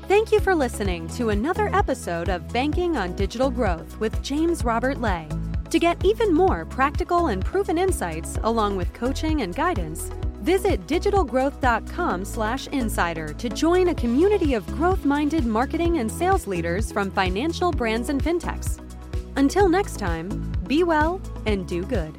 Thank 0.06 0.32
you 0.32 0.40
for 0.40 0.54
listening 0.54 1.08
to 1.08 1.30
another 1.30 1.74
episode 1.74 2.28
of 2.28 2.52
Banking 2.52 2.96
on 2.96 3.16
Digital 3.16 3.50
Growth 3.50 3.98
with 4.00 4.22
James 4.22 4.64
Robert 4.64 5.00
Lay. 5.00 5.28
To 5.70 5.78
get 5.78 6.04
even 6.04 6.34
more 6.34 6.66
practical 6.66 7.28
and 7.28 7.44
proven 7.44 7.78
insights 7.78 8.38
along 8.42 8.76
with 8.76 8.92
coaching 8.92 9.40
and 9.40 9.54
guidance, 9.54 10.10
Visit 10.44 10.86
digitalgrowth.com/insider 10.86 13.28
to 13.28 13.48
join 13.48 13.88
a 13.88 13.94
community 13.94 14.52
of 14.52 14.66
growth-minded 14.76 15.46
marketing 15.46 16.00
and 16.00 16.12
sales 16.12 16.46
leaders 16.46 16.92
from 16.92 17.10
financial 17.10 17.72
brands 17.72 18.10
and 18.10 18.22
fintechs. 18.22 18.78
Until 19.36 19.70
next 19.70 19.98
time, 19.98 20.52
be 20.66 20.84
well 20.84 21.18
and 21.46 21.66
do 21.66 21.82
good. 21.82 22.12